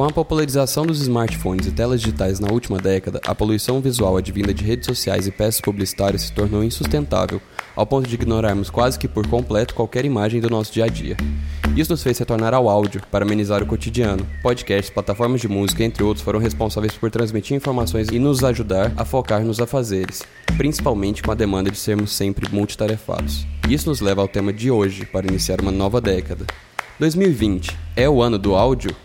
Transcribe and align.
Com 0.00 0.04
a 0.04 0.10
popularização 0.10 0.86
dos 0.86 1.02
smartphones 1.02 1.66
e 1.66 1.70
telas 1.70 2.00
digitais 2.00 2.40
na 2.40 2.50
última 2.50 2.78
década, 2.78 3.20
a 3.26 3.34
poluição 3.34 3.82
visual 3.82 4.16
advinda 4.16 4.54
de 4.54 4.64
redes 4.64 4.86
sociais 4.86 5.26
e 5.26 5.30
peças 5.30 5.60
publicitárias 5.60 6.22
se 6.22 6.32
tornou 6.32 6.64
insustentável, 6.64 7.38
ao 7.76 7.86
ponto 7.86 8.08
de 8.08 8.14
ignorarmos 8.14 8.70
quase 8.70 8.98
que 8.98 9.06
por 9.06 9.26
completo 9.26 9.74
qualquer 9.74 10.06
imagem 10.06 10.40
do 10.40 10.48
nosso 10.48 10.72
dia 10.72 10.86
a 10.86 10.88
dia. 10.88 11.18
Isso 11.76 11.92
nos 11.92 12.02
fez 12.02 12.18
retornar 12.18 12.54
ao 12.54 12.66
áudio 12.66 13.02
para 13.10 13.26
amenizar 13.26 13.62
o 13.62 13.66
cotidiano. 13.66 14.26
Podcasts, 14.42 14.88
plataformas 14.88 15.42
de 15.42 15.48
música, 15.48 15.84
entre 15.84 16.02
outros, 16.02 16.24
foram 16.24 16.38
responsáveis 16.38 16.94
por 16.94 17.10
transmitir 17.10 17.54
informações 17.54 18.08
e 18.08 18.18
nos 18.18 18.42
ajudar 18.42 18.94
a 18.96 19.04
focar 19.04 19.44
nos 19.44 19.60
afazeres, 19.60 20.22
principalmente 20.56 21.22
com 21.22 21.30
a 21.30 21.34
demanda 21.34 21.70
de 21.70 21.76
sermos 21.76 22.12
sempre 22.12 22.48
multitarefados. 22.50 23.46
Isso 23.68 23.86
nos 23.86 24.00
leva 24.00 24.22
ao 24.22 24.28
tema 24.28 24.50
de 24.50 24.70
hoje, 24.70 25.04
para 25.04 25.26
iniciar 25.26 25.60
uma 25.60 25.70
nova 25.70 26.00
década. 26.00 26.46
2020 26.98 27.76
é 27.94 28.08
o 28.08 28.22
ano 28.22 28.38
do 28.38 28.54
áudio? 28.54 28.96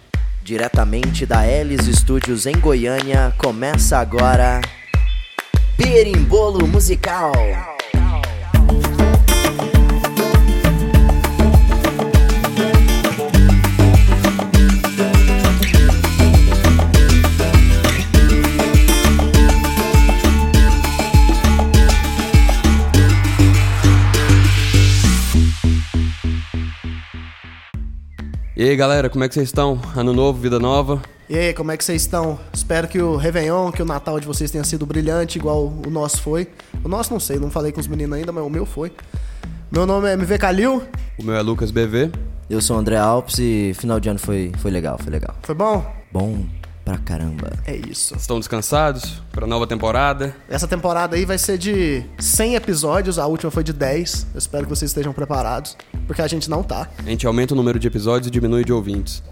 Diretamente 0.46 1.26
da 1.26 1.44
Elis 1.48 1.88
Studios 1.88 2.46
em 2.46 2.60
Goiânia, 2.60 3.34
começa 3.36 3.98
agora 3.98 4.62
Berimbolo 5.76 6.68
Musical. 6.68 7.34
E 28.58 28.64
aí 28.64 28.74
galera, 28.78 29.10
como 29.10 29.22
é 29.22 29.28
que 29.28 29.34
vocês 29.34 29.50
estão? 29.50 29.78
Ano 29.98 30.14
novo, 30.14 30.40
vida 30.40 30.58
nova? 30.58 31.02
E 31.30 31.38
aí, 31.38 31.54
como 31.54 31.74
é 31.74 31.78
que 31.78 31.84
vocês 31.84 32.04
estão? 32.04 32.40
Espero 32.54 32.88
que 32.88 33.02
o 33.02 33.18
Réveillon, 33.18 33.70
que 33.70 33.82
o 33.82 33.86
Natal 33.86 34.18
de 34.18 34.26
vocês 34.26 34.50
tenha 34.50 34.64
sido 34.64 34.86
brilhante, 34.86 35.38
igual 35.38 35.74
o 35.86 35.90
nosso 35.90 36.22
foi. 36.22 36.48
O 36.82 36.88
nosso 36.88 37.12
não 37.12 37.20
sei, 37.20 37.38
não 37.38 37.52
falei 37.52 37.74
com 37.74 37.82
os 37.82 37.88
meninos 37.88 38.18
ainda, 38.18 38.32
mas 38.32 38.46
o 38.46 38.50
meu 38.50 38.66
foi. 38.66 38.94
Meu 39.70 39.86
nome 39.86 40.08
é 40.08 40.14
MV 40.14 40.38
Calil. 40.38 40.82
O 41.20 41.24
meu 41.24 41.36
é 41.36 41.42
Lucas 41.42 41.70
BV. 41.70 42.14
Eu 42.50 42.62
sou 42.62 42.78
o 42.78 42.80
André 42.80 42.96
Alves 42.96 43.40
e 43.40 43.74
final 43.76 44.00
de 44.00 44.08
ano 44.08 44.20
foi, 44.20 44.54
foi 44.60 44.72
legal, 44.72 44.98
foi 45.04 45.12
legal. 45.12 45.36
Foi 45.42 45.54
bom? 45.54 45.86
Bom 46.14 46.46
pra 46.86 47.00
caramba. 47.00 47.52
É 47.66 47.76
isso. 47.76 48.16
Estão 48.16 48.38
descansados 48.40 49.22
para 49.32 49.46
a 49.46 49.48
nova 49.48 49.66
temporada? 49.66 50.36
Essa 50.48 50.68
temporada 50.68 51.16
aí 51.16 51.26
vai 51.26 51.40
ser 51.40 51.58
de 51.58 52.04
100 52.20 52.56
episódios, 52.56 53.18
a 53.18 53.26
última 53.26 53.50
foi 53.50 53.64
de 53.64 53.74
10. 53.74 54.28
Eu 54.36 54.38
espero 54.38 54.64
que 54.66 54.70
vocês 54.70 54.92
estejam 54.92 55.12
preparados, 55.12 55.76
porque 56.06 56.22
a 56.22 56.28
gente 56.28 56.48
não 56.48 56.62
tá. 56.62 56.88
A 57.00 57.10
gente 57.10 57.26
aumenta 57.26 57.56
o 57.56 57.58
número 57.58 57.80
de 57.80 57.88
episódios 57.88 58.28
e 58.28 58.32
diminui 58.32 58.64
de 58.64 58.72
ouvintes. 58.72 59.24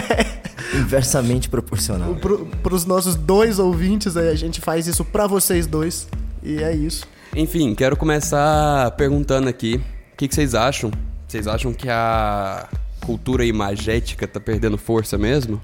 Inversamente 0.76 1.48
proporcional. 1.48 2.14
Pro, 2.16 2.46
pros 2.62 2.84
nossos 2.84 3.14
dois 3.14 3.58
ouvintes 3.58 4.16
aí, 4.16 4.28
a 4.28 4.34
gente 4.34 4.60
faz 4.60 4.86
isso 4.86 5.04
pra 5.04 5.26
vocês 5.26 5.66
dois. 5.66 6.06
E 6.42 6.62
é 6.62 6.74
isso. 6.74 7.06
Enfim, 7.34 7.74
quero 7.74 7.96
começar 7.96 8.90
perguntando 8.92 9.48
aqui, 9.48 9.76
o 10.12 10.16
que, 10.16 10.28
que 10.28 10.34
vocês 10.34 10.54
acham? 10.54 10.90
Vocês 11.26 11.46
acham 11.46 11.72
que 11.72 11.88
a 11.88 12.68
cultura 13.06 13.44
imagética 13.44 14.28
tá 14.28 14.38
perdendo 14.38 14.76
força 14.76 15.16
mesmo? 15.16 15.60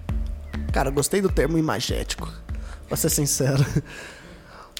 Cara, 0.72 0.90
gostei 0.90 1.20
do 1.20 1.28
termo 1.28 1.58
imagético, 1.58 2.28
pra 2.88 2.96
ser 2.96 3.10
sincero. 3.10 3.64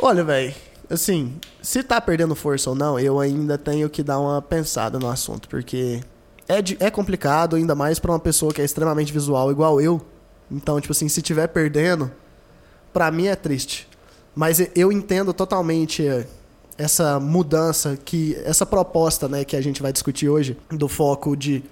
Olha, 0.00 0.22
velho, 0.24 0.54
assim, 0.88 1.34
se 1.60 1.82
tá 1.82 2.00
perdendo 2.00 2.34
força 2.34 2.70
ou 2.70 2.76
não, 2.76 2.98
eu 2.98 3.18
ainda 3.18 3.58
tenho 3.58 3.88
que 3.90 4.02
dar 4.02 4.18
uma 4.18 4.40
pensada 4.40 4.98
no 4.98 5.08
assunto, 5.08 5.48
porque 5.48 6.00
é, 6.48 6.62
de- 6.62 6.76
é 6.80 6.90
complicado, 6.90 7.56
ainda 7.56 7.74
mais 7.74 7.98
pra 7.98 8.12
uma 8.12 8.20
pessoa 8.20 8.52
que 8.52 8.62
é 8.62 8.64
extremamente 8.64 9.12
visual, 9.12 9.50
igual 9.50 9.80
eu. 9.80 10.00
Então, 10.50 10.80
tipo 10.80 10.92
assim, 10.92 11.08
se 11.08 11.20
tiver 11.22 11.48
perdendo, 11.48 12.10
pra 12.92 13.10
mim 13.10 13.26
é 13.26 13.36
triste. 13.36 13.88
Mas 14.34 14.60
eu 14.76 14.90
entendo 14.92 15.32
totalmente 15.34 16.06
eh, 16.06 16.26
essa 16.78 17.18
mudança 17.20 17.98
que 18.04 18.36
essa 18.44 18.64
proposta, 18.64 19.28
né, 19.28 19.44
que 19.44 19.56
a 19.56 19.60
gente 19.60 19.82
vai 19.82 19.92
discutir 19.92 20.28
hoje 20.28 20.56
do 20.70 20.88
foco 20.88 21.36
de 21.36 21.62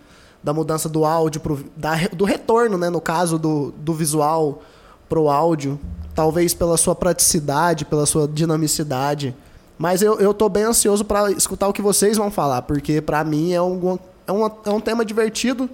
da 0.48 0.54
mudança 0.54 0.88
do 0.88 1.04
áudio 1.04 1.42
pro, 1.42 1.62
da, 1.76 1.94
do 2.10 2.24
retorno, 2.24 2.78
né, 2.78 2.88
no 2.88 3.02
caso 3.02 3.38
do, 3.38 3.70
do 3.72 3.92
visual 3.92 4.62
pro 5.06 5.28
áudio, 5.28 5.78
talvez 6.14 6.54
pela 6.54 6.78
sua 6.78 6.94
praticidade, 6.94 7.84
pela 7.84 8.06
sua 8.06 8.26
dinamicidade. 8.26 9.36
Mas 9.76 10.00
eu, 10.00 10.18
eu 10.18 10.32
tô 10.32 10.48
bem 10.48 10.62
ansioso 10.62 11.04
pra 11.04 11.30
escutar 11.30 11.68
o 11.68 11.72
que 11.72 11.82
vocês 11.82 12.16
vão 12.16 12.30
falar, 12.30 12.62
porque 12.62 13.02
pra 13.02 13.22
mim 13.24 13.52
é 13.52 13.60
um, 13.60 13.98
é, 14.26 14.32
uma, 14.32 14.50
é 14.64 14.70
um 14.70 14.80
tema 14.80 15.04
divertido, 15.04 15.68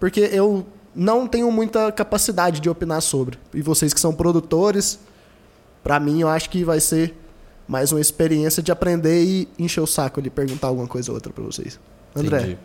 porque 0.00 0.28
eu 0.32 0.66
não 0.92 1.28
tenho 1.28 1.52
muita 1.52 1.92
capacidade 1.92 2.58
de 2.58 2.68
opinar 2.68 3.00
sobre. 3.00 3.38
E 3.54 3.62
vocês 3.62 3.94
que 3.94 4.00
são 4.00 4.12
produtores, 4.12 4.98
pra 5.80 6.00
mim 6.00 6.22
eu 6.22 6.28
acho 6.28 6.50
que 6.50 6.64
vai 6.64 6.80
ser 6.80 7.14
mais 7.68 7.92
uma 7.92 8.00
experiência 8.00 8.60
de 8.64 8.72
aprender 8.72 9.22
e 9.22 9.48
encher 9.56 9.80
o 9.80 9.86
saco 9.86 10.18
ali, 10.18 10.28
perguntar 10.28 10.66
alguma 10.66 10.88
coisa 10.88 11.12
ou 11.12 11.14
outra 11.14 11.32
pra 11.32 11.44
vocês. 11.44 11.78
André. 12.16 12.38
Entendi. 12.38 12.58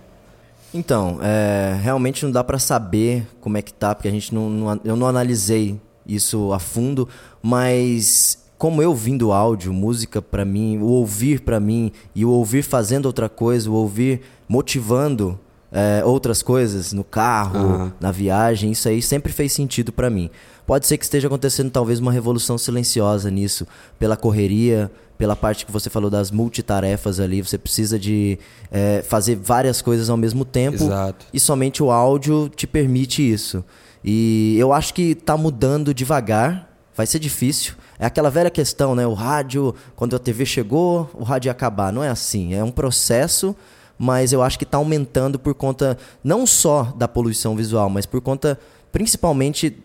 Então, 0.74 1.20
é, 1.22 1.78
realmente 1.82 2.24
não 2.26 2.32
dá 2.32 2.44
pra 2.44 2.58
saber 2.58 3.28
como 3.40 3.58
é 3.58 3.62
que 3.62 3.74
tá, 3.74 3.94
porque 3.94 4.08
a 4.08 4.12
gente 4.12 4.34
não, 4.34 4.50
não- 4.50 4.80
eu 4.84 4.96
não 4.96 5.08
analisei 5.08 5.80
isso 6.08 6.52
a 6.52 6.60
fundo, 6.60 7.08
mas 7.42 8.40
como 8.58 8.82
eu 8.82 8.94
vim 8.96 9.16
do 9.18 9.32
áudio, 9.32 9.72
música 9.74 10.22
pra 10.22 10.44
mim, 10.44 10.78
o 10.80 10.86
ouvir 10.86 11.42
pra 11.42 11.60
mim 11.60 11.92
e 12.16 12.26
o 12.26 12.30
ouvir 12.30 12.64
fazendo 12.64 13.06
outra 13.06 13.30
coisa, 13.30 13.70
o 13.70 13.74
ouvir 13.74 14.22
motivando 14.48 15.40
é, 15.76 16.04
outras 16.06 16.44
coisas 16.44 16.94
no 16.94 17.04
carro, 17.04 17.58
Aham. 17.58 17.94
na 18.00 18.12
viagem, 18.12 18.72
isso 18.72 18.88
aí 18.88 19.02
sempre 19.02 19.34
fez 19.34 19.52
sentido 19.54 19.92
pra 19.92 20.08
mim. 20.10 20.30
Pode 20.68 20.86
ser 20.86 20.98
que 21.00 21.04
esteja 21.04 21.26
acontecendo 21.28 21.72
talvez 21.72 22.00
uma 22.00 22.12
revolução 22.12 22.58
silenciosa 22.60 23.32
nisso, 23.32 23.68
pela 23.98 24.16
correria, 24.16 24.92
pela 25.18 25.36
parte 25.36 25.66
que 25.66 25.72
você 25.72 25.90
falou 25.90 26.10
das 26.10 26.32
multitarefas 26.32 27.20
ali, 27.20 27.42
você 27.42 27.58
precisa 27.58 28.00
de 28.00 28.38
é, 28.72 29.02
fazer 29.02 29.36
várias 29.36 29.82
coisas 29.82 30.10
ao 30.10 30.18
mesmo 30.18 30.44
tempo. 30.44 30.84
Exato. 30.84 31.26
E 31.34 31.40
somente 31.40 31.82
o 31.82 31.92
áudio 31.92 32.50
te 32.50 32.66
permite 32.66 33.22
isso. 33.22 33.64
E 34.04 34.58
eu 34.60 34.74
acho 34.74 34.94
que 34.94 35.16
tá 35.16 35.38
mudando 35.38 35.94
devagar, 35.94 36.70
vai 36.96 37.06
ser 37.06 37.20
difícil. 37.20 37.76
É 37.98 38.06
aquela 38.06 38.30
velha 38.30 38.50
questão, 38.50 38.96
né? 38.96 39.08
O 39.08 39.14
rádio, 39.14 39.74
quando 39.96 40.16
a 40.16 40.20
TV 40.20 40.46
chegou, 40.46 41.10
o 41.14 41.24
rádio 41.24 41.48
ia 41.48 41.52
acabar. 41.52 41.94
Não 41.94 42.04
é 42.04 42.10
assim, 42.10 42.54
é 42.54 42.64
um 42.64 42.72
processo, 42.72 43.56
mas 43.98 44.34
eu 44.34 44.42
acho 44.42 44.60
que 44.60 44.66
tá 44.66 44.78
aumentando 44.78 45.40
por 45.40 45.54
conta 45.54 45.98
não 46.24 46.46
só 46.46 46.94
da 46.98 47.08
poluição 47.08 47.56
visual, 47.56 47.90
mas 47.90 48.06
por 48.06 48.20
conta 48.20 48.60
principalmente 48.92 49.83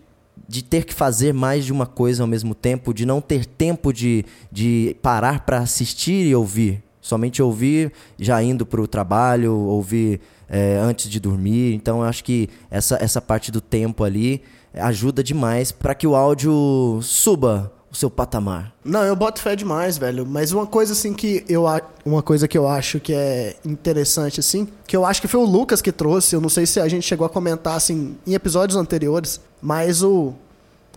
de 0.49 0.65
ter 0.65 0.85
que 0.85 0.95
fazer 0.95 1.35
mais 1.35 1.67
de 1.67 1.73
uma 1.73 1.87
coisa 1.87 2.23
ao 2.23 2.27
mesmo 2.27 2.55
tempo, 2.55 2.95
de 2.95 3.05
não 3.05 3.21
ter 3.21 3.45
tempo 3.45 3.93
de, 3.93 4.25
de 4.51 4.97
parar 5.03 5.45
para 5.45 5.59
assistir 5.59 6.27
e 6.27 6.35
ouvir. 6.35 6.83
Somente 7.01 7.43
ouvir 7.43 7.93
já 8.19 8.43
indo 8.43 8.65
para 8.65 8.81
o 8.81 8.89
trabalho, 8.89 9.55
ouvir 9.55 10.21
é, 10.49 10.79
antes 10.79 11.11
de 11.11 11.21
dormir. 11.21 11.75
Então 11.75 11.99
eu 11.99 12.05
acho 12.05 12.25
que 12.25 12.49
essa, 12.71 12.99
essa 13.01 13.21
parte 13.21 13.53
do 13.53 13.61
tempo 13.61 14.03
ali 14.03 14.43
ajuda 14.75 15.23
demais 15.23 15.71
para 15.71 15.95
que 15.95 16.07
o 16.07 16.17
áudio 16.17 17.01
suba 17.03 17.73
o 17.91 17.97
seu 17.97 18.11
patamar. 18.11 18.73
Não, 18.85 19.03
eu 19.03 19.17
boto 19.17 19.41
fé 19.41 19.57
demais, 19.57 19.97
velho. 19.97 20.27
Mas 20.27 20.53
uma 20.53 20.67
coisa 20.67 20.93
assim 20.93 21.15
que 21.15 21.45
eu 21.49 21.65
uma 22.05 22.23
coisa 22.23 22.47
que 22.47 22.57
eu 22.59 22.69
acho 22.69 23.01
que 23.01 23.13
é 23.15 23.57
interessante 23.65 24.41
assim, 24.41 24.69
que 24.87 24.97
eu 24.97 25.05
acho 25.07 25.21
que 25.23 25.29
foi 25.29 25.41
o 25.41 25.45
Lucas 25.45 25.81
que 25.81 25.91
trouxe, 25.91 26.35
eu 26.37 26.41
não 26.41 26.49
sei 26.51 26.67
se 26.67 26.79
a 26.81 26.87
gente 26.89 27.07
chegou 27.07 27.27
a 27.27 27.31
comentar 27.31 27.75
assim 27.77 28.17
em 28.27 28.35
episódios 28.35 28.77
anteriores, 28.77 29.41
mas 29.63 30.03
o 30.03 30.35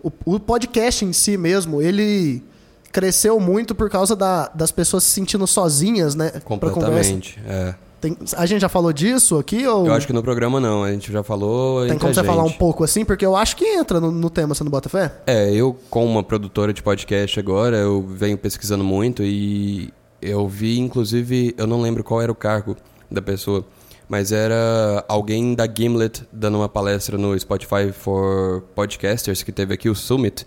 o, 0.04 0.10
o 0.24 0.40
podcast 0.40 1.04
em 1.04 1.12
si 1.12 1.36
mesmo, 1.36 1.80
ele 1.80 2.42
cresceu 2.90 3.38
muito 3.40 3.72
por 3.74 3.88
causa 3.88 4.14
da- 4.16 4.50
das 4.52 4.70
pessoas 4.72 5.04
se 5.04 5.10
sentindo 5.10 5.46
sozinhas, 5.46 6.14
né, 6.16 6.28
pra 6.30 6.40
conversa. 6.40 6.70
Completamente. 6.74 7.40
É. 7.46 7.74
Tem- 8.02 8.16
a 8.36 8.44
gente 8.46 8.60
já 8.60 8.68
falou 8.68 8.92
disso 8.92 9.38
aqui 9.38 9.64
ou 9.64 9.86
Eu 9.86 9.94
acho 9.94 10.08
que 10.08 10.12
no 10.12 10.22
programa 10.24 10.58
não, 10.60 10.82
a 10.82 10.90
gente 10.90 11.12
já 11.12 11.22
falou. 11.22 11.86
tem 11.86 11.96
como 11.96 12.12
você 12.12 12.24
falar 12.24 12.42
um 12.42 12.50
pouco 12.50 12.82
assim, 12.82 13.04
porque 13.04 13.24
eu 13.24 13.36
acho 13.36 13.54
que 13.56 13.64
entra 13.64 14.00
no, 14.00 14.10
no 14.10 14.28
tema, 14.28 14.56
você 14.56 14.64
não 14.64 14.70
bota 14.72 14.88
fé? 14.88 15.12
É, 15.24 15.50
eu, 15.54 15.78
como 15.88 16.06
uma 16.06 16.22
produtora 16.24 16.72
de 16.72 16.82
podcast 16.82 17.38
agora, 17.38 17.76
eu 17.76 18.02
venho 18.02 18.36
pesquisando 18.36 18.82
muito 18.82 19.22
e 19.22 19.92
eu 20.20 20.48
vi, 20.48 20.80
inclusive, 20.80 21.54
eu 21.56 21.66
não 21.66 21.80
lembro 21.80 22.02
qual 22.02 22.20
era 22.20 22.30
o 22.32 22.34
cargo 22.34 22.76
da 23.08 23.22
pessoa, 23.22 23.64
mas 24.08 24.32
era 24.32 25.04
alguém 25.06 25.54
da 25.54 25.64
Gimlet 25.72 26.24
dando 26.32 26.58
uma 26.58 26.68
palestra 26.68 27.16
no 27.16 27.38
Spotify 27.38 27.92
for 27.92 28.62
Podcasters, 28.74 29.44
que 29.44 29.52
teve 29.52 29.74
aqui 29.74 29.88
o 29.88 29.94
Summit, 29.94 30.44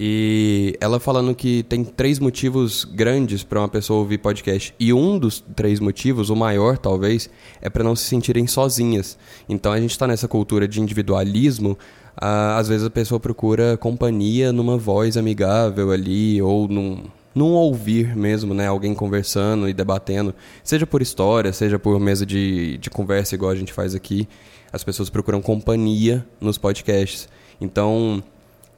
e 0.00 0.76
ela 0.80 1.00
falando 1.00 1.34
que 1.34 1.64
tem 1.64 1.82
três 1.82 2.20
motivos 2.20 2.84
grandes 2.84 3.42
para 3.42 3.58
uma 3.58 3.68
pessoa 3.68 3.98
ouvir 3.98 4.18
podcast. 4.18 4.72
E 4.78 4.92
um 4.92 5.18
dos 5.18 5.40
três 5.56 5.80
motivos, 5.80 6.30
o 6.30 6.36
maior 6.36 6.78
talvez, 6.78 7.28
é 7.60 7.68
para 7.68 7.82
não 7.82 7.96
se 7.96 8.04
sentirem 8.04 8.46
sozinhas. 8.46 9.18
Então 9.48 9.72
a 9.72 9.80
gente 9.80 9.90
está 9.90 10.06
nessa 10.06 10.28
cultura 10.28 10.68
de 10.68 10.80
individualismo. 10.80 11.76
ah, 12.16 12.58
às 12.58 12.68
vezes 12.68 12.86
a 12.86 12.90
pessoa 12.90 13.18
procura 13.18 13.76
companhia 13.76 14.52
numa 14.52 14.76
voz 14.78 15.16
amigável 15.16 15.90
ali, 15.90 16.40
ou 16.40 16.68
num, 16.68 17.02
num 17.34 17.50
ouvir 17.54 18.14
mesmo, 18.14 18.54
né? 18.54 18.68
Alguém 18.68 18.94
conversando 18.94 19.68
e 19.68 19.72
debatendo. 19.72 20.32
Seja 20.62 20.86
por 20.86 21.02
história, 21.02 21.52
seja 21.52 21.76
por 21.76 21.98
mesa 21.98 22.24
de, 22.24 22.78
de 22.78 22.88
conversa, 22.88 23.34
igual 23.34 23.50
a 23.50 23.56
gente 23.56 23.72
faz 23.72 23.96
aqui. 23.96 24.28
As 24.72 24.84
pessoas 24.84 25.10
procuram 25.10 25.42
companhia 25.42 26.24
nos 26.40 26.56
podcasts. 26.56 27.28
Então, 27.60 28.22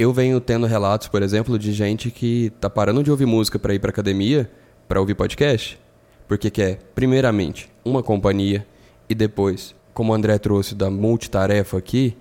eu 0.01 0.15
venho 0.15 0.41
tendo 0.41 0.67
relatos, 0.67 1.09
por 1.09 1.23
exemplo, 1.23 1.59
de 1.59 1.75
gente 1.75 2.11
que 2.11 2.51
tá 2.59 2.71
parando 2.71 3.03
de 3.03 3.11
ouvir 3.11 3.27
música 3.27 3.59
para 3.59 3.75
ir 3.75 3.79
pra 3.79 3.91
academia 3.91 4.51
para 4.89 4.99
ouvir 4.99 5.15
podcast, 5.15 5.79
porque 6.27 6.51
quer, 6.51 6.79
primeiramente, 6.95 7.71
uma 7.85 8.03
companhia 8.03 8.67
e 9.11 9.15
depois, 9.15 9.75
como 9.93 10.11
o 10.11 10.15
André 10.15 10.39
trouxe 10.39 10.75
da 10.75 10.91
multitarefa 10.91 11.77
aqui, 11.77 12.17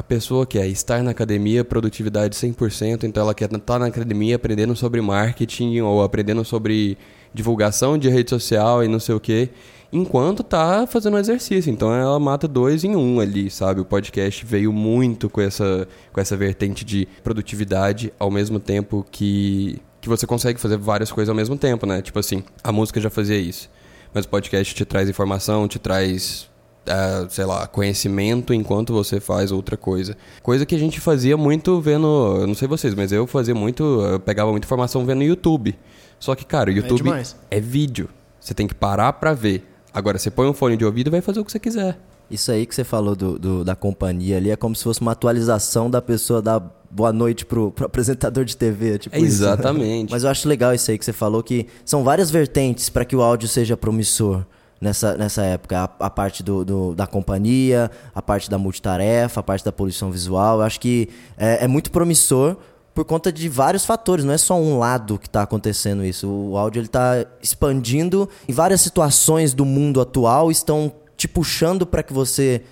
a 0.00 0.02
pessoa 0.02 0.46
quer 0.46 0.66
estar 0.66 1.02
na 1.02 1.10
academia, 1.10 1.62
produtividade 1.62 2.34
100%, 2.34 3.04
então 3.04 3.22
ela 3.22 3.34
quer 3.34 3.44
estar 3.44 3.58
tá 3.58 3.78
na 3.78 3.84
academia 3.84 4.36
aprendendo 4.36 4.74
sobre 4.74 4.98
marketing 5.02 5.80
ou 5.80 6.02
aprendendo 6.02 6.42
sobre 6.42 6.96
divulgação 7.34 7.98
de 7.98 8.08
rede 8.08 8.30
social 8.30 8.82
e 8.82 8.88
não 8.88 8.98
sei 8.98 9.14
o 9.14 9.20
que, 9.20 9.50
enquanto 9.92 10.42
tá 10.42 10.86
fazendo 10.86 11.18
exercício. 11.18 11.70
Então 11.70 11.92
ela 11.92 12.18
mata 12.18 12.48
dois 12.48 12.82
em 12.82 12.96
um 12.96 13.20
ali, 13.20 13.50
sabe? 13.50 13.82
O 13.82 13.84
podcast 13.84 14.42
veio 14.42 14.72
muito 14.72 15.28
com 15.28 15.42
essa, 15.42 15.86
com 16.10 16.18
essa 16.18 16.34
vertente 16.34 16.82
de 16.82 17.06
produtividade 17.22 18.10
ao 18.18 18.30
mesmo 18.30 18.58
tempo 18.58 19.04
que 19.10 19.78
que 20.00 20.08
você 20.08 20.26
consegue 20.26 20.58
fazer 20.58 20.78
várias 20.78 21.12
coisas 21.12 21.28
ao 21.28 21.34
mesmo 21.34 21.58
tempo, 21.58 21.84
né? 21.84 22.00
Tipo 22.00 22.18
assim, 22.18 22.42
a 22.64 22.72
música 22.72 22.98
já 22.98 23.10
fazia 23.10 23.36
isso. 23.36 23.68
Mas 24.14 24.24
o 24.24 24.30
podcast 24.30 24.74
te 24.74 24.82
traz 24.86 25.10
informação, 25.10 25.68
te 25.68 25.78
traz, 25.78 26.48
uh, 26.90 27.30
sei 27.30 27.44
lá, 27.44 27.66
conhecimento 27.66 28.52
enquanto 28.52 28.92
você 28.92 29.20
faz 29.20 29.52
outra 29.52 29.76
coisa. 29.76 30.16
Coisa 30.42 30.66
que 30.66 30.74
a 30.74 30.78
gente 30.78 31.00
fazia 31.00 31.36
muito 31.36 31.80
vendo, 31.80 32.06
eu 32.40 32.46
não 32.46 32.54
sei 32.54 32.66
vocês, 32.66 32.94
mas 32.94 33.12
eu 33.12 33.26
fazia 33.26 33.54
muito, 33.54 33.82
eu 33.82 34.20
pegava 34.20 34.50
muita 34.50 34.66
informação 34.66 35.04
vendo 35.06 35.22
YouTube. 35.22 35.76
Só 36.18 36.34
que, 36.34 36.44
cara, 36.44 36.70
o 36.70 36.72
YouTube 36.72 37.10
é, 37.10 37.22
é 37.50 37.60
vídeo. 37.60 38.08
Você 38.38 38.52
tem 38.52 38.66
que 38.66 38.74
parar 38.74 39.12
pra 39.14 39.32
ver. 39.32 39.64
Agora, 39.92 40.18
você 40.18 40.30
põe 40.30 40.46
um 40.46 40.52
fone 40.52 40.76
de 40.76 40.84
ouvido 40.84 41.08
e 41.08 41.10
vai 41.10 41.20
fazer 41.20 41.40
o 41.40 41.44
que 41.44 41.52
você 41.52 41.58
quiser. 41.58 41.98
Isso 42.30 42.52
aí 42.52 42.64
que 42.64 42.74
você 42.74 42.84
falou 42.84 43.16
do, 43.16 43.38
do, 43.38 43.64
da 43.64 43.74
companhia 43.74 44.36
ali 44.36 44.50
é 44.50 44.56
como 44.56 44.76
se 44.76 44.84
fosse 44.84 45.00
uma 45.00 45.12
atualização 45.12 45.90
da 45.90 46.00
pessoa 46.00 46.40
dar 46.40 46.62
boa 46.88 47.12
noite 47.12 47.44
pro, 47.44 47.72
pro 47.72 47.86
apresentador 47.86 48.44
de 48.44 48.56
TV. 48.56 48.98
Tipo 48.98 49.16
é 49.16 49.20
exatamente. 49.20 50.10
Mas 50.12 50.22
eu 50.22 50.30
acho 50.30 50.48
legal 50.48 50.72
isso 50.72 50.90
aí 50.90 50.98
que 50.98 51.04
você 51.04 51.12
falou, 51.12 51.42
que 51.42 51.66
são 51.84 52.04
várias 52.04 52.30
vertentes 52.30 52.88
para 52.88 53.04
que 53.04 53.16
o 53.16 53.22
áudio 53.22 53.48
seja 53.48 53.76
promissor 53.76 54.44
nessa, 54.80 55.16
nessa 55.16 55.42
época. 55.42 55.78
A, 55.78 56.06
a 56.06 56.10
parte 56.10 56.42
do, 56.42 56.64
do, 56.64 56.94
da 56.94 57.06
companhia, 57.06 57.90
a 58.14 58.22
parte 58.22 58.48
da 58.48 58.58
multitarefa, 58.58 59.40
a 59.40 59.42
parte 59.42 59.64
da 59.64 59.72
poluição 59.72 60.10
visual. 60.10 60.58
Eu 60.58 60.62
acho 60.62 60.80
que 60.80 61.08
é, 61.36 61.64
é 61.64 61.68
muito 61.68 61.90
promissor 61.90 62.56
por 62.94 63.04
conta 63.04 63.32
de 63.32 63.48
vários 63.48 63.84
fatores, 63.84 64.24
não 64.24 64.34
é 64.34 64.38
só 64.38 64.56
um 64.56 64.78
lado 64.78 65.18
que 65.18 65.26
está 65.26 65.42
acontecendo 65.42 66.04
isso. 66.04 66.28
O 66.28 66.56
áudio 66.56 66.82
está 66.82 67.24
expandindo 67.42 68.28
e 68.48 68.52
várias 68.52 68.80
situações 68.80 69.54
do 69.54 69.64
mundo 69.64 70.00
atual 70.00 70.50
estão 70.50 70.92
te 71.16 71.28
puxando 71.28 71.86
para 71.86 72.02
que 72.02 72.12
você 72.12 72.62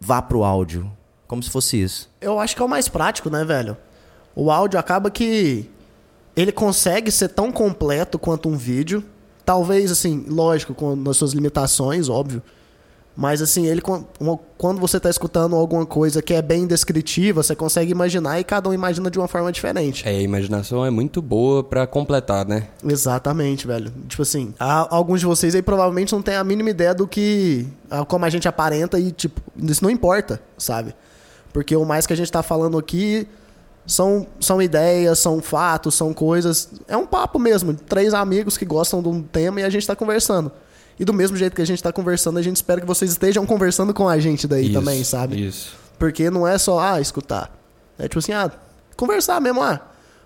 vá 0.00 0.20
para 0.20 0.36
o 0.36 0.44
áudio. 0.44 0.90
Como 1.26 1.42
se 1.42 1.48
fosse 1.48 1.80
isso. 1.80 2.10
Eu 2.20 2.38
acho 2.38 2.54
que 2.54 2.60
é 2.60 2.64
o 2.64 2.68
mais 2.68 2.88
prático, 2.88 3.30
né, 3.30 3.44
velho? 3.44 3.76
O 4.36 4.50
áudio 4.50 4.78
acaba 4.78 5.10
que 5.10 5.70
ele 6.36 6.52
consegue 6.52 7.10
ser 7.10 7.28
tão 7.28 7.50
completo 7.50 8.18
quanto 8.18 8.48
um 8.48 8.56
vídeo. 8.56 9.02
Talvez, 9.44 9.90
assim, 9.90 10.24
lógico, 10.28 10.74
com 10.74 11.02
as 11.08 11.16
suas 11.16 11.32
limitações, 11.32 12.08
óbvio. 12.08 12.42
Mas 13.14 13.42
assim, 13.42 13.66
ele 13.66 13.82
quando 13.82 14.80
você 14.80 14.96
está 14.96 15.10
escutando 15.10 15.54
alguma 15.54 15.84
coisa 15.84 16.22
que 16.22 16.32
é 16.32 16.40
bem 16.40 16.66
descritiva, 16.66 17.42
você 17.42 17.54
consegue 17.54 17.92
imaginar 17.92 18.40
e 18.40 18.44
cada 18.44 18.70
um 18.70 18.72
imagina 18.72 19.10
de 19.10 19.18
uma 19.18 19.28
forma 19.28 19.52
diferente. 19.52 20.08
É, 20.08 20.12
a 20.12 20.20
imaginação 20.22 20.84
é 20.84 20.90
muito 20.90 21.20
boa 21.20 21.62
para 21.62 21.86
completar, 21.86 22.46
né? 22.46 22.68
Exatamente, 22.82 23.66
velho. 23.66 23.92
Tipo 24.08 24.22
assim, 24.22 24.54
alguns 24.58 25.20
de 25.20 25.26
vocês 25.26 25.54
aí 25.54 25.60
provavelmente 25.60 26.10
não 26.10 26.22
têm 26.22 26.36
a 26.36 26.44
mínima 26.44 26.70
ideia 26.70 26.94
do 26.94 27.06
que 27.06 27.66
como 28.08 28.24
a 28.24 28.30
gente 28.30 28.48
aparenta 28.48 28.98
e 28.98 29.12
tipo, 29.12 29.42
isso 29.58 29.84
não 29.84 29.90
importa, 29.90 30.40
sabe? 30.56 30.94
Porque 31.52 31.76
o 31.76 31.84
mais 31.84 32.06
que 32.06 32.14
a 32.14 32.16
gente 32.16 32.28
está 32.28 32.42
falando 32.42 32.78
aqui 32.78 33.28
são, 33.86 34.26
são 34.40 34.62
ideias, 34.62 35.18
são 35.18 35.40
fatos, 35.40 35.94
são 35.94 36.12
coisas. 36.14 36.70
É 36.86 36.96
um 36.96 37.06
papo 37.06 37.38
mesmo, 37.38 37.74
três 37.74 38.14
amigos 38.14 38.56
que 38.56 38.64
gostam 38.64 39.02
de 39.02 39.08
um 39.08 39.22
tema 39.22 39.60
e 39.60 39.64
a 39.64 39.70
gente 39.70 39.82
está 39.82 39.96
conversando. 39.96 40.52
E 40.98 41.04
do 41.04 41.12
mesmo 41.12 41.36
jeito 41.36 41.56
que 41.56 41.62
a 41.62 41.66
gente 41.66 41.78
está 41.78 41.92
conversando, 41.92 42.38
a 42.38 42.42
gente 42.42 42.56
espera 42.56 42.80
que 42.80 42.86
vocês 42.86 43.10
estejam 43.10 43.44
conversando 43.46 43.92
com 43.92 44.08
a 44.08 44.18
gente 44.18 44.46
daí 44.46 44.66
isso, 44.66 44.72
também, 44.72 45.02
sabe? 45.02 45.46
Isso. 45.46 45.74
Porque 45.98 46.30
não 46.30 46.46
é 46.46 46.58
só, 46.58 46.78
ah, 46.78 47.00
escutar. 47.00 47.56
É 47.98 48.04
tipo 48.04 48.18
assim, 48.18 48.32
ah, 48.32 48.50
conversar 48.96 49.40
mesmo, 49.40 49.62
ah. 49.62 49.80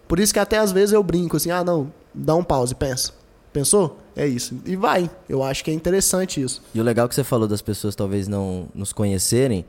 Por 0.07 0.21
isso 0.21 0.33
que 0.33 0.39
até 0.39 0.59
às 0.59 0.73
vezes 0.73 0.93
eu 0.93 1.03
brinco 1.03 1.37
assim, 1.37 1.51
ah, 1.51 1.65
não, 1.65 1.93
dá 2.15 2.35
um 2.35 2.45
pause, 2.45 2.75
pensa. 2.75 3.13
Pensou? 3.53 3.99
É 4.15 4.27
isso. 4.27 4.55
E 4.67 4.77
vai. 4.77 5.11
Eu 5.29 5.43
acho 5.43 5.65
que 5.65 5.71
é 5.71 5.75
interessante 5.75 6.43
isso. 6.43 6.63
E 6.75 6.81
o 6.81 6.83
legal 6.83 7.09
que 7.09 7.15
você 7.15 7.25
falou 7.25 7.49
das 7.49 7.63
pessoas 7.63 7.95
talvez 7.95 8.29
não 8.29 8.69
nos 8.75 8.93
conhecerem, 8.93 9.65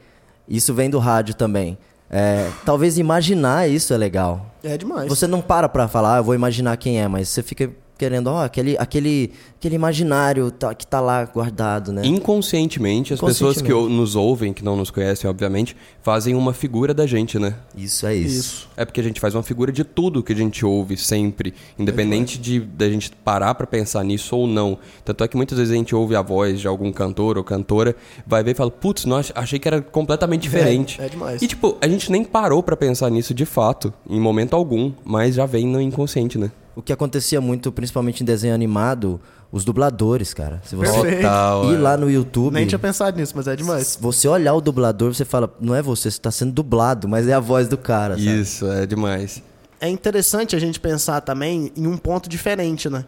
isso 0.47 0.73
vem 0.73 0.89
do 0.89 0.99
rádio 0.99 1.35
também. 1.35 1.77
É, 2.09 2.49
talvez 2.65 2.97
imaginar 2.97 3.69
isso 3.69 3.93
é 3.93 3.97
legal. 3.97 4.45
É 4.63 4.77
demais. 4.77 5.09
Você 5.09 5.27
não 5.27 5.41
para 5.41 5.67
pra 5.67 5.87
falar, 5.87 6.15
ah, 6.15 6.17
eu 6.19 6.23
vou 6.23 6.35
imaginar 6.35 6.77
quem 6.77 7.01
é, 7.01 7.07
mas 7.07 7.29
você 7.29 7.43
fica 7.43 7.69
querendo, 7.97 8.27
ó, 8.27 8.43
aquele, 8.43 8.77
aquele, 8.77 9.31
aquele 9.57 9.75
imaginário 9.75 10.51
tá, 10.51 10.73
que 10.73 10.85
tá 10.85 10.99
lá 10.99 11.25
guardado, 11.25 11.91
né? 11.91 12.05
Inconscientemente, 12.05 13.13
as 13.13 13.19
pessoas 13.19 13.61
que 13.61 13.71
nos 13.71 14.15
ouvem, 14.15 14.53
que 14.53 14.63
não 14.63 14.75
nos 14.75 14.91
conhecem, 14.91 15.29
obviamente, 15.29 15.75
fazem 16.01 16.35
uma 16.35 16.53
figura 16.53 16.93
da 16.93 17.05
gente, 17.05 17.39
né? 17.39 17.55
Isso 17.75 18.05
é 18.05 18.15
isso. 18.15 18.39
isso. 18.39 18.69
É 18.77 18.85
porque 18.85 19.01
a 19.01 19.03
gente 19.03 19.19
faz 19.19 19.35
uma 19.35 19.43
figura 19.43 19.71
de 19.71 19.83
tudo 19.83 20.23
que 20.23 20.33
a 20.33 20.35
gente 20.35 20.65
ouve 20.65 20.95
sempre, 20.95 21.53
independente 21.77 22.37
é 22.37 22.41
de 22.41 22.59
da 22.59 22.89
gente 22.89 23.11
parar 23.11 23.55
para 23.55 23.65
pensar 23.65 24.03
nisso 24.03 24.35
ou 24.35 24.47
não. 24.47 24.77
Tanto 25.03 25.23
é 25.23 25.27
que 25.27 25.35
muitas 25.35 25.57
vezes 25.57 25.73
a 25.73 25.77
gente 25.77 25.95
ouve 25.95 26.15
a 26.15 26.21
voz 26.21 26.59
de 26.59 26.67
algum 26.67 26.91
cantor 26.91 27.37
ou 27.37 27.43
cantora, 27.43 27.95
vai 28.25 28.43
ver 28.43 28.51
e 28.51 28.53
fala, 28.53 28.71
putz, 28.71 29.05
nossa, 29.05 29.33
achei 29.35 29.57
que 29.57 29.67
era 29.67 29.81
completamente 29.81 30.41
diferente. 30.41 31.01
É, 31.01 31.05
é 31.05 31.09
demais. 31.09 31.41
E 31.41 31.47
tipo, 31.47 31.77
a 31.81 31.87
gente 31.87 32.11
nem 32.11 32.23
parou 32.23 32.61
para 32.61 32.77
pensar 32.77 33.09
nisso 33.09 33.33
de 33.33 33.45
fato, 33.45 33.93
em 34.09 34.19
momento 34.19 34.55
algum, 34.55 34.91
mas 35.03 35.35
já 35.35 35.45
vem 35.45 35.65
no 35.65 35.81
inconsciente, 35.81 36.37
né? 36.37 36.51
O 36.77 36.81
que 36.83 36.93
acontecia 36.93 37.41
muito, 37.41 37.71
principalmente 37.71 38.21
em 38.21 38.25
desenho 38.25 38.53
animado, 38.53 39.19
os 39.51 39.65
dubladores, 39.65 40.31
cara. 40.31 40.61
Se 40.63 40.75
você 40.75 41.15
Total, 41.15 41.71
ir 41.71 41.73
é. 41.73 41.77
lá 41.79 41.97
no 41.97 42.07
YouTube. 42.07 42.53
Nem 42.53 42.67
tinha 42.67 42.77
pensado 42.77 43.17
nisso, 43.17 43.33
mas 43.35 43.47
é 43.47 43.55
demais. 43.55 43.87
Se 43.87 43.99
você 43.99 44.27
olhar 44.27 44.53
o 44.53 44.61
dublador, 44.61 45.11
você 45.11 45.25
fala, 45.25 45.51
não 45.59 45.73
é 45.73 45.81
você, 45.81 46.03
você 46.03 46.09
está 46.09 46.29
sendo 46.29 46.51
dublado, 46.51 47.07
mas 47.07 47.27
é 47.27 47.33
a 47.33 47.39
voz 47.39 47.67
do 47.67 47.79
cara. 47.79 48.13
Sabe? 48.15 48.41
Isso, 48.41 48.67
é 48.67 48.85
demais. 48.85 49.41
É 49.81 49.89
interessante 49.89 50.55
a 50.55 50.59
gente 50.59 50.79
pensar 50.79 51.21
também 51.21 51.71
em 51.75 51.87
um 51.87 51.97
ponto 51.97 52.29
diferente, 52.29 52.87
né? 52.91 53.05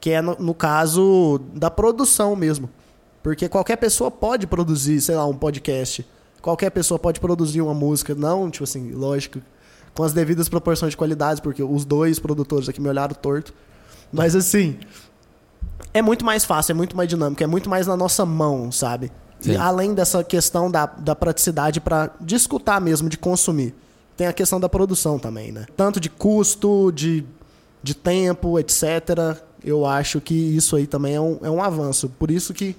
Que 0.00 0.10
é 0.10 0.22
no, 0.22 0.36
no 0.38 0.54
caso 0.54 1.40
da 1.52 1.68
produção 1.68 2.36
mesmo. 2.36 2.70
Porque 3.24 3.48
qualquer 3.48 3.74
pessoa 3.74 4.08
pode 4.08 4.46
produzir, 4.46 5.00
sei 5.00 5.16
lá, 5.16 5.26
um 5.26 5.34
podcast. 5.34 6.06
Qualquer 6.40 6.70
pessoa 6.70 6.96
pode 6.96 7.18
produzir 7.18 7.60
uma 7.60 7.74
música. 7.74 8.14
Não, 8.14 8.48
tipo 8.48 8.62
assim, 8.62 8.92
lógico 8.92 9.40
com 9.94 10.02
as 10.02 10.12
devidas 10.12 10.48
proporções 10.48 10.92
de 10.92 10.96
qualidade, 10.96 11.42
porque 11.42 11.62
os 11.62 11.84
dois 11.84 12.18
produtores 12.18 12.68
aqui 12.68 12.80
me 12.80 12.88
olharam 12.88 13.14
torto. 13.14 13.52
Mas 14.12 14.34
assim, 14.34 14.78
é 15.92 16.02
muito 16.02 16.24
mais 16.24 16.44
fácil, 16.44 16.72
é 16.72 16.74
muito 16.74 16.96
mais 16.96 17.08
dinâmico, 17.08 17.42
é 17.42 17.46
muito 17.46 17.68
mais 17.68 17.86
na 17.86 17.96
nossa 17.96 18.24
mão, 18.24 18.70
sabe? 18.70 19.10
E 19.44 19.56
além 19.56 19.94
dessa 19.94 20.22
questão 20.22 20.70
da, 20.70 20.86
da 20.86 21.16
praticidade 21.16 21.80
para 21.80 22.10
de 22.20 22.34
escutar 22.34 22.80
mesmo, 22.80 23.08
de 23.08 23.16
consumir. 23.16 23.74
Tem 24.16 24.26
a 24.26 24.32
questão 24.34 24.60
da 24.60 24.68
produção 24.68 25.18
também, 25.18 25.50
né? 25.50 25.64
Tanto 25.74 25.98
de 25.98 26.10
custo, 26.10 26.92
de, 26.92 27.24
de 27.82 27.94
tempo, 27.94 28.58
etc. 28.58 29.38
Eu 29.64 29.86
acho 29.86 30.20
que 30.20 30.34
isso 30.34 30.76
aí 30.76 30.86
também 30.86 31.14
é 31.14 31.20
um, 31.20 31.38
é 31.42 31.50
um 31.50 31.62
avanço. 31.62 32.10
Por 32.18 32.30
isso 32.30 32.52
que 32.52 32.76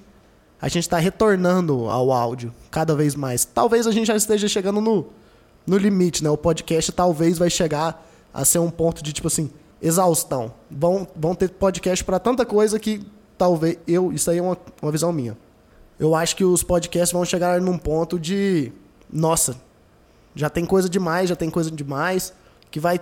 a 0.60 0.68
gente 0.68 0.84
está 0.84 0.98
retornando 0.98 1.88
ao 1.88 2.12
áudio 2.12 2.54
cada 2.70 2.94
vez 2.94 3.16
mais. 3.16 3.44
Talvez 3.44 3.88
a 3.88 3.90
gente 3.90 4.06
já 4.06 4.14
esteja 4.14 4.46
chegando 4.46 4.80
no, 4.80 5.06
no 5.66 5.76
limite, 5.76 6.22
né? 6.22 6.30
O 6.30 6.36
podcast 6.36 6.90
talvez 6.92 7.38
vai 7.38 7.50
chegar 7.50 8.06
a 8.32 8.44
ser 8.44 8.58
um 8.58 8.70
ponto 8.70 9.02
de 9.02 9.12
tipo 9.12 9.28
assim, 9.28 9.50
exaustão. 9.80 10.52
Vão, 10.70 11.06
vão 11.14 11.34
ter 11.34 11.50
podcast 11.50 12.04
para 12.04 12.18
tanta 12.18 12.44
coisa 12.46 12.78
que 12.78 13.04
talvez 13.36 13.78
eu, 13.86 14.12
isso 14.12 14.30
aí 14.30 14.38
é 14.38 14.42
uma, 14.42 14.56
uma 14.80 14.92
visão 14.92 15.12
minha. 15.12 15.36
Eu 15.98 16.14
acho 16.14 16.34
que 16.36 16.44
os 16.44 16.62
podcasts 16.62 17.12
vão 17.12 17.24
chegar 17.24 17.60
num 17.60 17.78
ponto 17.78 18.18
de 18.18 18.72
nossa, 19.12 19.56
já 20.34 20.48
tem 20.48 20.64
coisa 20.64 20.88
demais, 20.88 21.28
já 21.28 21.36
tem 21.36 21.50
coisa 21.50 21.70
demais, 21.70 22.32
que 22.70 22.80
vai 22.80 22.98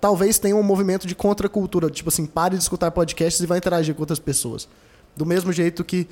talvez 0.00 0.38
tenha 0.38 0.56
um 0.56 0.62
movimento 0.64 1.06
de 1.06 1.14
contracultura, 1.14 1.88
tipo 1.88 2.08
assim, 2.08 2.26
pare 2.26 2.56
de 2.56 2.62
escutar 2.62 2.90
podcasts 2.90 3.40
e 3.40 3.46
vai 3.46 3.58
interagir 3.58 3.94
com 3.94 4.02
outras 4.02 4.18
pessoas. 4.18 4.68
Do 5.16 5.24
mesmo 5.24 5.52
jeito 5.52 5.84
que 5.84 6.08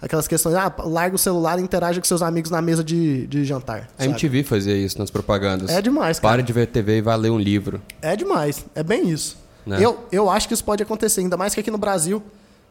Aquelas 0.00 0.28
questões, 0.28 0.54
ah, 0.54 0.72
larga 0.84 1.16
o 1.16 1.18
celular 1.18 1.58
e 1.58 1.62
interage 1.62 1.98
com 1.98 2.06
seus 2.06 2.20
amigos 2.20 2.50
na 2.50 2.60
mesa 2.60 2.84
de, 2.84 3.26
de 3.26 3.44
jantar. 3.44 3.88
A 3.98 4.04
MTV 4.04 4.42
fazia 4.42 4.76
isso 4.76 4.98
nas 4.98 5.10
propagandas. 5.10 5.70
É 5.70 5.80
demais, 5.80 6.20
cara. 6.20 6.32
Pare 6.32 6.42
de 6.42 6.52
ver 6.52 6.66
TV 6.66 6.98
e 6.98 7.00
vá 7.00 7.14
ler 7.14 7.30
um 7.30 7.38
livro. 7.38 7.80
É 8.02 8.14
demais. 8.14 8.66
É 8.74 8.82
bem 8.82 9.08
isso. 9.08 9.38
Né? 9.64 9.78
Eu, 9.80 10.06
eu 10.12 10.28
acho 10.28 10.46
que 10.48 10.54
isso 10.54 10.64
pode 10.64 10.82
acontecer, 10.82 11.22
ainda 11.22 11.36
mais 11.36 11.54
que 11.54 11.60
aqui 11.60 11.70
no 11.70 11.78
Brasil. 11.78 12.22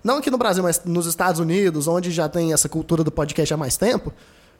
Não 0.03 0.17
aqui 0.17 0.29
no 0.29 0.37
Brasil, 0.37 0.61
mas 0.61 0.81
nos 0.85 1.07
Estados 1.07 1.39
Unidos, 1.39 1.87
onde 1.87 2.11
já 2.11 2.29
tem 2.29 2.53
essa 2.53 2.69
cultura 2.69 3.03
do 3.03 3.11
podcast 3.11 3.51
há 3.51 3.57
mais 3.57 3.75
tempo. 3.75 4.13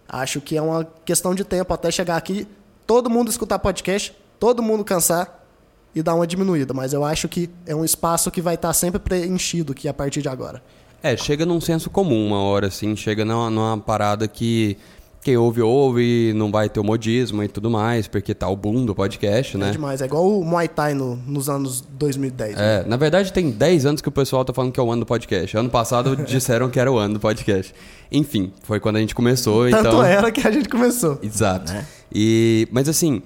Acho 0.09 0.41
que 0.41 0.57
é 0.57 0.61
uma 0.61 0.87
questão 1.05 1.35
de 1.35 1.43
tempo 1.43 1.71
até 1.71 1.91
chegar 1.91 2.17
aqui, 2.17 2.47
todo 2.85 3.11
mundo 3.11 3.29
escutar 3.29 3.59
podcast, 3.59 4.15
todo 4.39 4.63
mundo 4.63 4.83
cansar 4.83 5.45
e 5.93 6.01
dar 6.01 6.15
uma 6.15 6.25
diminuída. 6.25 6.73
Mas 6.73 6.93
eu 6.93 7.05
acho 7.05 7.27
que 7.27 7.49
é 7.65 7.75
um 7.75 7.85
espaço 7.85 8.31
que 8.31 8.41
vai 8.41 8.55
estar 8.55 8.73
sempre 8.73 8.99
preenchido 8.99 9.71
aqui 9.71 9.87
a 9.87 9.93
partir 9.93 10.21
de 10.21 10.29
agora. 10.29 10.63
É, 11.03 11.15
chega 11.15 11.45
num 11.45 11.61
senso 11.61 11.89
comum 11.89 12.27
uma 12.27 12.41
hora, 12.41 12.67
assim, 12.67 12.95
chega 12.95 13.23
numa, 13.23 13.49
numa 13.49 13.77
parada 13.77 14.27
que 14.27 14.77
quem 15.21 15.35
ouve, 15.37 15.59
ouve, 15.59 16.33
não 16.35 16.51
vai 16.51 16.69
ter 16.69 16.79
o 16.79 16.83
modismo 16.83 17.41
e 17.41 17.47
tudo 17.47 17.67
mais, 17.67 18.07
porque 18.07 18.31
tá 18.31 18.47
o 18.47 18.55
boom 18.55 18.85
do 18.85 18.93
podcast, 18.93 19.55
É 19.55 19.59
né? 19.59 19.71
demais. 19.71 19.99
É 19.99 20.05
igual 20.05 20.27
o 20.39 20.45
Muay 20.45 20.67
Thai 20.67 20.93
no- 20.93 21.15
nos 21.25 21.49
anos 21.49 21.81
2010. 21.81 22.55
né? 22.55 22.81
É, 22.81 22.87
na 22.87 22.95
verdade 22.95 23.33
tem 23.33 23.49
10 23.49 23.87
anos 23.87 24.01
que 24.01 24.07
o 24.09 24.11
pessoal 24.11 24.45
tá 24.45 24.53
falando 24.53 24.71
que 24.71 24.79
é 24.79 24.83
o 24.83 24.91
ano 24.91 24.99
do 25.01 25.05
podcast. 25.07 25.57
Ano 25.57 25.69
passado 25.69 26.15
disseram 26.25 26.69
que 26.69 26.79
era 26.79 26.91
o 26.91 26.97
ano 26.99 27.15
do 27.15 27.19
podcast. 27.19 27.73
Enfim, 28.11 28.51
foi 28.61 28.79
quando 28.79 28.97
a 28.97 28.99
gente 28.99 29.15
começou, 29.15 29.67
Tanto 29.67 29.87
então... 29.87 30.03
era 30.03 30.31
que 30.31 30.47
a 30.47 30.51
gente 30.51 30.69
começou. 30.69 31.17
Exato. 31.23 31.73
E, 32.13 32.67
mas 32.71 32.87
assim, 32.87 33.23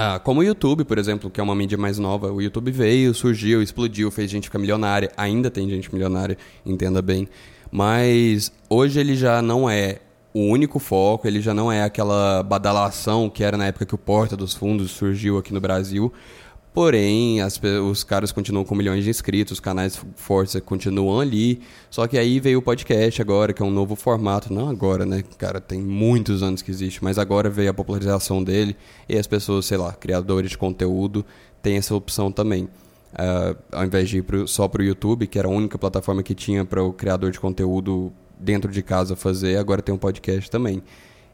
ah, 0.00 0.20
como 0.20 0.42
o 0.42 0.44
YouTube, 0.44 0.84
por 0.84 0.96
exemplo, 0.96 1.28
que 1.28 1.40
é 1.40 1.42
uma 1.42 1.56
mídia 1.56 1.76
mais 1.76 1.98
nova, 1.98 2.30
o 2.30 2.40
YouTube 2.40 2.70
veio, 2.70 3.12
surgiu, 3.12 3.60
explodiu, 3.60 4.12
fez 4.12 4.30
gente 4.30 4.44
ficar 4.44 4.60
milionária. 4.60 5.10
Ainda 5.16 5.50
tem 5.50 5.68
gente 5.68 5.92
milionária, 5.92 6.38
entenda 6.64 7.02
bem. 7.02 7.28
Mas 7.68 8.52
hoje 8.70 9.00
ele 9.00 9.16
já 9.16 9.42
não 9.42 9.68
é 9.68 9.98
o 10.32 10.42
único 10.42 10.78
foco, 10.78 11.26
ele 11.26 11.40
já 11.40 11.52
não 11.52 11.72
é 11.72 11.82
aquela 11.82 12.44
badalação 12.44 13.28
que 13.28 13.42
era 13.42 13.56
na 13.56 13.66
época 13.66 13.86
que 13.86 13.94
o 13.96 13.98
Porta 13.98 14.36
dos 14.36 14.54
Fundos 14.54 14.92
surgiu 14.92 15.36
aqui 15.36 15.52
no 15.52 15.60
Brasil. 15.60 16.12
Porém, 16.78 17.40
as 17.40 17.60
os 17.60 18.04
caras 18.04 18.30
continuam 18.30 18.64
com 18.64 18.72
milhões 18.72 19.02
de 19.02 19.10
inscritos, 19.10 19.54
os 19.54 19.58
canais 19.58 20.00
força 20.14 20.60
continuam 20.60 21.18
ali. 21.18 21.60
Só 21.90 22.06
que 22.06 22.16
aí 22.16 22.38
veio 22.38 22.60
o 22.60 22.62
podcast 22.62 23.20
agora, 23.20 23.52
que 23.52 23.60
é 23.60 23.66
um 23.66 23.70
novo 23.72 23.96
formato. 23.96 24.54
Não 24.54 24.68
agora, 24.68 25.04
né? 25.04 25.24
Cara, 25.38 25.60
tem 25.60 25.82
muitos 25.82 26.40
anos 26.40 26.62
que 26.62 26.70
existe, 26.70 27.02
mas 27.02 27.18
agora 27.18 27.50
veio 27.50 27.68
a 27.68 27.74
popularização 27.74 28.44
dele 28.44 28.76
e 29.08 29.18
as 29.18 29.26
pessoas, 29.26 29.66
sei 29.66 29.76
lá, 29.76 29.92
criadores 29.92 30.52
de 30.52 30.56
conteúdo, 30.56 31.26
têm 31.60 31.78
essa 31.78 31.96
opção 31.96 32.30
também. 32.30 32.68
Ah, 33.12 33.56
ao 33.72 33.84
invés 33.84 34.08
de 34.08 34.18
ir 34.18 34.22
pro, 34.22 34.46
só 34.46 34.68
para 34.68 34.80
o 34.80 34.84
YouTube, 34.84 35.26
que 35.26 35.36
era 35.36 35.48
a 35.48 35.50
única 35.50 35.76
plataforma 35.76 36.22
que 36.22 36.32
tinha 36.32 36.64
para 36.64 36.80
o 36.80 36.92
criador 36.92 37.32
de 37.32 37.40
conteúdo 37.40 38.12
dentro 38.38 38.70
de 38.70 38.84
casa 38.84 39.16
fazer, 39.16 39.56
agora 39.56 39.82
tem 39.82 39.92
um 39.92 39.98
podcast 39.98 40.48
também. 40.48 40.80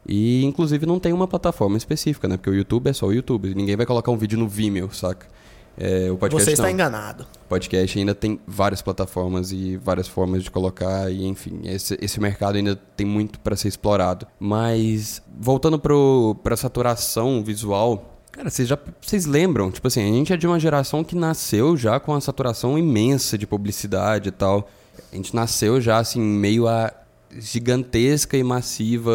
E 0.07 0.43
inclusive 0.43 0.87
não 0.87 0.99
tem 0.99 1.13
uma 1.13 1.27
plataforma 1.27 1.77
específica, 1.77 2.27
né? 2.27 2.35
Porque 2.35 2.49
o 2.49 2.55
YouTube 2.55 2.87
é 2.89 2.93
só 2.93 3.05
o 3.05 3.13
YouTube. 3.13 3.53
Ninguém 3.53 3.75
vai 3.75 3.85
colocar 3.85 4.09
um 4.11 4.17
vídeo 4.17 4.39
no 4.39 4.47
Vimeo, 4.47 4.91
saca? 4.91 5.34
É, 5.77 6.09
o 6.09 6.17
podcast 6.17 6.45
Você 6.45 6.53
está 6.53 6.63
não. 6.63 6.69
enganado. 6.71 7.25
podcast 7.49 7.99
ainda 7.99 8.15
tem 8.15 8.39
várias 8.47 8.81
plataformas 8.81 9.51
e 9.51 9.75
várias 9.77 10.07
formas 10.07 10.43
de 10.43 10.49
colocar 10.49 11.11
e 11.11 11.25
enfim 11.25 11.61
esse, 11.65 11.97
esse 12.01 12.19
mercado 12.19 12.55
ainda 12.55 12.75
tem 12.95 13.05
muito 13.05 13.39
para 13.39 13.55
ser 13.55 13.67
explorado 13.67 14.25
mas 14.39 15.21
voltando 15.37 15.77
para 15.79 16.53
a 16.53 16.57
saturação 16.57 17.43
visual 17.43 18.19
cara 18.31 18.49
vocês 18.49 18.67
já 18.67 18.77
vocês 19.01 19.25
lembram 19.25 19.69
tipo 19.69 19.87
assim 19.87 20.01
a 20.01 20.13
gente 20.13 20.33
é 20.33 20.37
de 20.37 20.47
uma 20.47 20.59
geração 20.59 21.03
que 21.03 21.15
nasceu 21.15 21.75
já 21.75 21.99
com 21.99 22.13
a 22.13 22.21
saturação 22.21 22.77
imensa 22.77 23.37
de 23.37 23.45
publicidade 23.45 24.29
e 24.29 24.31
tal 24.31 24.69
a 25.11 25.15
gente 25.15 25.35
nasceu 25.35 25.81
já 25.81 25.97
assim 25.97 26.21
meio 26.21 26.67
a 26.67 26.91
gigantesca 27.37 28.37
e 28.37 28.43
massiva 28.43 29.11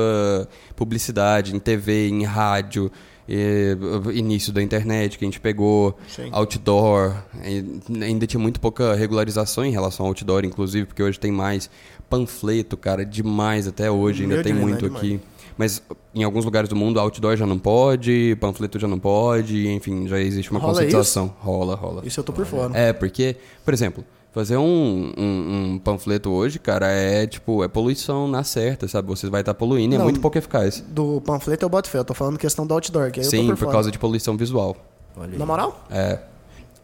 publicidade 0.76 1.56
em 1.56 1.58
TV 1.58 2.08
em 2.08 2.24
rádio 2.24 2.92
eh, 3.30 3.76
início 4.12 4.52
da 4.52 4.60
internet 4.60 5.16
que 5.16 5.24
a 5.24 5.28
gente 5.28 5.38
pegou 5.40 5.96
Sim. 6.08 6.28
outdoor, 6.32 7.14
e 7.44 7.64
ainda 8.02 8.26
tinha 8.26 8.40
muito 8.40 8.60
pouca 8.60 8.94
regularização 8.94 9.64
em 9.64 9.70
relação 9.70 10.06
ao 10.06 10.10
outdoor, 10.10 10.44
inclusive, 10.44 10.86
porque 10.86 11.02
hoje 11.02 11.18
tem 11.18 11.30
mais 11.30 11.70
panfleto, 12.08 12.76
cara, 12.76 13.06
demais 13.06 13.68
até 13.68 13.88
hoje, 13.90 14.24
ainda 14.24 14.34
Meu 14.36 14.44
tem 14.44 14.52
Deus, 14.52 14.66
muito 14.66 14.88
né? 14.88 14.96
aqui. 14.96 15.20
Mas 15.56 15.82
em 16.14 16.24
alguns 16.24 16.44
lugares 16.44 16.68
do 16.68 16.74
mundo, 16.74 16.98
outdoor 16.98 17.36
já 17.36 17.46
não 17.46 17.58
pode, 17.58 18.36
panfleto 18.40 18.78
já 18.78 18.88
não 18.88 18.98
pode, 18.98 19.68
enfim, 19.68 20.08
já 20.08 20.18
existe 20.18 20.50
uma 20.50 20.58
Rola 20.58 20.72
conscientização. 20.72 21.34
Rola, 21.38 21.76
rola. 21.76 22.02
Isso 22.04 22.18
eu 22.18 22.24
tô 22.24 22.32
por 22.32 22.46
fora. 22.46 22.76
É, 22.76 22.92
porque, 22.92 23.36
por 23.64 23.74
exemplo, 23.74 24.04
fazer 24.32 24.56
um, 24.56 25.12
um, 25.16 25.72
um 25.74 25.78
panfleto 25.78 26.30
hoje, 26.30 26.58
cara, 26.58 26.86
é 26.88 27.26
tipo, 27.26 27.64
é 27.64 27.68
poluição 27.68 28.28
na 28.28 28.44
certa, 28.44 28.86
sabe? 28.86 29.08
Você 29.08 29.28
vai 29.28 29.42
estar 29.42 29.54
poluindo, 29.54 29.94
e 29.94 29.98
é 29.98 30.02
muito 30.02 30.20
pouco 30.20 30.38
eficaz. 30.38 30.84
Do 30.88 31.20
panfleto 31.20 31.64
eu 31.64 31.68
boto 31.68 31.88
fé. 31.88 31.98
Eu 31.98 32.04
tô 32.04 32.14
falando 32.14 32.38
questão 32.38 32.66
do 32.66 32.74
outdoor, 32.74 33.10
que 33.10 33.20
aí 33.20 33.26
eu 33.26 33.30
tô 33.30 33.36
Sim, 33.36 33.46
por, 33.48 33.56
por 33.56 33.72
causa 33.72 33.90
de 33.90 33.98
poluição 33.98 34.36
visual. 34.36 34.76
Olha. 35.16 35.36
Na 35.38 35.46
moral? 35.46 35.84
É. 35.90 36.18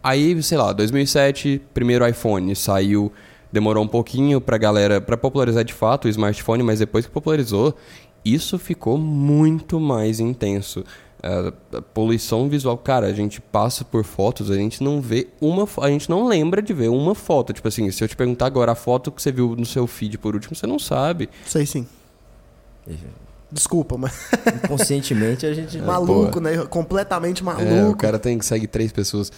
Aí, 0.02 0.40
sei 0.42 0.58
lá, 0.58 0.72
2007, 0.72 1.62
primeiro 1.74 2.06
iPhone 2.06 2.54
saiu, 2.54 3.12
demorou 3.50 3.82
um 3.82 3.88
pouquinho 3.88 4.40
pra 4.40 4.58
galera, 4.58 5.00
pra 5.00 5.16
popularizar 5.16 5.64
de 5.64 5.72
fato 5.72 6.04
o 6.04 6.08
smartphone, 6.08 6.62
mas 6.62 6.78
depois 6.78 7.06
que 7.06 7.12
popularizou, 7.12 7.74
isso 8.24 8.58
ficou 8.58 8.98
muito 8.98 9.80
mais 9.80 10.20
intenso. 10.20 10.84
É, 11.22 11.52
a 11.78 11.82
poluição 11.82 12.48
visual, 12.48 12.76
cara, 12.76 13.06
a 13.06 13.12
gente 13.12 13.40
passa 13.40 13.84
por 13.84 14.04
fotos, 14.04 14.50
a 14.50 14.54
gente 14.54 14.82
não 14.82 15.00
vê 15.00 15.28
uma, 15.40 15.66
a 15.80 15.88
gente 15.88 16.08
não 16.10 16.26
lembra 16.28 16.60
de 16.62 16.72
ver 16.72 16.88
uma 16.88 17.14
foto. 17.14 17.52
Tipo 17.52 17.68
assim, 17.68 17.90
se 17.90 18.02
eu 18.04 18.08
te 18.08 18.16
perguntar 18.16 18.46
agora 18.46 18.72
a 18.72 18.74
foto 18.74 19.10
que 19.10 19.20
você 19.22 19.32
viu 19.32 19.56
no 19.56 19.64
seu 19.66 19.86
feed 19.86 20.18
por 20.18 20.34
último, 20.34 20.54
você 20.54 20.66
não 20.66 20.78
sabe. 20.78 21.28
Sei 21.46 21.64
sim. 21.66 21.86
Desculpa, 23.50 23.96
mas 23.96 24.12
Inconscientemente 24.64 25.46
a 25.46 25.54
gente. 25.54 25.78
maluco, 25.78 26.40
né? 26.40 26.58
Completamente 26.66 27.40
É, 27.40 27.42
o 27.42 27.46
maluco. 27.46 27.96
cara 27.98 28.18
tem 28.18 28.38
que 28.38 28.44
seguir 28.44 28.66
três 28.66 28.92
pessoas. 28.92 29.32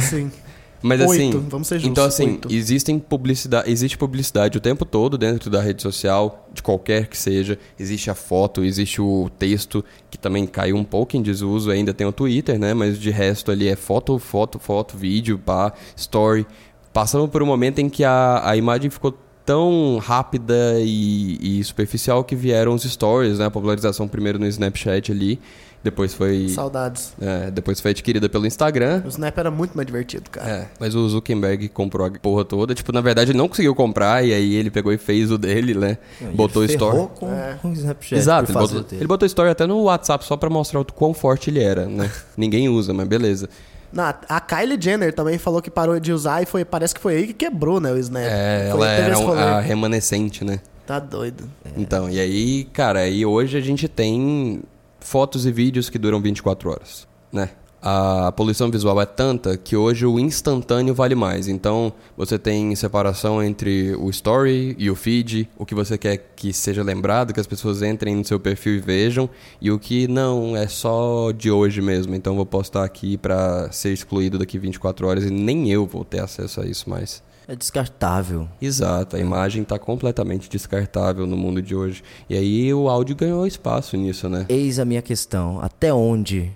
Sim. 0.00 0.30
Mas 0.82 1.00
Oito, 1.00 1.12
assim, 1.12 1.48
vamos 1.48 1.68
ser 1.68 1.76
justos, 1.76 1.90
então 1.90 2.04
assim, 2.04 2.26
oito. 2.32 2.52
existem 2.52 2.98
publicidade, 2.98 3.70
existe 3.70 3.96
publicidade 3.96 4.58
o 4.58 4.60
tempo 4.60 4.84
todo 4.84 5.16
dentro 5.16 5.50
da 5.50 5.60
rede 5.60 5.82
social, 5.82 6.48
de 6.52 6.62
qualquer 6.62 7.06
que 7.06 7.16
seja. 7.16 7.58
Existe 7.78 8.10
a 8.10 8.14
foto, 8.14 8.64
existe 8.64 9.00
o 9.00 9.30
texto, 9.38 9.84
que 10.10 10.18
também 10.18 10.46
caiu 10.46 10.76
um 10.76 10.84
pouco 10.84 11.16
em 11.16 11.22
desuso, 11.22 11.70
ainda 11.70 11.94
tem 11.94 12.06
o 12.06 12.12
Twitter, 12.12 12.58
né? 12.58 12.74
Mas 12.74 12.98
de 12.98 13.10
resto 13.10 13.50
ali 13.50 13.68
é 13.68 13.76
foto, 13.76 14.18
foto, 14.18 14.58
foto, 14.58 14.96
vídeo, 14.96 15.38
pá, 15.38 15.72
story. 15.96 16.46
Passamos 16.92 17.30
por 17.30 17.42
um 17.42 17.46
momento 17.46 17.78
em 17.78 17.88
que 17.88 18.04
a, 18.04 18.40
a 18.44 18.56
imagem 18.56 18.90
ficou 18.90 19.14
tão 19.46 19.98
rápida 19.98 20.74
e, 20.80 21.60
e 21.60 21.64
superficial 21.64 22.24
que 22.24 22.34
vieram 22.34 22.74
os 22.74 22.82
stories, 22.82 23.38
né? 23.38 23.46
A 23.46 23.50
popularização 23.50 24.08
primeiro 24.08 24.38
no 24.38 24.46
Snapchat 24.46 25.12
ali, 25.12 25.38
depois 25.84 26.12
foi, 26.12 26.48
Saudades. 26.48 27.14
é, 27.20 27.48
depois 27.50 27.80
foi 27.80 27.92
adquirida 27.92 28.28
pelo 28.28 28.44
Instagram. 28.44 29.02
O 29.04 29.08
Snap 29.08 29.38
era 29.38 29.50
muito 29.52 29.76
mais 29.76 29.86
divertido, 29.86 30.28
cara. 30.30 30.50
É, 30.50 30.68
mas 30.80 30.96
o 30.96 31.08
Zuckerberg 31.08 31.68
comprou 31.68 32.04
a 32.06 32.10
porra 32.10 32.44
toda. 32.44 32.74
Tipo, 32.74 32.90
na 32.90 33.00
verdade 33.00 33.30
ele 33.30 33.38
não 33.38 33.46
conseguiu 33.48 33.72
comprar 33.72 34.24
e 34.26 34.34
aí 34.34 34.54
ele 34.56 34.68
pegou 34.68 34.92
e 34.92 34.98
fez 34.98 35.30
o 35.30 35.38
dele, 35.38 35.74
né? 35.74 35.96
Não, 36.20 36.32
botou 36.32 36.64
ele 36.64 36.72
store. 36.72 37.08
Com, 37.14 37.32
É. 37.32 37.56
com 37.62 37.70
o 37.70 37.72
Snapchat. 37.72 38.18
Exato, 38.18 38.50
ele 38.50 38.58
botou, 38.58 38.84
ele 38.92 39.06
botou 39.06 39.26
story 39.26 39.50
até 39.50 39.64
no 39.64 39.82
WhatsApp 39.82 40.24
só 40.24 40.36
pra 40.36 40.50
mostrar 40.50 40.80
o 40.80 40.84
quão 40.84 41.14
forte 41.14 41.50
ele 41.50 41.62
era, 41.62 41.86
né? 41.86 42.10
Ninguém 42.36 42.68
usa, 42.68 42.92
mas 42.92 43.06
beleza. 43.06 43.48
Na, 43.92 44.14
a 44.28 44.40
Kylie 44.40 44.78
Jenner 44.80 45.12
também 45.14 45.38
falou 45.38 45.62
que 45.62 45.70
parou 45.70 45.98
de 46.00 46.12
usar 46.12 46.42
e 46.42 46.46
foi, 46.46 46.64
parece 46.64 46.94
que 46.94 47.00
foi 47.00 47.16
aí 47.16 47.26
que 47.28 47.32
quebrou, 47.34 47.80
né, 47.80 47.92
o 47.92 47.98
Snap. 47.98 48.24
É, 48.24 48.68
Foi- 48.72 48.80
ela 48.86 48.90
era 48.90 49.18
um- 49.18 49.32
a 49.32 49.60
remanescente, 49.60 50.44
né? 50.44 50.60
Tá 50.86 50.98
doido. 50.98 51.44
Então, 51.76 52.08
e 52.08 52.20
aí, 52.20 52.64
cara, 52.72 53.00
aí 53.00 53.24
hoje 53.26 53.56
a 53.56 53.60
gente 53.60 53.88
tem 53.88 54.62
fotos 55.00 55.46
e 55.46 55.50
vídeos 55.52 55.88
que 55.90 55.98
duram 55.98 56.20
24 56.20 56.70
horas, 56.70 57.06
né? 57.32 57.50
A 57.88 58.32
poluição 58.32 58.68
visual 58.68 59.00
é 59.00 59.06
tanta 59.06 59.56
que 59.56 59.76
hoje 59.76 60.04
o 60.04 60.18
instantâneo 60.18 60.92
vale 60.92 61.14
mais. 61.14 61.46
Então, 61.46 61.92
você 62.16 62.36
tem 62.36 62.74
separação 62.74 63.40
entre 63.40 63.94
o 63.94 64.10
story 64.10 64.74
e 64.76 64.90
o 64.90 64.96
feed, 64.96 65.48
o 65.56 65.64
que 65.64 65.72
você 65.72 65.96
quer 65.96 66.32
que 66.34 66.52
seja 66.52 66.82
lembrado, 66.82 67.32
que 67.32 67.38
as 67.38 67.46
pessoas 67.46 67.82
entrem 67.82 68.16
no 68.16 68.24
seu 68.24 68.40
perfil 68.40 68.74
e 68.74 68.80
vejam, 68.80 69.30
e 69.60 69.70
o 69.70 69.78
que 69.78 70.08
não 70.08 70.56
é 70.56 70.66
só 70.66 71.30
de 71.30 71.48
hoje 71.48 71.80
mesmo. 71.80 72.12
Então, 72.16 72.34
vou 72.34 72.44
postar 72.44 72.82
aqui 72.82 73.16
pra 73.16 73.70
ser 73.70 73.92
excluído 73.92 74.36
daqui 74.36 74.58
24 74.58 75.06
horas 75.06 75.24
e 75.24 75.30
nem 75.30 75.70
eu 75.70 75.86
vou 75.86 76.04
ter 76.04 76.18
acesso 76.18 76.60
a 76.60 76.66
isso 76.66 76.90
mais. 76.90 77.22
É 77.46 77.54
descartável. 77.54 78.48
Exato, 78.60 79.14
a 79.14 79.20
imagem 79.20 79.62
está 79.62 79.78
completamente 79.78 80.50
descartável 80.50 81.24
no 81.24 81.36
mundo 81.36 81.62
de 81.62 81.76
hoje. 81.76 82.02
E 82.28 82.36
aí 82.36 82.74
o 82.74 82.88
áudio 82.88 83.14
ganhou 83.14 83.46
espaço 83.46 83.96
nisso, 83.96 84.28
né? 84.28 84.44
Eis 84.48 84.80
a 84.80 84.84
minha 84.84 85.02
questão. 85.02 85.60
Até 85.60 85.94
onde 85.94 86.55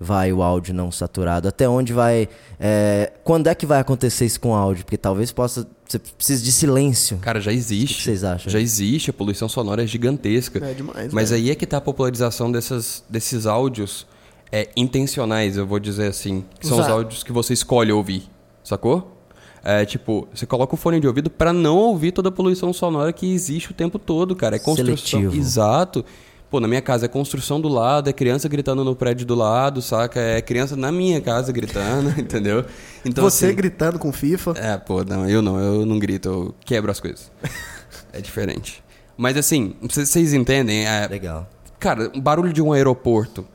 vai 0.00 0.32
o 0.32 0.42
áudio 0.42 0.72
não 0.74 0.90
saturado? 0.90 1.46
Até 1.46 1.68
onde 1.68 1.92
vai. 1.92 2.26
é, 2.58 3.12
Quando 3.22 3.48
é 3.48 3.54
que 3.54 3.66
vai 3.66 3.78
acontecer 3.80 4.24
isso 4.24 4.40
com 4.40 4.50
o 4.52 4.54
áudio? 4.54 4.84
Porque 4.84 4.96
talvez 4.96 5.30
possa. 5.30 5.66
Você 5.86 5.98
precise 5.98 6.42
de 6.42 6.50
silêncio. 6.52 7.18
Cara, 7.18 7.40
já 7.40 7.52
existe. 7.52 7.94
O 7.94 7.96
que 7.98 8.02
vocês 8.04 8.24
acham? 8.24 8.50
Já 8.50 8.60
existe, 8.60 9.10
a 9.10 9.12
poluição 9.12 9.48
sonora 9.48 9.82
é 9.84 9.86
gigantesca. 9.86 10.64
É 10.64 10.72
demais, 10.72 11.12
Mas 11.12 11.30
velho. 11.30 11.42
aí 11.44 11.50
é 11.50 11.54
que 11.54 11.66
tá 11.66 11.76
a 11.76 11.80
popularização 11.80 12.50
dessas, 12.50 13.02
desses 13.10 13.44
áudios 13.44 14.06
é, 14.52 14.68
intencionais, 14.76 15.56
eu 15.56 15.66
vou 15.66 15.78
dizer 15.78 16.06
assim. 16.08 16.44
Que 16.58 16.66
são 16.66 16.78
os 16.80 16.86
áudios 16.88 17.22
que 17.22 17.32
você 17.32 17.52
escolhe 17.52 17.92
ouvir, 17.92 18.22
sacou? 18.64 19.16
É 19.62 19.84
tipo, 19.84 20.26
você 20.32 20.46
coloca 20.46 20.74
o 20.74 20.76
fone 20.78 20.98
de 21.00 21.06
ouvido 21.06 21.28
pra 21.28 21.52
não 21.52 21.76
ouvir 21.76 22.12
toda 22.12 22.30
a 22.30 22.32
poluição 22.32 22.72
sonora 22.72 23.12
que 23.12 23.30
existe 23.30 23.72
o 23.72 23.74
tempo 23.74 23.98
todo, 23.98 24.34
cara. 24.34 24.56
É 24.56 24.58
construção. 24.58 24.96
Seletivo. 25.20 25.36
Exato. 25.36 26.02
Pô, 26.50 26.58
na 26.58 26.66
minha 26.66 26.82
casa 26.82 27.04
é 27.06 27.08
construção 27.08 27.60
do 27.60 27.68
lado, 27.68 28.10
é 28.10 28.12
criança 28.12 28.48
gritando 28.48 28.84
no 28.84 28.96
prédio 28.96 29.24
do 29.24 29.36
lado, 29.36 29.80
saca? 29.80 30.18
É 30.20 30.42
criança 30.42 30.74
na 30.74 30.90
minha 30.90 31.20
casa 31.20 31.52
gritando, 31.52 32.10
entendeu? 32.20 32.64
Então, 33.04 33.22
Você 33.22 33.46
assim, 33.46 33.54
gritando 33.54 33.98
com 34.00 34.12
FIFA. 34.12 34.54
é, 34.56 34.76
pô, 34.76 35.04
não, 35.04 35.28
eu 35.28 35.40
não, 35.40 35.58
eu 35.60 35.86
não 35.86 35.98
grito, 35.98 36.28
eu 36.28 36.54
quebro 36.64 36.90
as 36.90 36.98
coisas. 36.98 37.30
é 38.12 38.20
diferente. 38.20 38.82
Mas 39.16 39.36
assim, 39.36 39.74
vocês 39.80 40.32
entendem? 40.34 40.86
É, 40.86 41.06
Legal. 41.06 41.48
cara, 41.78 42.10
o 42.16 42.20
barulho 42.20 42.52
de 42.52 42.60
um 42.60 42.72
aeroporto, 42.72 43.46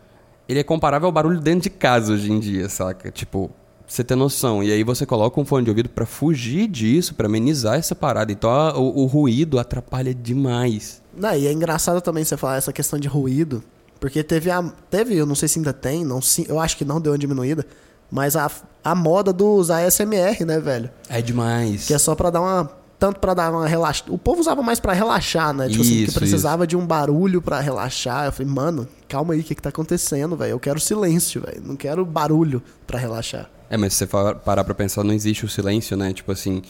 ele 0.48 0.60
é 0.60 0.64
comparável 0.64 1.08
ao 1.08 1.12
barulho 1.12 1.42
dentro 1.42 1.64
de 1.64 1.70
casa 1.72 2.14
hoje 2.14 2.32
em 2.32 2.40
dia, 2.40 2.70
saca? 2.70 3.12
Tipo, 3.12 3.52
você 3.86 4.04
ter 4.06 4.16
noção. 4.16 4.64
E 4.64 4.72
aí 4.72 4.84
você 4.84 5.06
coloca 5.06 5.38
um 5.42 5.44
fone 5.44 5.66
de 5.66 5.70
ouvido 5.72 5.90
pra 5.90 6.06
fugir 6.06 6.68
disso, 6.70 7.14
pra 7.14 7.26
amenizar 7.28 7.76
essa 7.78 7.94
parada. 7.96 8.32
Então 8.32 8.50
a- 8.50 8.78
o, 8.78 9.02
o 9.04 9.06
ruído 9.06 9.60
atrapalha 9.60 10.14
demais. 10.14 11.02
Não, 11.16 11.34
e 11.36 11.48
é 11.48 11.52
engraçado 11.52 12.02
também 12.02 12.24
você 12.24 12.38
falar 12.38 12.58
essa 12.58 12.74
questão 12.74 13.00
de 13.00 13.08
ruído, 13.08 13.64
porque 14.00 14.24
teve 14.24 14.52
a. 14.52 14.62
Teve, 14.90 15.16
eu 15.16 15.26
não 15.26 15.36
sei 15.36 15.48
se 15.48 15.60
ainda 15.60 15.74
tem, 15.74 16.04
não, 16.04 16.20
eu 16.48 16.60
acho 16.60 16.78
que 16.78 16.86
não 16.86 17.00
deu 17.00 17.12
uma 17.14 17.18
diminuída, 17.18 17.66
mas 18.12 18.36
a, 18.36 18.50
a 18.84 18.94
moda 18.96 19.34
dos 19.34 19.70
ASMR, 19.70 20.46
né, 20.46 20.60
velho? 20.60 20.90
É 21.10 21.22
demais. 21.22 21.86
Que 21.88 21.94
é 21.94 21.98
só 21.98 22.16
pra 22.16 22.30
dar 22.30 22.42
uma. 22.42 22.72
Tanto 22.98 23.20
pra 23.20 23.34
dar 23.34 23.52
uma 23.52 23.68
relaxa. 23.68 24.06
O 24.08 24.18
povo 24.18 24.40
usava 24.40 24.62
mais 24.62 24.80
pra 24.80 24.94
relaxar, 24.94 25.54
né? 25.54 25.68
Tipo 25.68 25.82
assim, 25.82 25.92
que 25.92 26.04
Isso, 26.04 26.18
precisava 26.18 26.66
de 26.66 26.78
um 26.78 26.86
barulho 26.88 27.42
pra 27.42 27.60
relaxar. 27.60 28.26
Eu 28.26 28.32
falei, 28.32 28.52
mano, 28.52 28.88
calma 29.08 29.34
aí, 29.34 29.42
o 29.42 29.44
que, 29.44 29.54
que 29.54 29.62
tá 29.62 29.68
acontecendo, 29.68 30.38
velho? 30.38 30.52
Eu 30.52 30.60
quero 30.60 30.80
silêncio, 30.80 31.42
velho. 31.42 31.62
Não 31.62 31.76
quero 31.76 32.06
barulho 32.06 32.64
pra 32.88 32.98
relaxar. 32.98 33.50
É, 33.70 33.76
mas 33.76 33.94
se 33.94 34.06
você 34.06 34.08
parar 34.46 34.64
pra 34.64 34.74
pensar, 34.74 35.04
não 35.04 35.14
existe 35.14 35.44
o 35.44 35.50
silêncio, 35.50 35.98
né? 35.98 36.14
Tipo 36.14 36.32
assim, 36.32 36.62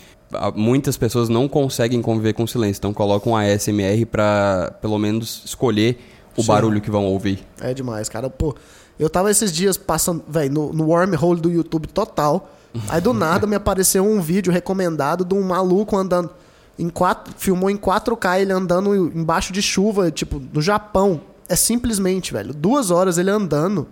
muitas 0.55 0.97
pessoas 0.97 1.29
não 1.29 1.47
conseguem 1.47 2.01
conviver 2.01 2.33
com 2.33 2.43
o 2.43 2.47
silêncio, 2.47 2.79
então 2.79 2.93
colocam 2.93 3.35
a 3.35 3.41
ASMR 3.41 4.05
pra, 4.05 4.75
pelo 4.81 4.97
menos, 4.97 5.43
escolher 5.45 5.99
o 6.35 6.41
Sim. 6.41 6.47
barulho 6.47 6.81
que 6.81 6.91
vão 6.91 7.05
ouvir. 7.05 7.45
É 7.61 7.73
demais, 7.73 8.09
cara. 8.09 8.29
Pô, 8.29 8.55
eu 8.99 9.09
tava 9.09 9.31
esses 9.31 9.51
dias 9.51 9.77
passando, 9.77 10.23
velho, 10.27 10.53
no, 10.53 10.73
no 10.73 10.85
wormhole 10.85 11.39
do 11.39 11.49
YouTube 11.49 11.87
total. 11.87 12.51
Aí 12.89 12.99
do 12.99 13.13
nada 13.13 13.47
me 13.47 13.55
apareceu 13.55 14.05
um 14.05 14.19
vídeo 14.19 14.51
recomendado 14.51 15.23
de 15.23 15.33
um 15.33 15.41
maluco 15.41 15.95
andando 15.95 16.29
em 16.77 16.89
quatro, 16.89 17.33
filmou 17.37 17.69
em 17.69 17.77
4K 17.77 18.41
ele 18.41 18.51
andando 18.51 18.93
embaixo 18.95 19.53
de 19.53 19.61
chuva, 19.61 20.11
tipo, 20.11 20.41
no 20.53 20.61
Japão. 20.61 21.21
É 21.47 21.55
simplesmente, 21.55 22.33
velho, 22.33 22.53
duas 22.53 22.91
horas 22.91 23.17
ele 23.17 23.29
andando 23.29 23.87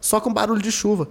só 0.00 0.20
com 0.20 0.32
barulho 0.32 0.60
de 0.60 0.72
chuva. 0.72 1.08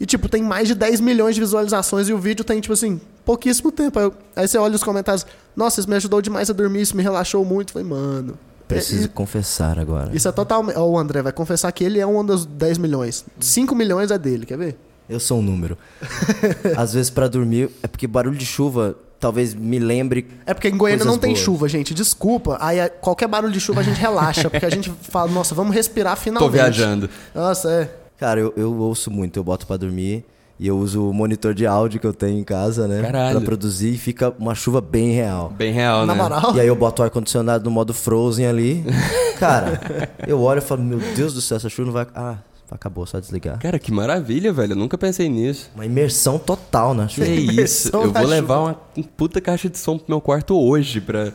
E, 0.00 0.06
tipo, 0.06 0.28
tem 0.28 0.42
mais 0.42 0.66
de 0.66 0.74
10 0.74 0.98
milhões 1.00 1.34
de 1.34 1.40
visualizações 1.42 2.08
e 2.08 2.12
o 2.12 2.18
vídeo 2.18 2.42
tem, 2.42 2.58
tipo 2.60 2.72
assim, 2.72 2.98
pouquíssimo 3.24 3.70
tempo. 3.70 3.98
Aí, 3.98 4.04
eu- 4.06 4.14
aí 4.34 4.48
você 4.48 4.56
olha 4.56 4.74
os 4.74 4.82
comentários, 4.82 5.26
nossa, 5.54 5.78
isso 5.80 5.88
me 5.90 5.94
ajudou 5.96 6.22
demais 6.22 6.48
a 6.48 6.54
dormir, 6.54 6.80
isso 6.80 6.96
me 6.96 7.02
relaxou 7.02 7.44
muito. 7.44 7.68
Eu 7.70 7.72
falei, 7.84 7.88
mano. 7.88 8.38
Preciso 8.66 9.04
é- 9.06 9.08
confessar 9.08 9.78
agora. 9.78 10.10
isso 10.14 10.26
é 10.26 10.32
totalmente. 10.32 10.78
Ó, 10.78 10.86
o 10.88 10.98
André 10.98 11.20
vai 11.22 11.32
confessar 11.32 11.70
que 11.72 11.84
ele 11.84 11.98
é 12.00 12.06
um 12.06 12.24
dos 12.24 12.46
10 12.46 12.78
milhões. 12.78 13.24
5 13.38 13.74
milhões 13.74 14.10
é 14.10 14.16
dele, 14.16 14.46
quer 14.46 14.56
ver? 14.56 14.78
Eu 15.08 15.20
sou 15.20 15.38
um 15.40 15.42
número. 15.42 15.76
Às 16.76 16.94
vezes 16.94 17.10
pra 17.10 17.28
dormir, 17.28 17.68
é 17.82 17.86
porque 17.88 18.06
barulho 18.06 18.36
de 18.38 18.46
chuva 18.46 18.96
talvez 19.18 19.54
me 19.54 19.78
lembre. 19.78 20.28
É 20.46 20.54
porque 20.54 20.68
em 20.68 20.76
Goiânia 20.78 21.04
não 21.04 21.18
tem 21.18 21.32
boas. 21.32 21.42
chuva, 21.44 21.68
gente. 21.68 21.92
Desculpa. 21.92 22.56
Aí 22.60 22.78
é- 22.78 22.88
qualquer 22.88 23.28
barulho 23.28 23.52
de 23.52 23.60
chuva 23.60 23.80
a 23.80 23.82
gente 23.84 23.98
relaxa. 24.00 24.48
porque 24.48 24.64
a 24.64 24.70
gente 24.70 24.90
fala, 25.02 25.30
nossa, 25.30 25.54
vamos 25.54 25.74
respirar 25.74 26.14
Tô 26.16 26.22
finalmente. 26.22 26.52
viajando. 26.52 27.10
Nossa, 27.34 27.70
é. 27.70 27.90
Cara, 28.20 28.38
eu, 28.38 28.52
eu 28.56 28.76
ouço 28.78 29.10
muito, 29.10 29.38
eu 29.38 29.42
boto 29.42 29.66
pra 29.66 29.76
dormir 29.78 30.24
e 30.58 30.66
eu 30.66 30.76
uso 30.78 31.08
o 31.08 31.12
monitor 31.14 31.54
de 31.54 31.66
áudio 31.66 31.98
que 31.98 32.06
eu 32.06 32.12
tenho 32.12 32.38
em 32.38 32.44
casa, 32.44 32.86
né? 32.86 33.00
Caralho. 33.00 33.36
Pra 33.38 33.40
produzir 33.46 33.94
e 33.94 33.98
fica 33.98 34.32
uma 34.38 34.54
chuva 34.54 34.78
bem 34.82 35.10
real. 35.12 35.48
Bem 35.56 35.72
real, 35.72 36.04
Na 36.04 36.14
né? 36.14 36.22
moral. 36.22 36.54
E 36.54 36.60
aí 36.60 36.66
eu 36.66 36.76
boto 36.76 37.00
o 37.00 37.04
ar-condicionado 37.04 37.64
no 37.64 37.70
modo 37.70 37.94
Frozen 37.94 38.46
ali. 38.46 38.84
Cara, 39.40 39.80
eu 40.26 40.38
olho 40.42 40.58
e 40.58 40.60
falo, 40.60 40.82
meu 40.82 40.98
Deus 41.16 41.32
do 41.32 41.40
céu, 41.40 41.56
essa 41.56 41.70
chuva 41.70 41.86
não 41.86 41.92
vai. 41.94 42.06
Ah, 42.14 42.36
acabou, 42.70 43.06
só 43.06 43.18
desligar. 43.18 43.58
Cara, 43.58 43.78
que 43.78 43.90
maravilha, 43.90 44.52
velho. 44.52 44.72
Eu 44.72 44.76
nunca 44.76 44.98
pensei 44.98 45.26
nisso. 45.30 45.70
Uma 45.74 45.86
imersão 45.86 46.38
total 46.38 46.92
na 46.92 47.06
Que 47.06 47.14
chuva. 47.14 47.26
isso? 47.26 47.50
Imersão 47.52 48.02
Eu 48.02 48.12
vou 48.12 48.26
levar 48.26 48.58
uma 48.58 48.76
puta 49.16 49.40
caixa 49.40 49.70
de 49.70 49.78
som 49.78 49.96
pro 49.96 50.04
meu 50.10 50.20
quarto 50.20 50.54
hoje 50.60 51.00
pra. 51.00 51.32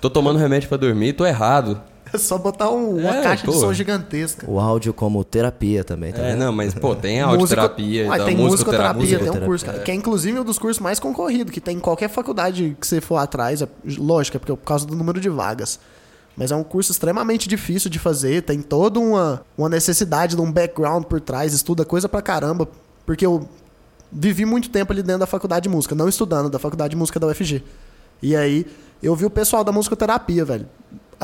Tô 0.00 0.08
tomando 0.08 0.38
remédio 0.38 0.68
pra 0.68 0.78
dormir, 0.78 1.14
tô 1.14 1.26
errado. 1.26 1.80
É 2.14 2.18
só 2.18 2.38
botar 2.38 2.70
um- 2.70 2.98
uma 3.00 3.16
É, 3.16 3.22
caixa 3.22 3.44
pô. 3.44 3.52
de 3.52 3.58
som 3.58 3.72
gigantesca. 3.72 4.48
O 4.50 4.58
áudio 4.60 4.94
como 4.94 5.22
terapia 5.24 5.82
também, 5.84 6.12
tá 6.12 6.22
É, 6.22 6.30
vendo? 6.32 6.38
não, 6.44 6.52
mas, 6.52 6.72
pô, 6.74 6.94
tem 6.94 7.20
audioterapia, 7.20 8.04
Músico- 8.04 8.12
Ah, 8.12 8.16
então, 8.16 8.26
tem 8.26 8.36
musicoterapia, 8.36 9.18
tem 9.18 9.30
um 9.30 9.40
curso, 9.44 9.64
cara. 9.66 9.78
Que 9.80 9.90
é 9.90 9.94
inclusive 9.94 10.38
um 10.38 10.44
dos 10.44 10.58
cursos 10.58 10.80
mais 10.80 10.98
concorridos, 11.00 11.52
que 11.52 11.60
tem 11.60 11.76
em 11.76 11.80
qualquer 11.80 12.08
faculdade 12.08 12.76
que 12.80 12.86
você 12.86 13.00
for 13.00 13.16
atrás. 13.16 13.60
É, 13.62 13.68
lógico, 13.98 14.36
é 14.36 14.40
porque 14.40 14.52
é 14.52 14.56
por 14.56 14.64
causa 14.64 14.86
do 14.86 14.94
número 14.96 15.20
de 15.20 15.28
vagas. 15.28 15.78
Mas 16.36 16.50
é 16.50 16.56
um 16.56 16.64
curso 16.64 16.90
extremamente 16.90 17.48
difícil 17.48 17.88
de 17.88 17.98
fazer, 17.98 18.42
tem 18.42 18.60
toda 18.60 18.98
uma, 18.98 19.42
uma 19.56 19.68
necessidade 19.68 20.34
de 20.34 20.42
um 20.42 20.50
background 20.50 21.04
por 21.04 21.20
trás, 21.20 21.52
estuda 21.54 21.84
coisa 21.84 22.08
pra 22.08 22.20
caramba. 22.20 22.66
Porque 23.06 23.24
eu 23.24 23.48
vivi 24.10 24.44
muito 24.44 24.68
tempo 24.70 24.92
ali 24.92 25.02
dentro 25.02 25.20
da 25.20 25.26
faculdade 25.26 25.64
de 25.64 25.68
música, 25.68 25.94
não 25.94 26.08
estudando, 26.08 26.50
da 26.50 26.58
faculdade 26.58 26.90
de 26.90 26.96
música 26.96 27.20
da 27.20 27.26
UFG. 27.28 27.62
E 28.22 28.34
aí 28.34 28.66
eu 29.02 29.14
vi 29.14 29.24
o 29.26 29.30
pessoal 29.30 29.62
da 29.62 29.70
musicoterapia, 29.70 30.44
velho. 30.44 30.66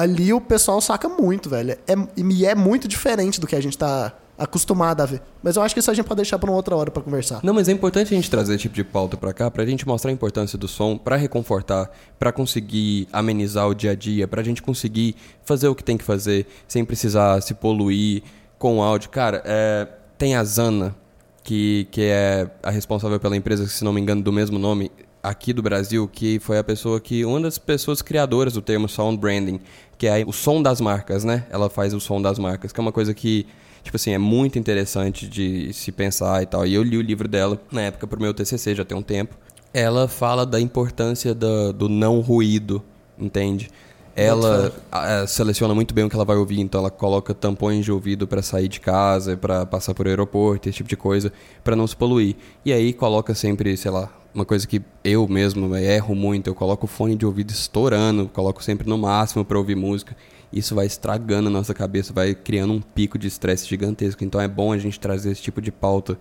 Ali 0.00 0.32
o 0.32 0.40
pessoal 0.40 0.80
saca 0.80 1.08
muito, 1.08 1.50
velho. 1.50 1.72
É, 1.86 1.94
e 2.16 2.46
é 2.46 2.54
muito 2.54 2.88
diferente 2.88 3.38
do 3.38 3.46
que 3.46 3.54
a 3.54 3.60
gente 3.60 3.76
tá 3.76 4.14
acostumado 4.38 5.02
a 5.02 5.06
ver. 5.06 5.20
Mas 5.42 5.56
eu 5.56 5.62
acho 5.62 5.74
que 5.74 5.80
isso 5.80 5.90
a 5.90 5.94
gente 5.94 6.06
pode 6.06 6.16
deixar 6.16 6.38
pra 6.38 6.48
uma 6.48 6.56
outra 6.56 6.74
hora 6.74 6.90
pra 6.90 7.02
conversar. 7.02 7.40
Não, 7.42 7.52
mas 7.52 7.68
é 7.68 7.72
importante 7.72 8.14
a 8.14 8.16
gente 8.16 8.30
trazer 8.30 8.54
esse 8.54 8.62
tipo 8.62 8.74
de 8.74 8.82
pauta 8.82 9.18
pra 9.18 9.34
cá, 9.34 9.50
pra 9.50 9.66
gente 9.66 9.86
mostrar 9.86 10.10
a 10.10 10.14
importância 10.14 10.56
do 10.56 10.66
som, 10.66 10.96
pra 10.96 11.16
reconfortar, 11.16 11.90
pra 12.18 12.32
conseguir 12.32 13.06
amenizar 13.12 13.68
o 13.68 13.74
dia 13.74 13.90
a 13.90 13.94
dia, 13.94 14.26
pra 14.26 14.42
gente 14.42 14.62
conseguir 14.62 15.14
fazer 15.44 15.68
o 15.68 15.74
que 15.74 15.84
tem 15.84 15.98
que 15.98 16.04
fazer, 16.04 16.46
sem 16.66 16.82
precisar 16.82 17.42
se 17.42 17.52
poluir 17.52 18.22
com 18.58 18.78
o 18.78 18.82
áudio. 18.82 19.10
Cara, 19.10 19.42
é, 19.44 19.86
tem 20.16 20.34
a 20.34 20.42
Zana, 20.42 20.96
que, 21.42 21.86
que 21.90 22.04
é 22.04 22.48
a 22.62 22.70
responsável 22.70 23.20
pela 23.20 23.36
empresa, 23.36 23.66
se 23.66 23.84
não 23.84 23.92
me 23.92 24.00
engano, 24.00 24.22
do 24.22 24.32
mesmo 24.32 24.58
nome, 24.58 24.90
aqui 25.22 25.52
do 25.52 25.62
Brasil, 25.62 26.08
que 26.08 26.38
foi 26.38 26.58
a 26.58 26.64
pessoa 26.64 27.00
que. 27.00 27.24
uma 27.24 27.40
das 27.40 27.58
pessoas 27.58 28.02
criadoras 28.02 28.54
do 28.54 28.62
termo 28.62 28.88
sound 28.88 29.18
branding, 29.18 29.60
que 29.98 30.06
é 30.06 30.24
o 30.26 30.32
som 30.32 30.62
das 30.62 30.80
marcas, 30.80 31.24
né? 31.24 31.46
Ela 31.50 31.68
faz 31.68 31.94
o 31.94 32.00
som 32.00 32.20
das 32.20 32.38
marcas, 32.38 32.72
que 32.72 32.80
é 32.80 32.82
uma 32.82 32.92
coisa 32.92 33.14
que. 33.14 33.46
Tipo 33.82 33.96
assim, 33.96 34.12
é 34.12 34.18
muito 34.18 34.58
interessante 34.58 35.26
de 35.26 35.72
se 35.72 35.90
pensar 35.90 36.42
e 36.42 36.46
tal. 36.46 36.66
E 36.66 36.74
eu 36.74 36.82
li 36.82 36.98
o 36.98 37.02
livro 37.02 37.26
dela 37.26 37.58
na 37.72 37.82
época 37.82 38.06
pro 38.06 38.20
meu 38.20 38.34
TCC, 38.34 38.74
já 38.74 38.84
tem 38.84 38.96
um 38.96 39.02
tempo. 39.02 39.34
Ela 39.72 40.06
fala 40.06 40.44
da 40.44 40.60
importância 40.60 41.34
do, 41.34 41.72
do 41.72 41.88
não 41.88 42.20
ruído, 42.20 42.82
entende? 43.18 43.70
Ela 44.14 44.70
ah, 44.92 45.26
seleciona 45.26 45.74
muito 45.74 45.94
bem 45.94 46.04
o 46.04 46.10
que 46.10 46.14
ela 46.14 46.26
vai 46.26 46.36
ouvir, 46.36 46.60
então 46.60 46.80
ela 46.80 46.90
coloca 46.90 47.32
tampões 47.32 47.84
de 47.84 47.92
ouvido 47.92 48.26
para 48.26 48.42
sair 48.42 48.68
de 48.68 48.80
casa, 48.80 49.34
para 49.34 49.64
passar 49.64 49.94
por 49.94 50.06
aeroporto, 50.06 50.68
esse 50.68 50.76
tipo 50.76 50.90
de 50.90 50.96
coisa, 50.96 51.32
para 51.64 51.74
não 51.74 51.86
se 51.86 51.96
poluir. 51.96 52.36
E 52.62 52.72
aí 52.72 52.92
coloca 52.92 53.34
sempre, 53.34 53.74
sei 53.78 53.90
lá, 53.90 54.10
uma 54.34 54.44
coisa 54.44 54.66
que 54.66 54.82
eu 55.02 55.26
mesmo 55.28 55.74
erro 55.76 56.14
muito, 56.14 56.48
eu 56.48 56.54
coloco 56.54 56.86
o 56.86 56.88
fone 56.88 57.16
de 57.16 57.26
ouvido 57.26 57.50
estourando, 57.50 58.28
coloco 58.28 58.62
sempre 58.62 58.88
no 58.88 58.96
máximo 58.96 59.44
para 59.44 59.58
ouvir 59.58 59.76
música. 59.76 60.16
Isso 60.52 60.74
vai 60.74 60.86
estragando 60.86 61.48
a 61.48 61.52
nossa 61.52 61.72
cabeça, 61.72 62.12
vai 62.12 62.34
criando 62.34 62.72
um 62.72 62.80
pico 62.80 63.18
de 63.18 63.28
estresse 63.28 63.66
gigantesco. 63.66 64.24
Então 64.24 64.40
é 64.40 64.48
bom 64.48 64.72
a 64.72 64.78
gente 64.78 64.98
trazer 64.98 65.30
esse 65.30 65.42
tipo 65.42 65.60
de 65.60 65.70
pauta 65.70 66.18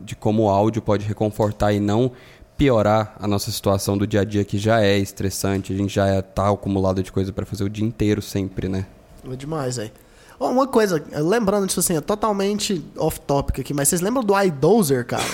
de 0.00 0.16
como 0.16 0.44
o 0.44 0.48
áudio 0.48 0.82
pode 0.82 1.06
reconfortar 1.06 1.72
e 1.72 1.80
não 1.80 2.12
piorar 2.56 3.16
a 3.18 3.26
nossa 3.26 3.50
situação 3.50 3.96
do 3.96 4.06
dia 4.06 4.20
a 4.20 4.24
dia 4.24 4.44
que 4.44 4.58
já 4.58 4.82
é 4.82 4.98
estressante, 4.98 5.72
a 5.72 5.76
gente 5.76 5.94
já 5.94 6.06
é, 6.06 6.22
tá 6.22 6.50
acumulado 6.50 7.02
de 7.02 7.10
coisa 7.10 7.32
para 7.32 7.46
fazer 7.46 7.64
o 7.64 7.68
dia 7.68 7.84
inteiro 7.84 8.22
sempre, 8.22 8.68
né? 8.68 8.86
É 9.28 9.34
demais, 9.34 9.76
velho. 9.76 9.90
Ó, 10.38 10.50
uma 10.50 10.66
coisa, 10.66 11.02
lembrando 11.12 11.66
disso 11.66 11.80
assim, 11.80 11.96
é 11.96 12.00
totalmente 12.00 12.84
off-topic 12.96 13.60
aqui, 13.60 13.74
mas 13.74 13.88
vocês 13.88 14.00
lembram 14.00 14.22
do 14.22 14.38
iDozer, 14.40 15.06
cara? 15.06 15.24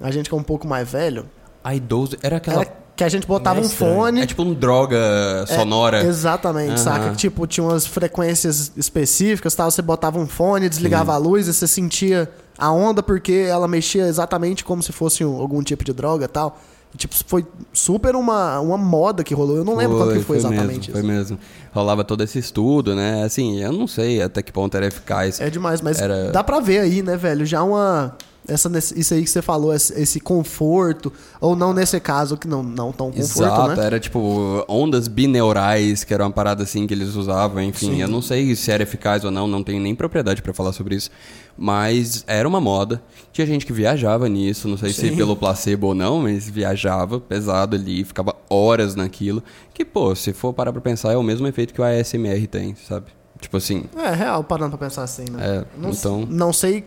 A 0.00 0.10
gente 0.10 0.28
que 0.28 0.34
é 0.34 0.38
um 0.38 0.42
pouco 0.42 0.66
mais 0.66 0.90
velho. 0.90 1.26
iDoze 1.76 2.18
era 2.22 2.36
aquela 2.38 2.62
Era 2.62 2.72
que 2.96 3.04
a 3.04 3.08
gente 3.08 3.26
botava 3.28 3.60
é 3.60 3.62
um 3.62 3.66
estranho. 3.66 3.94
fone. 3.94 4.20
é 4.22 4.26
tipo 4.26 4.42
um 4.42 4.52
droga 4.52 4.98
sonora. 5.46 6.02
É, 6.02 6.06
exatamente, 6.06 6.70
Aham. 6.70 6.76
saca? 6.78 7.10
Tipo, 7.14 7.46
tinha 7.46 7.64
umas 7.64 7.86
frequências 7.86 8.72
específicas, 8.76 9.54
tal, 9.54 9.70
você 9.70 9.80
botava 9.80 10.18
um 10.18 10.26
fone, 10.26 10.68
desligava 10.68 11.12
a 11.12 11.16
luz 11.16 11.46
e 11.46 11.54
você 11.54 11.66
sentia 11.68 12.28
a 12.58 12.72
onda 12.72 13.00
porque 13.02 13.46
ela 13.48 13.68
mexia 13.68 14.06
exatamente 14.08 14.64
como 14.64 14.82
se 14.82 14.90
fosse 14.90 15.24
um- 15.24 15.36
algum 15.40 15.62
tipo 15.62 15.84
de 15.84 15.92
droga 15.92 16.24
e 16.24 16.28
tal. 16.28 16.58
E, 16.92 16.96
tipo, 16.96 17.14
foi 17.26 17.46
super 17.72 18.16
uma, 18.16 18.58
uma 18.60 18.76
moda 18.78 19.22
que 19.22 19.32
rolou. 19.34 19.58
Eu 19.58 19.64
não 19.64 19.76
lembro 19.76 19.98
qual 19.98 20.08
que 20.10 20.20
foi, 20.20 20.38
exatamente 20.38 20.66
mesmo, 20.66 20.80
isso. 20.80 20.92
Foi 20.92 21.02
mesmo. 21.02 21.38
Rolava 21.72 22.02
todo 22.02 22.24
esse 22.24 22.38
estudo, 22.40 22.96
né? 22.96 23.22
Assim, 23.22 23.60
eu 23.62 23.70
não 23.72 23.86
sei 23.86 24.22
até 24.22 24.42
que 24.42 24.50
ponto 24.50 24.74
era 24.76 24.86
eficaz. 24.86 25.38
É 25.40 25.48
demais, 25.50 25.80
mas 25.82 26.00
Era- 26.00 26.32
dá 26.32 26.42
pra 26.42 26.58
ver 26.60 26.80
aí, 26.80 27.02
né, 27.02 27.16
velho? 27.16 27.44
Já 27.46 27.62
uma. 27.62 28.16
Essa, 28.46 28.70
isso 28.96 29.12
aí 29.12 29.22
que 29.22 29.28
você 29.28 29.42
falou, 29.42 29.74
esse, 29.74 30.18
conforto, 30.20 31.12
ou 31.38 31.54
não 31.54 31.74
nesse 31.74 32.00
caso, 32.00 32.34
que 32.36 32.48
não, 32.48 32.62
não 32.62 32.92
tão 32.92 33.10
conforto, 33.10 33.20
Exato, 33.42 33.76
né? 33.80 33.84
era 33.86 34.00
tipo 34.00 34.64
ondas 34.66 35.06
bineurais, 35.06 36.02
que 36.02 36.14
era 36.14 36.24
uma 36.24 36.30
parada 36.30 36.62
assim 36.62 36.86
que 36.86 36.94
eles 36.94 37.14
usavam, 37.14 37.62
enfim, 37.62 37.90
Sim. 37.96 38.00
eu 38.00 38.08
não 38.08 38.22
sei 38.22 38.56
se 38.56 38.70
era 38.70 38.82
eficaz 38.82 39.22
ou 39.22 39.30
não, 39.30 39.46
não 39.46 39.62
tenho 39.62 39.82
nem 39.82 39.94
propriedade 39.94 40.40
pra 40.40 40.54
falar 40.54 40.72
sobre 40.72 40.94
isso, 40.94 41.10
mas 41.58 42.24
era 42.26 42.48
uma 42.48 42.60
moda. 42.60 43.02
Tinha 43.32 43.46
gente 43.46 43.66
que 43.66 43.72
viajava 43.72 44.28
nisso, 44.30 44.66
não 44.66 44.78
sei 44.78 44.94
se 44.94 45.10
Sim. 45.10 45.16
pelo 45.16 45.36
placebo 45.36 45.88
ou 45.88 45.94
não, 45.94 46.20
mas 46.22 46.48
viajava 46.48 47.20
pesado 47.20 47.76
ali, 47.76 48.02
ficava 48.02 48.34
horas 48.48 48.94
naquilo, 48.94 49.42
que 49.74 49.84
pô, 49.84 50.14
se 50.14 50.32
for 50.32 50.54
parar 50.54 50.72
pra 50.72 50.80
pensar, 50.80 51.12
é 51.12 51.16
o 51.18 51.22
mesmo 51.22 51.46
efeito 51.46 51.74
que 51.74 51.80
o 51.82 51.84
ASMR 51.84 52.46
tem, 52.46 52.74
sabe? 52.88 53.06
Tipo 53.40 53.58
assim, 53.58 53.84
É, 53.96 54.14
real, 54.14 54.42
parando 54.42 54.76
pra 54.78 54.88
pensar 54.88 55.02
assim, 55.02 55.24
né? 55.30 55.38
É, 55.38 55.64
não, 55.78 55.90
então- 55.90 56.26
não 56.28 56.52
sei 56.52 56.84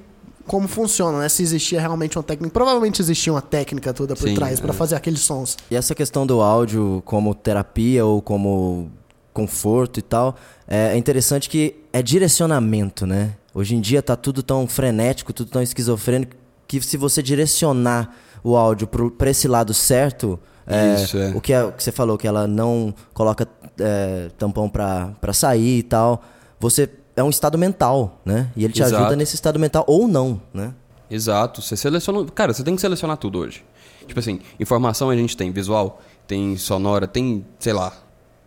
como 0.48 0.68
funciona, 0.68 1.20
né? 1.20 1.30
Se 1.30 1.44
existia 1.44 1.80
realmente 1.80 2.18
uma 2.18 2.24
técnica. 2.24 2.54
Provavelmente 2.54 3.02
existia 3.02 3.32
uma 3.32 3.42
técnica 3.42 3.94
toda 3.94 4.16
por 4.16 4.28
Sim, 4.28 4.36
trás 4.36 4.60
pra 4.60 4.72
é. 4.72 4.74
fazer 4.74 4.96
aqueles 4.96 5.22
sons. 5.22 5.58
E 5.70 5.76
essa 5.76 5.96
questão 5.96 6.26
do 6.26 6.42
áudio 6.42 7.02
como 7.06 7.34
terapia 7.34 8.06
ou 8.06 8.22
como 8.22 8.92
conforto 9.34 10.00
e 10.00 10.02
tal, 10.02 10.36
é 10.68 10.96
interessante 10.98 11.50
que 11.50 11.76
é 11.94 12.02
direcionamento, 12.02 13.06
né? 13.06 13.36
Hoje 13.54 13.76
em 13.76 13.82
dia 13.82 14.02
tá 14.02 14.16
tudo 14.16 14.44
tão 14.44 14.68
frenético, 14.68 15.32
tudo 15.34 15.52
tão 15.52 15.62
esquizofrênico, 15.62 16.36
que 16.68 16.82
se 16.82 16.98
você 16.98 17.22
direcionar 17.22 18.14
o 18.44 18.56
áudio 18.56 18.88
para 18.88 19.30
esse 19.30 19.48
lado 19.48 19.74
certo, 19.74 20.40
é, 20.66 21.04
Isso, 21.04 21.18
é. 21.18 21.30
o 21.36 21.42
que, 21.42 21.54
é, 21.54 21.64
o 21.64 21.72
que 21.72 21.84
você 21.84 21.92
falou, 21.92 22.18
que 22.18 22.28
ela 22.28 22.48
não 22.48 22.94
coloca 23.14 23.48
é, 23.80 24.30
tampão 24.38 24.70
pra, 24.70 25.12
pra 25.20 25.34
sair 25.34 25.80
e 25.80 25.84
tal, 25.84 26.22
você 26.60 26.90
é 27.16 27.24
um 27.24 27.30
estado 27.30 27.58
mental, 27.58 28.20
né? 28.26 28.50
E 28.56 28.64
ele 28.64 28.74
te 28.74 28.82
Exato. 28.82 29.02
ajuda 29.02 29.16
nesse 29.16 29.36
estado 29.36 29.60
mental 29.60 29.84
ou 29.88 30.08
não, 30.08 30.42
né? 30.54 30.74
Exato, 31.10 31.62
você 31.62 31.76
seleciona. 31.76 32.26
Cara, 32.34 32.54
você 32.54 32.64
tem 32.64 32.74
que 32.76 32.82
selecionar 32.82 33.18
tudo 33.18 33.40
hoje. 33.40 33.64
Tipo 34.08 34.20
assim, 34.20 34.40
informação 34.60 35.10
a 35.10 35.16
gente 35.16 35.36
tem 35.36 35.52
visual, 35.52 36.02
tem 36.26 36.56
sonora, 36.58 37.06
tem, 37.08 37.46
sei 37.60 37.74
lá, 37.74 37.94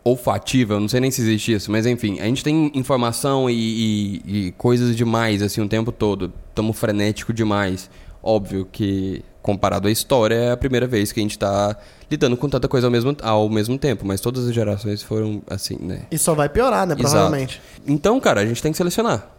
olfativa, 0.03 0.75
eu 0.75 0.81
não 0.81 0.89
sei 0.89 1.01
nem 1.01 1.11
se 1.11 1.21
existe 1.23 1.53
isso, 1.53 1.71
mas 1.71 1.87
enfim, 1.87 2.21
a 2.21 2.25
gente 2.25 2.43
tem 2.45 2.71
informação 2.75 3.49
e, 3.49 3.55
e- 3.55 4.47
e 4.49 4.53
coisas 4.53 4.95
demais, 4.97 5.43
assim, 5.43 5.61
o 5.61 5.69
tempo 5.69 5.91
todo. 5.93 6.33
Tamo 6.55 6.73
frenético 6.73 7.33
demais. 7.33 7.89
Óbvio 8.23 8.67
que, 8.71 9.23
comparado 9.43 9.87
à 9.89 9.91
história, 9.91 10.35
é 10.35 10.51
a 10.53 10.57
primeira 10.57 10.87
vez 10.87 11.13
que 11.13 11.21
a 11.21 11.23
gente 11.23 11.39
tá 11.39 11.77
lidando 12.15 12.37
com 12.37 12.49
tanta 12.49 12.69
coisa 12.69 12.87
ao 12.87 12.91
mesmo, 12.91 13.17
ao 13.23 13.49
mesmo 13.49 13.77
tempo, 13.77 14.07
mas 14.07 14.21
todas 14.21 14.47
as 14.47 14.55
gerações 14.55 15.03
foram 15.03 15.43
assim, 15.49 15.77
né? 15.81 16.03
E 16.11 16.17
só 16.17 16.35
vai 16.35 16.49
piorar, 16.49 16.87
né? 16.87 16.95
Exato. 16.95 17.11
Provavelmente. 17.11 17.61
Então, 17.87 18.19
cara, 18.21 18.41
a 18.41 18.47
gente 18.47 18.63
tem 18.63 18.71
que 18.71 18.79
selecionar. 18.79 19.31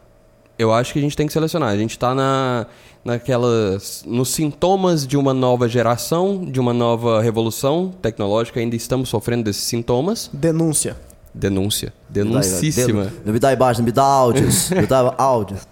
Eu 0.57 0.73
acho 0.73 0.93
que 0.93 0.99
a 0.99 1.01
gente 1.01 1.15
tem 1.15 1.27
que 1.27 1.33
selecionar. 1.33 1.69
A 1.69 1.77
gente 1.77 1.97
tá 1.97 2.13
na, 2.13 2.65
naquelas. 3.03 4.03
nos 4.05 4.29
sintomas 4.29 5.05
de 5.05 5.17
uma 5.17 5.33
nova 5.33 5.67
geração, 5.67 6.45
de 6.45 6.59
uma 6.59 6.73
nova 6.73 7.21
revolução 7.21 7.93
tecnológica. 8.01 8.59
Ainda 8.59 8.75
estamos 8.75 9.09
sofrendo 9.09 9.43
desses 9.43 9.63
sintomas. 9.63 10.29
Denúncia. 10.31 10.95
Denúncia. 11.33 11.93
Denuncíssima. 12.07 13.11
Não 13.25 13.33
me 13.33 13.39
dá 13.39 13.51
imagem, 13.51 13.81
não 13.81 13.85
me 13.85 13.91
dá 13.91 14.03
áudios. 14.03 14.69
me 14.71 14.85
dá 14.87 15.13
áudios. 15.17 15.67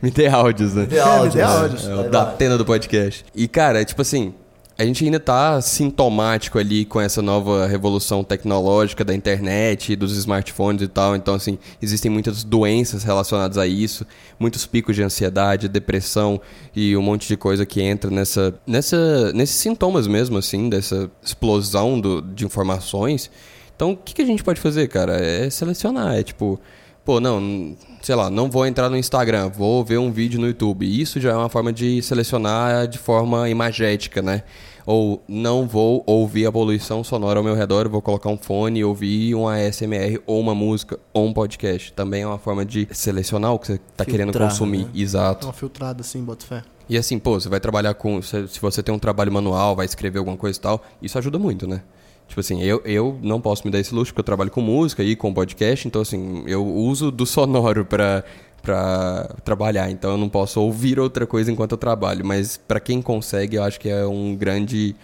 Me 0.00 0.10
dê 0.10 0.28
áudios, 0.28 0.74
né? 0.74 0.82
Me 0.82 0.86
dê 0.88 1.00
áudios. 1.00 1.34
dê 1.34 1.42
áudios. 1.42 1.86
É, 1.86 1.94
o 1.94 2.10
da 2.10 2.26
tenda 2.26 2.56
do 2.56 2.64
podcast. 2.64 3.24
E, 3.34 3.48
cara, 3.48 3.84
tipo 3.84 4.02
assim, 4.02 4.32
a 4.80 4.84
gente 4.86 5.04
ainda 5.04 5.20
tá 5.20 5.60
sintomático 5.60 6.58
ali 6.58 6.86
com 6.86 6.98
essa 6.98 7.20
nova 7.20 7.66
revolução 7.66 8.24
tecnológica 8.24 9.04
da 9.04 9.14
internet, 9.14 9.94
dos 9.94 10.16
smartphones 10.16 10.80
e 10.80 10.88
tal. 10.88 11.14
Então, 11.14 11.34
assim, 11.34 11.58
existem 11.82 12.10
muitas 12.10 12.42
doenças 12.42 13.04
relacionadas 13.04 13.58
a 13.58 13.66
isso, 13.66 14.06
muitos 14.38 14.64
picos 14.64 14.96
de 14.96 15.02
ansiedade, 15.02 15.68
depressão 15.68 16.40
e 16.74 16.96
um 16.96 17.02
monte 17.02 17.28
de 17.28 17.36
coisa 17.36 17.66
que 17.66 17.82
entra 17.82 18.10
nessa, 18.10 18.58
nessa, 18.66 19.30
nesses 19.34 19.56
sintomas 19.56 20.06
mesmo, 20.06 20.38
assim, 20.38 20.70
dessa 20.70 21.10
explosão 21.22 22.00
do, 22.00 22.22
de 22.22 22.46
informações. 22.46 23.30
Então, 23.76 23.90
o 23.90 23.96
que, 23.98 24.14
que 24.14 24.22
a 24.22 24.26
gente 24.26 24.42
pode 24.42 24.62
fazer, 24.62 24.88
cara? 24.88 25.14
É 25.22 25.50
selecionar, 25.50 26.14
é 26.14 26.22
tipo, 26.22 26.58
pô, 27.04 27.20
não, 27.20 27.76
sei 28.00 28.14
lá, 28.14 28.30
não 28.30 28.50
vou 28.50 28.66
entrar 28.66 28.88
no 28.88 28.96
Instagram, 28.96 29.50
vou 29.50 29.84
ver 29.84 29.98
um 29.98 30.10
vídeo 30.10 30.40
no 30.40 30.46
YouTube. 30.46 30.86
Isso 30.86 31.20
já 31.20 31.32
é 31.32 31.36
uma 31.36 31.50
forma 31.50 31.70
de 31.70 32.00
selecionar 32.00 32.88
de 32.88 32.96
forma 32.96 33.46
imagética, 33.50 34.22
né? 34.22 34.42
Ou 34.92 35.22
não 35.28 35.68
vou 35.68 36.02
ouvir 36.04 36.46
a 36.46 36.50
poluição 36.50 37.04
sonora 37.04 37.38
ao 37.38 37.44
meu 37.44 37.54
redor, 37.54 37.88
vou 37.88 38.02
colocar 38.02 38.28
um 38.28 38.36
fone 38.36 38.80
e 38.80 38.84
ouvir 38.84 39.36
um 39.36 39.46
ASMR 39.46 40.20
ou 40.26 40.40
uma 40.40 40.52
música 40.52 40.98
ou 41.12 41.28
um 41.28 41.32
podcast. 41.32 41.92
Também 41.92 42.22
é 42.22 42.26
uma 42.26 42.40
forma 42.40 42.64
de 42.64 42.88
selecionar 42.90 43.52
o 43.54 43.58
que 43.60 43.68
você 43.68 43.74
está 43.74 44.04
querendo 44.04 44.36
consumir. 44.36 44.86
né? 44.86 44.90
Exato. 44.92 45.46
Uma 45.46 45.52
filtrada 45.52 46.00
assim, 46.00 46.24
bota 46.24 46.44
fé. 46.44 46.64
E 46.88 46.98
assim, 46.98 47.20
pô, 47.20 47.38
você 47.38 47.48
vai 47.48 47.60
trabalhar 47.60 47.94
com. 47.94 48.20
Se 48.20 48.48
se 48.48 48.60
você 48.60 48.82
tem 48.82 48.92
um 48.92 48.98
trabalho 48.98 49.30
manual, 49.30 49.76
vai 49.76 49.86
escrever 49.86 50.18
alguma 50.18 50.36
coisa 50.36 50.58
e 50.58 50.60
tal, 50.60 50.82
isso 51.00 51.16
ajuda 51.16 51.38
muito, 51.38 51.68
né? 51.68 51.82
Tipo 52.30 52.40
assim, 52.40 52.62
eu, 52.62 52.80
eu 52.84 53.18
não 53.22 53.40
posso 53.40 53.62
me 53.66 53.72
dar 53.72 53.80
esse 53.80 53.92
luxo 53.92 54.12
porque 54.12 54.20
eu 54.20 54.24
trabalho 54.24 54.50
com 54.52 54.60
música 54.60 55.02
e 55.02 55.16
com 55.16 55.34
podcast, 55.34 55.86
então 55.88 56.00
assim, 56.00 56.44
eu 56.46 56.64
uso 56.64 57.10
do 57.10 57.26
sonoro 57.26 57.84
pra, 57.84 58.22
pra 58.62 59.34
trabalhar, 59.44 59.90
então 59.90 60.12
eu 60.12 60.16
não 60.16 60.28
posso 60.28 60.60
ouvir 60.60 61.00
outra 61.00 61.26
coisa 61.26 61.50
enquanto 61.50 61.72
eu 61.72 61.78
trabalho, 61.78 62.24
mas 62.24 62.56
pra 62.56 62.78
quem 62.78 63.02
consegue, 63.02 63.56
eu 63.56 63.64
acho 63.64 63.80
que 63.80 63.88
é 63.88 64.06
um 64.06 64.36
grande 64.36 64.94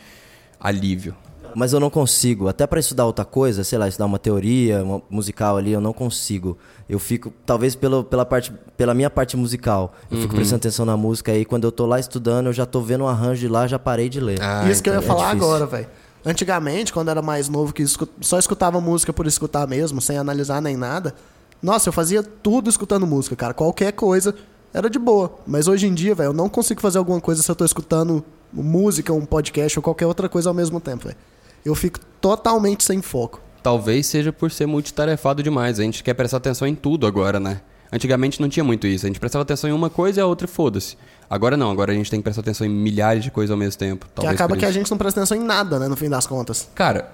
alívio. 0.61 1.17
Mas 1.55 1.73
eu 1.73 1.81
não 1.81 1.89
consigo. 1.89 2.49
Até 2.49 2.67
pra 2.67 2.79
estudar 2.79 3.07
outra 3.07 3.25
coisa, 3.25 3.65
sei 3.65 3.79
lá, 3.79 3.89
estudar 3.89 4.05
uma 4.07 4.19
teoria 4.19 4.85
uma 4.85 5.01
musical 5.09 5.57
ali, 5.57 5.73
eu 5.73 5.81
não 5.81 5.93
consigo. 5.93 6.57
Eu 6.89 6.99
fico, 6.99 7.33
talvez 7.47 7.75
pelo, 7.75 8.05
pela, 8.05 8.25
parte, 8.27 8.53
pela 8.77 8.93
minha 8.95 9.09
parte 9.11 9.37
musical, 9.39 9.95
eu 10.11 10.17
Uhum. 10.19 10.23
fico 10.23 10.35
prestando 10.37 10.59
atenção 10.59 10.85
na 10.85 10.97
música 10.99 11.33
aí. 11.33 11.45
Quando 11.47 11.65
eu 11.65 11.73
tô 11.73 11.87
lá 11.87 11.99
estudando, 11.99 12.47
eu 12.49 12.53
já 12.53 12.67
tô 12.67 12.81
vendo 12.83 13.05
um 13.05 13.09
arranjo 13.09 13.41
de 13.41 13.49
lá, 13.49 13.67
já 13.67 13.79
parei 13.79 14.09
de 14.11 14.21
ler. 14.21 14.39
Ah, 14.41 14.69
Isso 14.71 14.83
que 14.83 14.91
eu 14.91 14.95
ia 14.95 14.99
então 15.01 15.09
falar 15.17 15.31
é 15.31 15.35
difícil. 15.35 15.49
agora, 15.55 15.67
velho. 15.67 15.89
Antigamente, 16.27 16.93
quando 16.93 17.09
era 17.09 17.23
mais 17.23 17.49
novo, 17.49 17.73
que 17.73 17.85
só 18.21 18.37
escutava 18.37 18.81
música 18.81 19.13
por 19.13 19.29
escutar 19.29 19.65
mesmo, 19.69 20.01
sem 20.01 20.19
analisar 20.19 20.61
nem 20.61 20.77
nada. 20.77 21.15
Nossa, 21.63 21.89
eu 21.89 21.93
fazia 21.93 22.21
tudo 22.21 22.69
escutando 22.69 23.07
música, 23.07 23.37
cara. 23.37 23.55
Qualquer 23.55 23.93
coisa 23.93 24.35
era 24.75 24.91
de 24.91 24.99
boa. 24.99 25.39
Mas 25.47 25.69
hoje 25.69 25.87
em 25.87 25.95
dia, 25.95 26.17
velho, 26.17 26.31
eu 26.31 26.33
não 26.33 26.49
consigo 26.49 26.81
fazer 26.81 26.99
alguma 26.99 27.21
coisa 27.21 27.45
se 27.45 27.49
eu 27.49 27.55
tô 27.55 27.65
escutando 27.65 28.25
música, 28.53 29.13
um 29.13 29.25
podcast 29.25 29.79
ou 29.79 29.83
qualquer 29.85 30.07
outra 30.07 30.29
coisa 30.29 30.51
ao 30.51 30.55
mesmo 30.55 30.81
tempo, 30.81 31.05
velho. 31.05 31.17
Eu 31.65 31.77
fico 31.77 32.01
totalmente 32.21 32.83
sem 32.83 33.01
foco. 33.01 33.41
Talvez 33.63 34.07
seja 34.07 34.33
por 34.33 34.51
ser 34.51 34.67
multitarefado 34.67 35.45
demais. 35.45 35.79
A 35.79 35.85
gente 35.85 36.03
quer 36.03 36.15
prestar 36.15 36.39
atenção 36.39 36.67
em 36.67 36.75
tudo 36.75 37.07
agora, 37.07 37.39
né? 37.39 37.61
Antigamente 37.93 38.41
não 38.41 38.49
tinha 38.49 38.65
muito 38.65 38.85
isso. 38.89 39.07
A 39.07 39.09
gente 39.09 39.21
prestava 39.21 39.43
atenção 39.43 39.71
em 39.71 39.73
uma 39.73 39.89
coisa 39.89 40.19
e 40.19 40.23
a 40.23 40.27
outra 40.27 40.49
foda-se. 40.49 40.97
Agora 41.29 41.57
não, 41.57 41.71
agora 41.71 41.93
a 41.93 41.95
gente 41.95 42.11
tem 42.11 42.21
que 42.21 42.25
prestar 42.25 42.41
atenção 42.41 42.67
em 42.67 42.71
milhares 42.71 43.23
de 43.23 43.31
coisas 43.31 43.51
ao 43.51 43.57
mesmo 43.57 43.79
tempo. 43.79 44.07
que 44.15 44.27
acaba 44.27 44.57
que 44.57 44.65
a 44.65 44.71
gente 44.71 44.91
não 44.91 44.99
presta 44.99 45.21
atenção 45.21 45.37
em 45.37 45.45
nada, 45.45 45.79
né, 45.79 45.89
no 45.89 45.97
fim 45.97 46.09
das 46.09 46.27
contas. 46.27 46.69
Cara, 46.75 47.13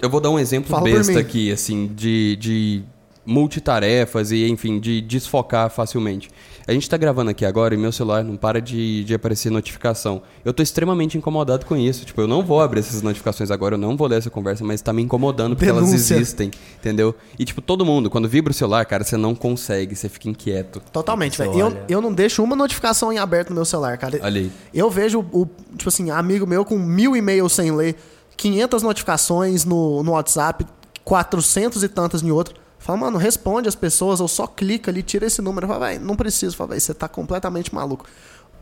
eu 0.00 0.10
vou 0.10 0.20
dar 0.20 0.30
um 0.30 0.38
exemplo 0.38 0.70
Fala 0.70 0.84
besta 0.84 1.18
aqui, 1.18 1.50
assim, 1.50 1.90
de, 1.94 2.36
de 2.36 2.82
multitarefas 3.26 4.30
e, 4.30 4.48
enfim, 4.48 4.78
de 4.78 5.00
desfocar 5.00 5.70
facilmente. 5.70 6.30
A 6.66 6.72
gente 6.72 6.88
tá 6.88 6.96
gravando 6.96 7.30
aqui 7.30 7.44
agora 7.44 7.74
e 7.74 7.76
meu 7.76 7.92
celular 7.92 8.24
não 8.24 8.36
para 8.36 8.60
de, 8.60 9.04
de 9.04 9.14
aparecer 9.14 9.50
notificação. 9.50 10.22
Eu 10.42 10.52
tô 10.52 10.62
extremamente 10.62 11.18
incomodado 11.18 11.66
com 11.66 11.76
isso. 11.76 12.06
Tipo, 12.06 12.22
eu 12.22 12.28
não 12.28 12.42
vou 12.42 12.60
abrir 12.60 12.80
essas 12.80 13.02
notificações 13.02 13.50
agora, 13.50 13.74
eu 13.74 13.78
não 13.78 13.96
vou 13.96 14.06
ler 14.06 14.16
essa 14.18 14.30
conversa, 14.30 14.64
mas 14.64 14.80
tá 14.80 14.92
me 14.92 15.02
incomodando 15.02 15.56
porque 15.56 15.68
elas 15.68 15.84
Denúncia. 15.86 16.14
existem, 16.14 16.50
entendeu? 16.78 17.14
E, 17.38 17.44
tipo, 17.44 17.60
todo 17.60 17.84
mundo, 17.84 18.08
quando 18.08 18.28
vibra 18.28 18.50
o 18.50 18.54
celular, 18.54 18.86
cara, 18.86 19.04
você 19.04 19.16
não 19.16 19.34
consegue, 19.34 19.94
você 19.94 20.08
fica 20.08 20.28
inquieto. 20.28 20.80
Totalmente, 20.90 21.36
velho. 21.36 21.58
Eu, 21.58 21.76
eu 21.88 22.00
não 22.00 22.12
deixo 22.12 22.42
uma 22.42 22.56
notificação 22.56 23.12
em 23.12 23.18
aberto 23.18 23.50
no 23.50 23.56
meu 23.56 23.64
celular, 23.66 23.98
cara. 23.98 24.18
Olha 24.22 24.40
aí. 24.40 24.52
Eu 24.72 24.90
vejo, 24.90 25.20
o, 25.32 25.46
tipo 25.76 25.88
assim, 25.88 26.10
amigo 26.10 26.46
meu 26.46 26.64
com 26.64 26.78
mil 26.78 27.14
e-mails 27.14 27.52
sem 27.52 27.70
ler, 27.70 27.96
500 28.38 28.82
notificações 28.82 29.64
no, 29.66 30.02
no 30.02 30.12
WhatsApp, 30.12 30.66
400 31.04 31.82
e 31.82 31.88
tantas 31.88 32.22
em 32.22 32.30
outro. 32.30 32.63
Fala, 32.84 32.98
mano, 32.98 33.16
responde 33.16 33.66
as 33.66 33.74
pessoas, 33.74 34.20
ou 34.20 34.28
só 34.28 34.46
clica 34.46 34.90
ali, 34.90 35.02
tira 35.02 35.24
esse 35.24 35.40
número. 35.40 35.66
Fala, 35.66 35.78
vai, 35.78 35.98
não 35.98 36.14
preciso. 36.14 36.54
Fala, 36.54 36.68
vai, 36.68 36.80
você 36.80 36.92
tá 36.92 37.08
completamente 37.08 37.74
maluco. 37.74 38.04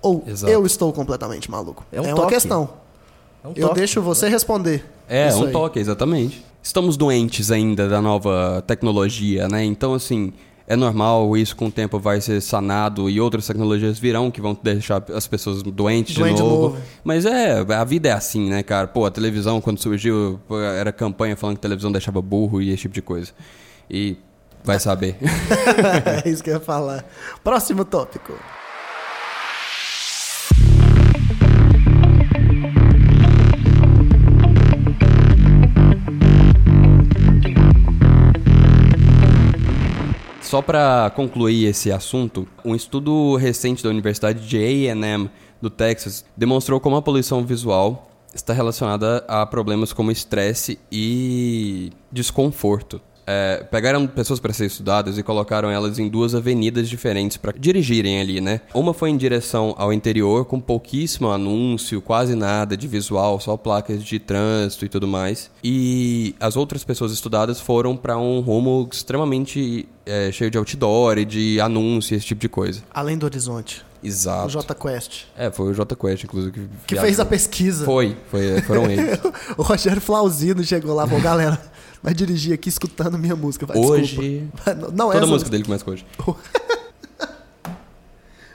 Ou 0.01 0.23
Exato. 0.25 0.53
eu 0.53 0.65
estou 0.65 0.93
completamente 0.93 1.51
maluco. 1.51 1.85
É 1.91 2.01
um 2.01 2.05
uma 2.05 2.15
toque. 2.15 2.35
questão. 2.35 2.71
É 3.43 3.49
um 3.49 3.53
eu 3.57 3.67
toque. 3.67 3.81
deixo 3.81 4.01
você 4.01 4.29
responder. 4.29 4.87
É, 5.09 5.27
Isso 5.27 5.43
um 5.43 5.47
aí. 5.47 5.53
toque, 5.53 5.81
exatamente. 5.81 6.47
Estamos 6.63 6.97
doentes 6.97 7.51
ainda 7.51 7.89
da 7.89 8.01
nova 8.01 8.63
tecnologia, 8.65 9.49
né? 9.49 9.65
Então, 9.65 9.93
assim, 9.93 10.33
é 10.69 10.77
normal, 10.77 11.37
isso 11.37 11.57
com 11.57 11.67
o 11.67 11.71
tempo 11.73 11.99
vai 11.99 12.21
ser 12.21 12.41
sanado 12.41 13.11
e 13.11 13.21
outras 13.21 13.45
tecnologias 13.45 13.99
virão 13.99 14.31
que 14.31 14.41
vão 14.41 14.57
deixar 14.63 15.03
as 15.13 15.27
pessoas 15.27 15.65
doentes 15.65 16.15
Doente 16.15 16.37
de 16.37 16.37
de 16.37 16.49
novo. 16.49 16.63
novo. 16.69 16.79
Mas 17.03 17.27
é, 17.27 17.59
a 17.59 17.83
vida 17.83 18.09
é 18.09 18.13
assim, 18.13 18.49
né, 18.49 18.63
cara? 18.63 18.87
Pô, 18.87 19.05
a 19.05 19.11
televisão, 19.11 19.61
quando 19.61 19.81
surgiu, 19.81 20.39
era 20.79 20.93
campanha 20.93 21.37
falando 21.37 21.57
que 21.57 21.61
a 21.61 21.63
televisão 21.63 21.91
deixava 21.91 22.23
burro 22.23 22.63
e 22.63 22.71
esse 22.71 22.83
tipo 22.83 22.95
de 22.95 23.03
coisa. 23.03 23.33
E 23.90 24.16
vai 24.64 24.79
saber. 24.79 25.16
é 26.25 26.29
isso 26.29 26.42
que 26.42 26.51
eu 26.51 26.55
ia 26.55 26.61
falar. 26.61 27.05
Próximo 27.42 27.85
tópico. 27.85 28.35
Só 40.53 40.61
para 40.61 41.11
concluir 41.16 41.64
esse 41.64 41.90
assunto, 41.90 42.47
um 42.62 42.75
estudo 42.75 43.37
recente 43.37 43.83
da 43.83 43.88
Universidade 43.88 44.47
de 44.47 44.59
A&M 44.59 45.31
do 45.62 45.71
Texas 45.71 46.27
demonstrou 46.37 46.79
como 46.79 46.95
a 46.95 47.01
poluição 47.01 47.42
visual 47.42 48.11
está 48.35 48.53
relacionada 48.53 49.25
a 49.27 49.47
problemas 49.47 49.95
como 49.95 50.11
estresse 50.11 50.79
e 50.90 51.90
desconforto. 52.12 53.01
É, 53.33 53.64
pegaram 53.71 54.07
pessoas 54.07 54.38
para 54.38 54.53
ser 54.53 54.66
estudadas 54.66 55.16
e 55.16 55.23
colocaram 55.23 55.71
elas 55.71 55.99
em 55.99 56.09
duas 56.09 56.35
avenidas 56.35 56.88
diferentes 56.88 57.38
para 57.38 57.53
dirigirem 57.59 58.21
ali, 58.21 58.40
né? 58.40 58.61
Uma 58.75 58.92
foi 58.92 59.09
em 59.09 59.16
direção 59.16 59.75
ao 59.79 59.92
interior, 59.92 60.45
com 60.45 60.61
pouquíssimo 60.61 61.31
anúncio, 61.31 62.03
quase 62.03 62.35
nada 62.35 62.77
de 62.77 62.87
visual, 62.87 63.40
só 63.40 63.57
placas 63.57 64.05
de 64.05 64.18
trânsito 64.18 64.85
e 64.85 64.88
tudo 64.88 65.09
mais. 65.09 65.51
E 65.64 66.35
as 66.38 66.57
outras 66.57 66.85
pessoas 66.85 67.11
estudadas 67.12 67.59
foram 67.59 67.97
para 67.97 68.18
um 68.18 68.40
rumo 68.40 68.87
extremamente 68.92 69.88
é, 70.05 70.31
cheio 70.31 70.51
de 70.51 70.59
outdoor 70.59 71.18
e 71.18 71.25
de 71.25 71.61
anúncio, 71.61 72.14
esse 72.14 72.27
tipo 72.27 72.40
de 72.40 72.49
coisa. 72.49 72.83
Além 72.92 73.16
do 73.16 73.25
horizonte. 73.25 73.83
O 74.03 74.07
Exato. 74.07 74.49
J 74.51 74.75
Quest. 74.75 75.25
É, 75.37 75.51
foi 75.51 75.71
o 75.71 75.75
J 75.75 75.95
Quest, 75.95 76.25
inclusive. 76.25 76.53
Que, 76.87 76.95
Que 76.95 77.01
fez 77.01 77.21
a 77.21 77.25
pesquisa. 77.25 77.85
Foi, 77.85 78.16
foi, 78.31 78.61
foram 78.62 78.90
eles. 78.90 79.18
o 79.57 79.62
Rogério 79.62 80.01
Flauzino 80.01 80.62
chegou 80.64 80.95
lá 80.95 81.05
e 81.05 81.09
falou, 81.09 81.23
galera, 81.23 81.61
vai 82.03 82.12
dirigir 82.15 82.53
aqui 82.53 82.69
escutando 82.69 83.19
minha 83.19 83.37
música. 83.37 83.65
Vai, 83.67 83.79
Hoje. 83.79 84.49
desculpa. 84.51 84.75
Não, 84.93 85.07
Toda 85.07 85.17
essa 85.19 85.27
a 85.27 85.29
música 85.29 85.51
dele 85.51 85.65
começa 85.65 85.85
com 85.85 85.93
hoje. 85.93 86.05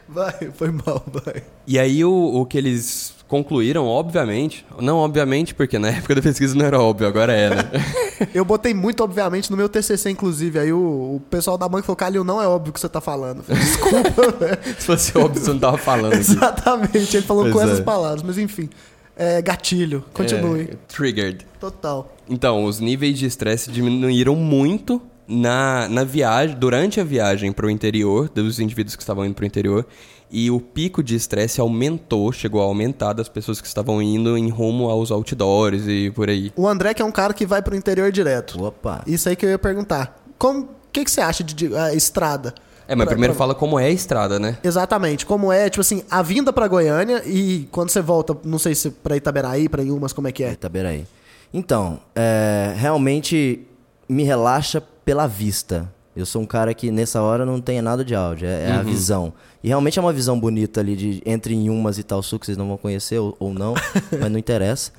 Vai, 0.10 0.52
foi 0.56 0.72
mal, 0.72 1.06
vai. 1.06 1.44
E 1.68 1.78
aí 1.78 2.04
o, 2.04 2.12
o 2.12 2.46
que 2.46 2.58
eles 2.58 3.14
concluíram, 3.28 3.86
obviamente, 3.86 4.66
não 4.80 4.98
obviamente, 4.98 5.54
porque 5.54 5.78
na 5.78 5.90
época 5.90 6.16
da 6.16 6.22
pesquisa 6.22 6.56
não 6.56 6.66
era 6.66 6.80
óbvio, 6.80 7.08
agora 7.08 7.34
é, 7.34 7.50
né? 7.50 7.64
Eu 8.34 8.46
botei 8.46 8.74
muito, 8.74 9.04
obviamente, 9.04 9.52
no 9.52 9.58
meu 9.58 9.68
TCC, 9.68 10.10
inclusive. 10.10 10.58
Aí 10.58 10.72
o, 10.72 10.78
o 11.16 11.22
pessoal 11.30 11.58
da 11.58 11.68
banca 11.68 11.84
falou, 11.84 11.98
Calil, 11.98 12.24
não 12.24 12.42
é 12.42 12.48
óbvio 12.48 12.72
o 12.72 12.74
que 12.74 12.80
você 12.80 12.90
tá 12.90 13.02
falando. 13.02 13.44
Falei, 13.44 13.62
Desculpa, 13.62 14.32
velho. 14.40 14.60
Se 14.80 14.86
fosse 14.86 15.18
óbvio, 15.18 15.44
você 15.44 15.52
não 15.52 15.60
tava 15.60 15.78
falando 15.78 16.14
aqui. 16.14 16.22
Exatamente, 16.22 17.18
ele 17.18 17.26
falou 17.26 17.44
Pois 17.44 17.54
com 17.54 17.62
é. 17.62 17.64
essas 17.66 17.80
palavras. 17.82 18.24
Mas 18.24 18.38
enfim, 18.38 18.70
é, 19.18 19.42
gatilho, 19.42 20.04
continue. 20.14 20.62
É, 20.62 20.76
triggered. 20.88 21.46
Total. 21.60 22.16
Então, 22.30 22.66
os 22.66 22.80
níveis 22.80 23.18
de 23.18 23.26
estresse 23.26 23.72
diminuíram 23.72 24.36
muito 24.36 25.02
na, 25.28 25.90
na 25.90 26.04
viagem, 26.04 26.56
durante 26.56 27.02
a 27.02 27.04
viagem 27.04 27.52
para 27.52 27.66
o 27.66 27.70
interior, 27.70 28.30
dos 28.30 28.60
indivíduos 28.60 28.96
que 28.96 29.02
estavam 29.02 29.26
indo 29.26 29.34
para 29.34 29.44
o 29.44 29.48
interior, 29.48 29.86
e 30.30 30.52
o 30.52 30.60
pico 30.60 31.02
de 31.02 31.16
estresse 31.16 31.60
aumentou, 31.60 32.32
chegou 32.32 32.62
a 32.62 32.66
aumentar 32.66 33.14
das 33.14 33.30
pessoas 33.30 33.62
que 33.62 33.68
estavam 33.68 34.02
indo 34.02 34.38
em 34.38 34.50
rumo 34.50 34.90
aos 34.90 35.10
outdoors 35.10 35.88
e 35.88 36.12
por 36.12 36.30
aí. 36.30 36.52
O 36.56 36.68
André, 36.68 36.94
que 36.94 37.02
é 37.02 37.06
um 37.06 37.12
cara 37.12 37.34
que 37.34 37.46
vai 37.46 37.62
pro 37.62 37.76
interior 37.76 38.12
direto. 38.12 38.62
Opa. 38.62 39.04
Isso 39.08 39.30
aí 39.30 39.36
que 39.36 39.46
eu 39.46 39.50
ia 39.50 39.60
perguntar. 39.60 40.22
Como, 40.38 40.62
o 40.62 40.68
que, 40.92 41.04
que 41.04 41.12
você 41.12 41.22
acha 41.22 41.44
de, 41.44 41.54
de 41.54 41.76
ah, 41.76 41.94
estrada? 41.94 42.54
É, 42.88 42.96
mas 42.96 43.06
Pra- 43.06 43.14
primeiro 43.14 43.34
pra- 43.34 43.40
fala 43.40 43.54
como 43.56 43.78
é 43.80 43.86
a 43.86 43.90
estrada, 43.90 44.40
né? 44.40 44.58
Exatamente. 44.64 45.26
Como 45.26 45.52
é, 45.52 45.70
tipo 45.70 45.82
assim, 45.82 46.04
a 46.10 46.22
vinda 46.22 46.54
pra 46.54 46.68
Goiânia 46.68 47.22
e 47.26 47.68
quando 47.72 47.90
você 47.90 48.02
volta, 48.02 48.36
não 48.44 48.58
sei 48.58 48.74
se 48.76 48.90
pra 48.92 49.16
Itaberaí, 49.18 49.68
pra 49.68 49.84
Ilmas, 49.84 50.14
como 50.14 50.28
é 50.28 50.32
que 50.32 50.44
é? 50.44 50.52
Itaberaí. 50.54 51.06
Então, 51.54 52.00
é, 52.16 52.74
realmente 52.78 53.66
me 54.08 54.24
relaxa 54.24 54.82
pela 55.04 55.28
vista. 55.28 55.92
Eu 56.16 56.26
sou 56.26 56.42
um 56.42 56.46
cara 56.46 56.74
que 56.74 56.90
nessa 56.90 57.22
hora 57.22 57.46
não 57.46 57.62
tem 57.62 57.80
nada 57.82 58.04
de 58.04 58.16
áudio, 58.16 58.48
é, 58.48 58.70
é 58.70 58.72
a 58.72 58.82
visão. 58.82 59.32
E 59.64 59.68
realmente 59.68 60.00
é 60.00 60.02
uma 60.02 60.12
visão 60.14 60.40
bonita 60.40 60.80
ali 60.80 60.96
de 60.96 61.22
entre 61.26 61.54
Inhumas 61.54 61.98
e 62.00 62.04
Talsu, 62.04 62.40
que 62.40 62.46
vocês 62.48 62.58
não 62.58 62.68
vão 62.68 62.78
conhecer 62.78 63.20
ou, 63.20 63.36
ou 63.40 63.54
não, 63.54 63.76
mas 64.20 64.32
não 64.32 64.40
interessa. 64.40 64.92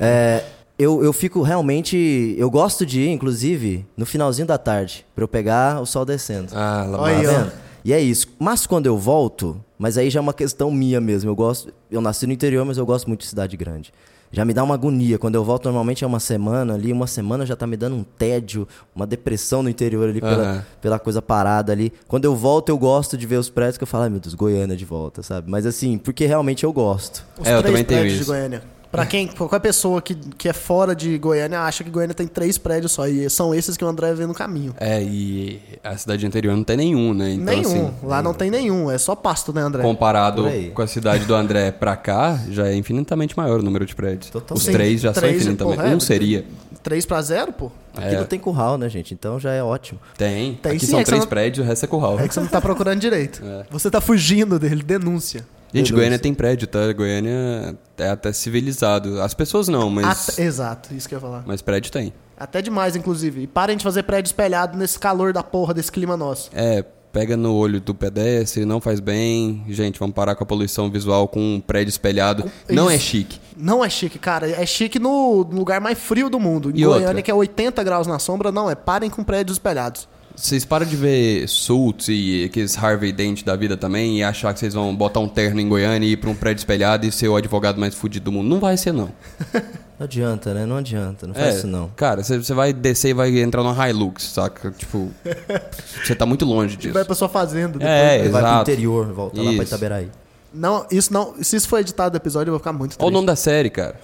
É, 0.00 0.42
eu, 0.78 1.02
eu 1.04 1.12
fico 1.12 1.42
realmente. 1.42 2.34
Eu 2.38 2.50
gosto 2.50 2.84
de 2.84 3.00
ir, 3.02 3.10
inclusive, 3.10 3.86
no 3.96 4.04
finalzinho 4.06 4.46
da 4.46 4.58
tarde, 4.58 5.06
pra 5.14 5.24
eu 5.24 5.28
pegar 5.28 5.80
o 5.80 5.86
sol 5.86 6.04
descendo. 6.04 6.48
Ah, 6.54 6.84
lá 6.88 7.00
Olha 7.02 7.16
aí, 7.16 7.24
Tá? 7.26 7.52
E 7.84 7.92
é 7.92 8.00
isso. 8.00 8.28
Mas 8.38 8.66
quando 8.66 8.86
eu 8.86 8.96
volto, 8.96 9.62
mas 9.78 9.98
aí 9.98 10.08
já 10.08 10.18
é 10.18 10.22
uma 10.22 10.32
questão 10.32 10.70
minha 10.70 11.00
mesmo. 11.02 11.28
Eu 11.30 11.36
gosto, 11.36 11.72
eu 11.90 12.00
nasci 12.00 12.26
no 12.26 12.32
interior, 12.32 12.64
mas 12.64 12.78
eu 12.78 12.86
gosto 12.86 13.06
muito 13.06 13.20
de 13.20 13.26
cidade 13.26 13.56
grande. 13.58 13.92
Já 14.32 14.42
me 14.44 14.52
dá 14.54 14.64
uma 14.64 14.74
agonia. 14.74 15.16
Quando 15.18 15.34
eu 15.36 15.44
volto, 15.44 15.66
normalmente 15.66 16.02
é 16.02 16.06
uma 16.06 16.18
semana 16.18 16.74
ali, 16.74 16.90
uma 16.92 17.06
semana 17.06 17.44
já 17.46 17.54
tá 17.54 17.66
me 17.66 17.76
dando 17.76 17.94
um 17.94 18.02
tédio, 18.02 18.66
uma 18.96 19.06
depressão 19.06 19.62
no 19.62 19.68
interior 19.68 20.08
ali 20.08 20.20
pela, 20.20 20.42
Aham. 20.42 20.64
pela 20.80 20.98
coisa 20.98 21.20
parada 21.22 21.72
ali. 21.72 21.92
Quando 22.08 22.24
eu 22.24 22.34
volto, 22.34 22.70
eu 22.70 22.78
gosto 22.78 23.16
de 23.18 23.26
ver 23.26 23.36
os 23.36 23.48
prédios 23.50 23.76
que 23.76 23.84
eu 23.84 23.86
falo, 23.86 24.04
ai 24.04 24.10
meu 24.10 24.18
Deus, 24.18 24.34
Goiânia 24.34 24.76
de 24.76 24.84
volta, 24.84 25.22
sabe? 25.22 25.48
Mas 25.48 25.66
assim, 25.66 25.98
porque 25.98 26.26
realmente 26.26 26.64
eu 26.64 26.72
gosto. 26.72 27.24
Os 27.38 27.46
É, 27.46 27.52
eu 27.54 27.58
três 27.58 27.64
também 27.64 27.84
tenho 27.84 28.00
prédios 28.00 28.14
de 28.16 28.22
isso. 28.22 28.30
Goiânia. 28.32 28.62
Pra 28.94 29.06
quem, 29.06 29.26
qualquer 29.26 29.58
pessoa 29.60 30.00
que, 30.00 30.14
que 30.14 30.48
é 30.48 30.52
fora 30.52 30.94
de 30.94 31.18
Goiânia 31.18 31.60
acha 31.62 31.82
que 31.82 31.90
Goiânia 31.90 32.14
tem 32.14 32.26
três 32.26 32.56
prédios 32.58 32.92
só. 32.92 33.06
E 33.08 33.28
são 33.28 33.54
esses 33.54 33.76
que 33.76 33.84
o 33.84 33.88
André 33.88 34.14
vê 34.14 34.26
no 34.26 34.34
caminho. 34.34 34.74
É, 34.78 35.02
e 35.02 35.60
a 35.82 35.96
cidade 35.96 36.24
interior 36.26 36.56
não 36.56 36.62
tem 36.64 36.76
nenhum, 36.76 37.12
né? 37.12 37.32
Então, 37.32 37.44
nenhum. 37.54 37.86
assim, 37.88 37.94
Lá 38.04 38.22
não 38.22 38.32
tem 38.32 38.50
nenhum. 38.50 38.90
É 38.90 38.96
só 38.98 39.14
pasto, 39.14 39.52
né, 39.52 39.62
André? 39.62 39.82
comparado 39.82 40.44
com 40.74 40.82
a 40.82 40.86
cidade 40.86 41.24
do 41.24 41.34
André 41.34 41.70
pra 41.72 41.96
cá, 41.96 42.38
já 42.50 42.68
é 42.68 42.74
infinitamente 42.76 43.36
maior 43.36 43.60
o 43.60 43.62
número 43.62 43.84
de 43.84 43.94
prédios. 43.94 44.30
Totalmente. 44.30 44.66
Os 44.66 44.72
três 44.72 45.00
já 45.00 45.12
são 45.12 45.22
três, 45.22 45.42
infinitamente. 45.42 45.76
porra, 45.76 45.88
é, 45.90 45.96
um 45.96 46.00
seria. 46.00 46.44
Três 46.82 47.06
pra 47.06 47.20
zero, 47.22 47.50
pô? 47.52 47.70
Aqui 47.96 48.14
É. 48.14 48.18
não 48.18 48.26
tem 48.26 48.38
curral, 48.38 48.76
né, 48.76 48.88
gente? 48.90 49.14
Então 49.14 49.40
já 49.40 49.52
é 49.52 49.62
ótimo. 49.62 49.98
Tem. 50.18 50.54
Tem 50.54 50.72
Aqui 50.72 50.84
sim, 50.84 50.92
são 50.92 51.00
é 51.00 51.04
três 51.04 51.18
você 51.20 51.24
não- 51.24 51.28
prédios, 51.30 51.64
o 51.66 51.68
resto 51.68 51.84
é 51.84 51.88
curral. 51.88 52.20
É 52.20 52.28
que 52.28 52.34
você 52.34 52.40
não 52.40 52.46
tá 52.46 52.60
procurando 52.60 53.00
direito. 53.00 53.42
É. 53.44 53.64
Você 53.70 53.90
tá 53.90 54.00
fugindo 54.00 54.58
dele. 54.58 54.82
Denúncia. 54.82 55.46
Gente, 55.74 55.86
Denúncia. 55.86 55.94
Goiânia 55.96 56.18
tem 56.18 56.32
prédio, 56.32 56.66
tá? 56.68 56.92
Goiânia 56.92 57.76
é 57.98 58.08
até 58.08 58.32
civilizado. 58.32 59.20
As 59.20 59.34
pessoas 59.34 59.68
não, 59.68 59.90
mas, 59.90 60.28
Até- 60.30 60.42
exato, 60.42 60.94
isso 60.94 61.08
que 61.08 61.14
eu 61.14 61.18
ia 61.18 61.20
falar. 61.20 61.42
mas 61.46 61.60
prédio 61.60 61.90
tem. 61.90 62.12
Até 62.38 62.62
demais, 62.62 62.94
inclusive. 62.96 63.42
E 63.42 63.46
parem 63.46 63.76
de 63.76 63.82
fazer 63.84 64.02
prédio 64.04 64.28
espelhado 64.28 64.76
nesse 64.78 64.98
calor 64.98 65.32
da 65.32 65.42
porra 65.42 65.74
desse 65.74 65.90
clima 65.90 66.16
nosso. 66.16 66.50
É, 66.52 66.84
pega 67.12 67.36
no 67.36 67.54
olho 67.54 67.80
do 67.80 67.94
pedestre, 67.94 68.64
não 68.64 68.80
faz 68.80 68.98
bem. 69.00 69.64
Gente, 69.68 69.98
vamos 70.00 70.14
parar 70.14 70.34
com 70.34 70.42
a 70.42 70.46
poluição 70.46 70.90
visual 70.90 71.28
com 71.28 71.40
um 71.56 71.60
prédio 71.60 71.90
espelhado. 71.90 72.50
Não 72.68 72.90
é 72.90 72.96
Isso. 72.96 73.04
chique. 73.06 73.40
Não 73.56 73.84
é 73.84 73.88
chique, 73.90 74.18
cara. 74.18 74.48
É 74.50 74.66
chique 74.66 74.98
no 74.98 75.44
no 75.44 75.58
lugar 75.58 75.80
mais 75.80 75.96
frio 75.98 76.28
do 76.28 76.40
mundo. 76.40 76.70
Em 76.70 76.80
E 76.80 76.84
Goiânia, 76.84 77.06
outra? 77.08 77.22
que 77.22 77.30
é 77.30 77.34
80 77.34 77.82
graus 77.84 78.06
na 78.08 78.18
sombra, 78.18 78.50
não 78.50 78.68
é. 78.68 78.74
Parem 78.74 79.08
com 79.08 79.22
prédios 79.22 79.56
espelhados. 79.56 80.08
Vocês 80.36 80.64
param 80.64 80.84
de 80.84 80.96
ver 80.96 81.48
Suits 81.48 82.08
e 82.08 82.44
aqueles 82.44 82.76
Harvey 82.76 83.12
Dent 83.12 83.44
da 83.44 83.54
vida 83.54 83.76
também 83.76 84.18
e 84.18 84.24
achar 84.24 84.52
que 84.52 84.58
vocês 84.58 84.74
vão 84.74 84.94
botar 84.94 85.20
um 85.20 85.28
terno 85.28 85.60
em 85.60 85.68
Goiânia 85.68 86.06
e 86.06 86.12
ir 86.12 86.16
pra 86.16 86.28
um 86.28 86.34
prédio 86.34 86.60
espelhado 86.60 87.06
e 87.06 87.12
ser 87.12 87.28
o 87.28 87.36
advogado 87.36 87.78
mais 87.78 87.94
fudido 87.94 88.24
do 88.24 88.32
mundo. 88.32 88.48
Não 88.48 88.58
vai 88.58 88.76
ser, 88.76 88.92
não. 88.92 89.10
Não 89.96 90.06
adianta, 90.06 90.52
né? 90.52 90.66
Não 90.66 90.76
adianta. 90.78 91.24
Não 91.24 91.32
faz 91.34 91.54
É, 91.54 91.58
isso 91.58 91.66
não. 91.68 91.88
Cara, 91.94 92.20
você 92.24 92.36
você 92.36 92.52
vai 92.52 92.72
descer 92.72 93.10
e 93.10 93.14
vai 93.14 93.38
entrar 93.38 93.62
no 93.62 93.72
Hilux, 93.72 94.24
saca? 94.24 94.72
Tipo, 94.72 95.08
você 96.04 96.16
tá 96.16 96.26
muito 96.26 96.44
longe 96.44 96.76
disso. 96.76 96.92
Vai 96.92 97.04
pra 97.04 97.14
sua 97.14 97.28
fazenda. 97.28 97.78
depois, 97.78 97.88
É? 97.88 98.18
Vai 98.28 98.28
pro 98.28 98.38
exato. 98.40 98.70
interior, 98.72 99.12
volta 99.12 99.36
lá 99.38 99.44
pra 99.44 99.52
Isso. 99.52 99.62
Itaberaí. 99.62 100.10
Não, 100.52 100.84
isso 100.90 101.12
não. 101.12 101.34
Se 101.40 101.54
isso 101.54 101.68
for 101.68 101.78
editado 101.78 102.10
do 102.10 102.16
episódio, 102.16 102.48
eu 102.50 102.54
vou 102.54 102.58
ficar 102.58 102.72
muito 102.72 102.94
Olha 102.94 102.96
o 102.96 102.98
triste. 103.06 103.12
nome 103.14 103.26
da 103.28 103.36
série, 103.36 103.70
cara. 103.70 103.94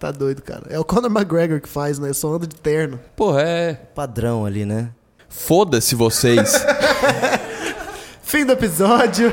Tá 0.00 0.10
doido, 0.10 0.42
cara. 0.42 0.62
É 0.68 0.80
o 0.80 0.84
Conor 0.84 1.08
McGregor 1.12 1.60
que 1.60 1.68
faz, 1.68 1.96
né? 2.00 2.08
Eu 2.08 2.14
só 2.14 2.34
ando 2.34 2.48
de 2.48 2.56
terno. 2.56 2.98
Porra, 3.14 3.42
é. 3.42 3.74
Padrão 3.94 4.44
ali, 4.44 4.64
né? 4.64 4.90
Foda-se 5.30 5.94
vocês. 5.94 6.52
Fim 8.22 8.44
do 8.44 8.52
episódio. 8.52 9.32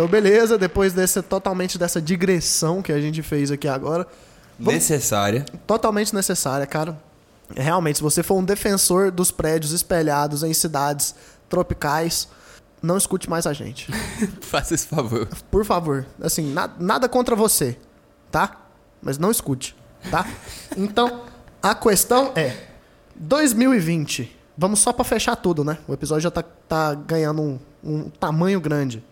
Então, 0.00 0.06
beleza. 0.08 0.56
Depois 0.56 0.92
dessa 0.92 1.22
totalmente 1.22 1.76
dessa 1.78 2.00
digressão 2.00 2.80
que 2.80 2.92
a 2.92 3.00
gente 3.00 3.22
fez 3.22 3.50
aqui 3.50 3.68
agora, 3.68 4.06
Necessária. 4.58 5.44
totalmente 5.66 6.14
necessária, 6.14 6.66
cara. 6.66 6.96
Realmente, 7.54 7.96
se 7.96 8.02
você 8.02 8.22
for 8.22 8.36
um 8.36 8.44
defensor 8.44 9.10
dos 9.10 9.30
prédios 9.30 9.72
espelhados 9.72 10.42
em 10.42 10.54
cidades 10.54 11.14
tropicais, 11.48 12.28
não 12.82 12.96
escute 12.96 13.28
mais 13.28 13.46
a 13.46 13.52
gente. 13.52 13.90
Faça 14.40 14.74
esse 14.74 14.86
favor. 14.86 15.28
Por 15.50 15.64
favor. 15.64 16.06
Assim, 16.20 16.52
na- 16.52 16.70
nada 16.78 17.08
contra 17.08 17.34
você, 17.36 17.76
tá? 18.30 18.56
Mas 19.02 19.18
não 19.18 19.30
escute, 19.30 19.74
tá? 20.10 20.26
Então, 20.76 21.22
a 21.62 21.74
questão 21.74 22.32
é: 22.34 22.56
2020. 23.16 24.36
Vamos 24.56 24.80
só 24.80 24.92
pra 24.92 25.04
fechar 25.04 25.36
tudo, 25.36 25.64
né? 25.64 25.78
O 25.88 25.94
episódio 25.94 26.22
já 26.22 26.30
tá, 26.30 26.42
tá 26.42 26.94
ganhando 26.94 27.40
um, 27.40 27.58
um 27.82 28.10
tamanho 28.10 28.60
grande. 28.60 29.02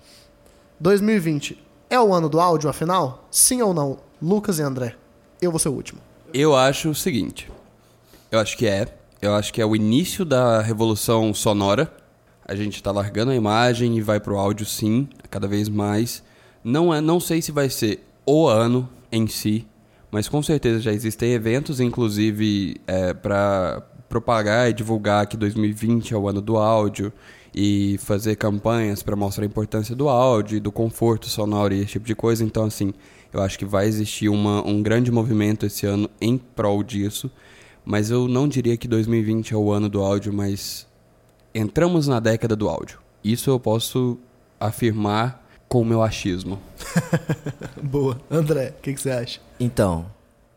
2020 0.81 1.59
é 1.89 1.99
o 1.99 2.13
ano 2.13 2.29
do 2.29 2.39
áudio, 2.41 2.69
afinal? 2.69 3.27
Sim 3.31 3.63
ou 3.63 3.73
não? 3.73 3.99
Lucas 4.21 4.59
e 4.59 4.63
André. 4.63 4.95
Eu 5.41 5.51
vou 5.51 5.59
ser 5.59 5.69
o 5.71 5.73
último. 5.73 6.01
Eu 6.35 6.55
acho 6.55 6.91
o 6.91 6.95
seguinte. 6.95 7.51
Eu 8.31 8.39
acho 8.41 8.57
que 8.59 8.67
é. 8.67 8.95
Eu 9.23 9.35
acho 9.35 9.53
que 9.53 9.61
é 9.61 9.65
o 9.67 9.75
início 9.75 10.25
da 10.25 10.61
revolução 10.61 11.33
sonora. 11.33 11.91
A 12.49 12.57
gente 12.57 12.83
tá 12.83 12.91
largando 12.91 13.31
a 13.31 13.37
imagem 13.37 13.97
e 13.97 14.01
vai 14.01 14.19
pro 14.19 14.39
áudio 14.39 14.67
sim, 14.67 15.07
cada 15.31 15.47
vez 15.47 15.69
mais. 15.69 16.25
Não 16.65 16.93
é, 16.93 17.01
não 17.01 17.21
sei 17.21 17.41
se 17.43 17.53
vai 17.53 17.69
ser 17.69 18.05
o 18.27 18.49
ano 18.49 18.89
em 19.13 19.27
si, 19.27 19.67
mas 20.11 20.29
com 20.29 20.43
certeza 20.43 20.81
já 20.81 20.93
existem 20.93 21.33
eventos, 21.33 21.79
inclusive 21.79 22.81
é, 22.87 23.13
para 23.13 23.83
propagar 24.09 24.71
e 24.71 24.73
divulgar 24.73 25.27
que 25.27 25.37
2020 25.37 26.15
é 26.15 26.17
o 26.17 26.29
ano 26.29 26.41
do 26.41 26.57
áudio 26.57 27.13
e 27.55 27.99
fazer 27.99 28.37
campanhas 28.37 29.03
para 29.03 29.15
mostrar 29.15 29.45
a 29.45 29.47
importância 29.47 29.95
do 29.95 30.09
áudio, 30.09 30.61
do 30.61 30.73
conforto 30.73 31.29
sonoro 31.29 31.75
e 31.75 31.81
esse 31.81 31.93
tipo 31.93 32.07
de 32.07 32.15
coisa. 32.15 32.43
Então, 32.43 32.65
assim, 32.65 32.95
eu 33.33 33.43
acho 33.43 33.59
que 33.59 33.65
vai 33.65 33.87
existir 33.87 34.29
uma, 34.29 34.67
um 34.67 34.83
grande 34.83 35.11
movimento 35.11 35.67
esse 35.67 35.87
ano 35.87 36.09
em 36.21 36.39
prol 36.39 36.83
disso. 36.83 37.31
Mas 37.85 38.11
eu 38.11 38.29
não 38.29 38.49
diria 38.49 38.77
que 38.77 38.89
2020 38.89 39.55
é 39.55 39.57
o 39.57 39.71
ano 39.71 39.89
do 39.89 40.01
áudio, 40.01 40.33
mas 40.33 40.87
entramos 41.55 42.07
na 42.07 42.21
década 42.21 42.55
do 42.57 42.69
áudio. 42.69 42.99
Isso 43.23 43.51
eu 43.51 43.59
posso 43.61 44.19
afirmar 44.61 45.45
com 45.69 45.83
o 45.83 45.85
meu 45.85 46.03
achismo. 46.03 46.59
Boa. 47.83 48.19
André, 48.31 48.75
o 48.79 48.83
que, 48.83 48.95
que 48.95 49.01
você 49.01 49.11
acha? 49.11 49.41
Então, 49.61 50.07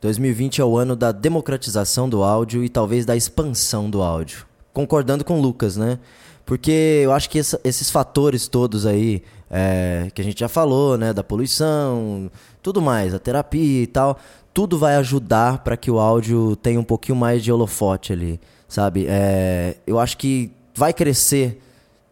2020 0.02 0.62
é 0.62 0.66
o 0.66 0.78
ano 0.78 0.96
da 0.96 1.12
democratização 1.12 2.08
do 2.10 2.24
áudio 2.24 2.64
e 2.64 2.70
talvez 2.70 3.06
da 3.06 3.16
expansão 3.16 3.90
do 3.90 4.02
áudio. 4.02 4.46
Concordando 4.74 5.26
com 5.26 5.38
o 5.38 5.42
Lucas, 5.42 5.76
né? 5.76 6.00
Porque 6.46 7.02
eu 7.04 7.12
acho 7.12 7.30
que 7.30 7.40
essa- 7.40 7.60
esses 7.64 7.90
fatores 7.90 8.48
todos 8.48 8.86
aí, 8.86 9.22
é, 9.50 10.10
que 10.14 10.22
a 10.22 10.24
gente 10.24 10.40
já 10.40 10.48
falou, 10.48 10.98
né? 10.98 11.14
Da 11.14 11.24
poluição, 11.24 12.32
tudo 12.64 12.82
mais, 12.82 13.14
a 13.14 13.20
terapia 13.20 13.84
e 13.84 13.88
tal, 13.88 14.18
tudo 14.54 14.78
vai 14.78 14.96
ajudar 14.96 15.60
para 15.60 15.78
que 15.78 15.92
o 15.92 16.00
áudio 16.00 16.56
tenha 16.56 16.80
um 16.80 16.84
pouquinho 16.84 17.16
mais 17.18 17.44
de 17.44 17.52
holofote 17.52 18.12
ali, 18.14 18.40
sabe? 18.68 19.06
É, 19.08 19.78
eu 19.86 20.00
acho 20.00 20.18
que 20.18 20.52
vai 20.74 20.94
crescer 20.94 21.62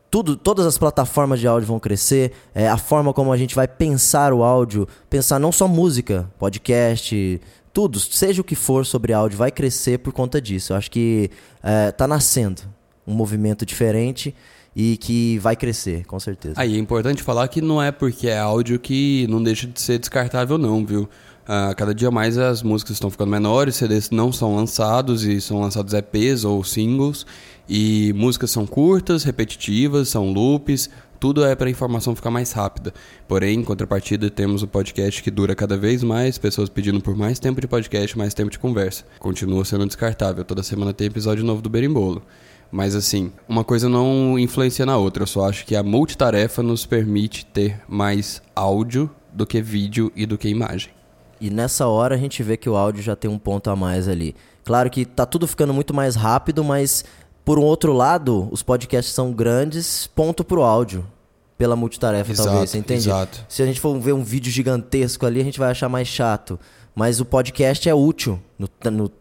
tudo, 0.10 0.36
todas 0.36 0.66
as 0.66 0.78
plataformas 0.78 1.40
de 1.40 1.48
áudio 1.48 1.68
vão 1.68 1.80
crescer, 1.80 2.32
é, 2.54 2.68
a 2.68 2.78
forma 2.78 3.14
como 3.14 3.32
a 3.32 3.38
gente 3.38 3.54
vai 3.54 3.68
pensar 3.68 4.34
o 4.34 4.44
áudio, 4.44 4.88
pensar 5.10 5.40
não 5.40 5.52
só 5.52 5.68
música, 5.68 6.30
podcast, 6.40 7.40
tudo, 7.72 8.00
seja 8.00 8.42
o 8.42 8.44
que 8.44 8.56
for 8.56 8.86
sobre 8.86 9.14
áudio, 9.14 9.38
vai 9.38 9.52
crescer 9.52 10.00
por 10.00 10.12
conta 10.12 10.42
disso. 10.42 10.74
Eu 10.74 10.78
acho 10.78 10.90
que 10.90 11.30
é, 11.62 11.92
tá 11.92 12.08
nascendo 12.08 12.64
um 13.06 13.14
movimento 13.14 13.66
diferente 13.66 14.34
e 14.76 14.98
que 14.98 15.38
vai 15.40 15.56
crescer, 15.56 16.06
com 16.06 16.20
certeza. 16.20 16.56
Aí 16.58 16.76
é 16.76 16.80
importante 16.80 17.22
falar 17.22 17.48
que 17.48 17.62
não 17.62 17.82
é 17.82 17.92
porque 17.92 18.28
é 18.28 18.40
áudio 18.40 18.80
que 18.80 19.28
não 19.30 19.42
deixa 19.42 19.68
de 19.68 19.80
ser 19.80 20.00
descartável, 20.00 20.58
não, 20.58 20.86
viu? 20.86 21.04
Uh, 21.50 21.76
cada 21.76 21.96
dia 21.96 22.12
mais 22.12 22.38
as 22.38 22.62
músicas 22.62 22.96
estão 22.96 23.10
ficando 23.10 23.32
menores, 23.32 23.76
CDs 23.76 24.12
não 24.12 24.32
são 24.32 24.56
lançados 24.56 25.24
e 25.24 25.42
são 25.42 25.60
lançados 25.60 25.94
EPs 25.96 26.44
ou 26.44 26.64
singles. 26.64 27.26
E 27.70 28.12
músicas 28.14 28.50
são 28.50 28.66
curtas, 28.66 29.24
repetitivas, 29.24 30.10
são 30.10 30.34
loops, 30.34 30.90
tudo 31.20 31.46
é 31.46 31.54
para 31.54 31.68
a 31.68 31.70
informação 31.70 32.16
ficar 32.16 32.32
mais 32.32 32.52
rápida. 32.52 32.92
Porém, 33.28 33.60
em 33.60 33.64
contrapartida, 33.64 34.28
temos 34.28 34.64
o 34.64 34.68
podcast 34.68 35.22
que 35.22 35.30
dura 35.30 35.54
cada 35.54 35.78
vez 35.78 36.02
mais, 36.02 36.40
pessoas 36.40 36.68
pedindo 36.68 37.00
por 37.00 37.16
mais 37.16 37.38
tempo 37.38 37.62
de 37.62 37.68
podcast, 37.68 38.18
mais 38.18 38.34
tempo 38.34 38.50
de 38.50 38.58
conversa. 38.58 39.04
Continua 39.20 39.64
sendo 39.66 39.86
descartável, 39.86 40.44
toda 40.44 40.64
semana 40.64 40.94
tem 40.94 41.06
episódio 41.06 41.44
novo 41.44 41.62
do 41.62 41.70
Berimbolo. 41.70 42.24
Mas 42.72 42.96
assim, 42.96 43.32
uma 43.48 43.64
coisa 43.64 43.88
não 43.88 44.40
influencia 44.40 44.86
na 44.86 44.98
outra, 44.98 45.22
eu 45.22 45.28
só 45.28 45.48
acho 45.48 45.64
que 45.64 45.76
a 45.76 45.84
multitarefa 45.84 46.64
nos 46.64 46.88
permite 46.88 47.46
ter 47.46 47.82
mais 47.88 48.42
áudio 48.56 49.12
do 49.32 49.46
que 49.46 49.62
vídeo 49.62 50.12
e 50.16 50.26
do 50.26 50.40
que 50.40 50.50
imagem. 50.50 50.90
E 51.40 51.50
nessa 51.50 51.88
hora 51.88 52.16
a 52.16 52.18
gente 52.18 52.42
vê 52.42 52.58
que 52.58 52.70
o 52.70 52.76
áudio 52.76 53.04
já 53.04 53.16
tem 53.16 53.30
um 53.30 53.38
ponto 53.38 53.70
a 53.70 53.76
mais 53.76 54.08
ali. 54.08 54.36
Claro 54.64 54.90
que 54.90 55.06
tá 55.06 55.26
tudo 55.26 55.48
ficando 55.48 55.74
muito 55.74 55.94
mais 55.94 56.16
rápido, 56.16 56.64
mas 56.64 57.04
por 57.50 57.58
um 57.58 57.64
outro 57.64 57.94
lado, 57.94 58.48
os 58.52 58.62
podcasts 58.62 59.12
são 59.12 59.32
grandes, 59.32 60.06
ponto 60.06 60.44
pro 60.44 60.62
áudio. 60.62 61.04
Pela 61.58 61.76
multitarefa, 61.76 62.32
exato, 62.32 62.48
talvez, 62.48 62.70
você 62.70 62.78
entende? 62.78 63.10
Exato. 63.10 63.44
Se 63.50 63.64
a 63.64 63.66
gente 63.66 63.82
for 63.82 64.00
ver 64.00 64.14
um 64.14 64.24
vídeo 64.24 64.52
gigantesco 64.52 65.26
ali, 65.26 65.42
a 65.42 65.44
gente 65.44 65.58
vai 65.58 65.72
achar 65.72 65.90
mais 65.90 66.08
chato. 66.08 66.60
Mas 66.94 67.20
o 67.20 67.26
podcast 67.26 67.90
é 67.90 67.96
útil 67.96 68.40
no, 68.56 68.70
no 68.92 69.12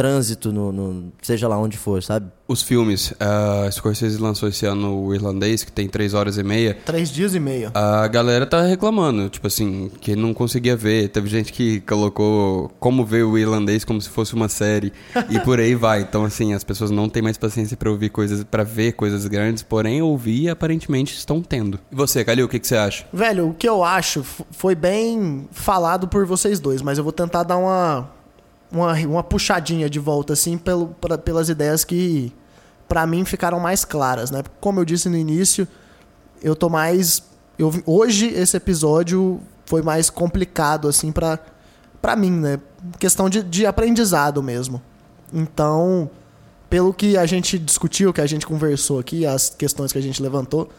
trânsito, 0.00 0.50
no, 0.50 0.72
no, 0.72 1.12
seja 1.20 1.46
lá 1.46 1.58
onde 1.58 1.76
for, 1.76 2.02
sabe? 2.02 2.30
Os 2.48 2.62
filmes, 2.62 3.10
uh, 3.10 3.70
Scorsese 3.70 4.16
lançou 4.16 4.48
esse 4.48 4.64
ano 4.64 4.98
o 4.98 5.14
Irlandês, 5.14 5.62
que 5.62 5.70
tem 5.70 5.86
três 5.86 6.14
horas 6.14 6.38
e 6.38 6.42
meia. 6.42 6.74
Três 6.86 7.10
dias 7.10 7.34
e 7.34 7.38
meio. 7.38 7.70
A 7.74 8.08
galera 8.08 8.46
tá 8.46 8.62
reclamando, 8.62 9.28
tipo 9.28 9.46
assim, 9.46 9.90
que 10.00 10.16
não 10.16 10.32
conseguia 10.32 10.74
ver. 10.74 11.10
Teve 11.10 11.28
gente 11.28 11.52
que 11.52 11.82
colocou 11.82 12.72
como 12.80 13.04
ver 13.04 13.24
o 13.24 13.36
Irlandês 13.36 13.84
como 13.84 14.00
se 14.00 14.08
fosse 14.08 14.32
uma 14.32 14.48
série 14.48 14.90
e 15.28 15.38
por 15.40 15.60
aí 15.60 15.74
vai. 15.74 16.00
Então, 16.00 16.24
assim, 16.24 16.54
as 16.54 16.64
pessoas 16.64 16.90
não 16.90 17.06
têm 17.06 17.22
mais 17.22 17.36
paciência 17.36 17.76
para 17.76 17.90
ouvir 17.90 18.08
coisas, 18.08 18.42
para 18.42 18.64
ver 18.64 18.92
coisas 18.92 19.26
grandes, 19.26 19.62
porém 19.62 20.00
ouvir 20.00 20.48
aparentemente 20.48 21.14
estão 21.14 21.42
tendo. 21.42 21.78
E 21.92 21.94
você, 21.94 22.24
Calil, 22.24 22.46
o 22.46 22.48
que, 22.48 22.58
que 22.58 22.66
você 22.66 22.76
acha? 22.76 23.04
Velho, 23.12 23.50
o 23.50 23.54
que 23.54 23.68
eu 23.68 23.84
acho 23.84 24.24
foi 24.50 24.74
bem 24.74 25.46
falado 25.52 26.08
por 26.08 26.24
vocês 26.24 26.58
dois, 26.58 26.80
mas 26.80 26.96
eu 26.96 27.04
vou 27.04 27.12
tentar 27.12 27.42
dar 27.42 27.58
uma 27.58 28.18
uma, 28.70 28.92
uma 28.94 29.22
puxadinha 29.22 29.88
de 29.88 29.98
volta, 29.98 30.32
assim, 30.32 30.56
pelo, 30.56 30.88
pra, 31.00 31.18
pelas 31.18 31.48
ideias 31.48 31.84
que, 31.84 32.32
para 32.88 33.06
mim, 33.06 33.24
ficaram 33.24 33.58
mais 33.58 33.84
claras, 33.84 34.30
né? 34.30 34.42
Como 34.60 34.80
eu 34.80 34.84
disse 34.84 35.08
no 35.08 35.16
início, 35.16 35.66
eu 36.42 36.54
tô 36.54 36.68
mais. 36.68 37.22
Eu, 37.58 37.72
hoje, 37.84 38.26
esse 38.28 38.56
episódio 38.56 39.40
foi 39.66 39.82
mais 39.82 40.08
complicado, 40.08 40.88
assim, 40.88 41.12
pra, 41.12 41.38
pra 42.00 42.16
mim, 42.16 42.30
né? 42.30 42.60
Questão 42.98 43.28
de, 43.28 43.42
de 43.42 43.66
aprendizado 43.66 44.42
mesmo. 44.42 44.80
Então, 45.32 46.10
pelo 46.68 46.94
que 46.94 47.16
a 47.16 47.26
gente 47.26 47.58
discutiu, 47.58 48.12
que 48.12 48.20
a 48.20 48.26
gente 48.26 48.46
conversou 48.46 48.98
aqui, 48.98 49.26
as 49.26 49.50
questões 49.50 49.92
que 49.92 49.98
a 49.98 50.02
gente 50.02 50.22
levantou, 50.22 50.70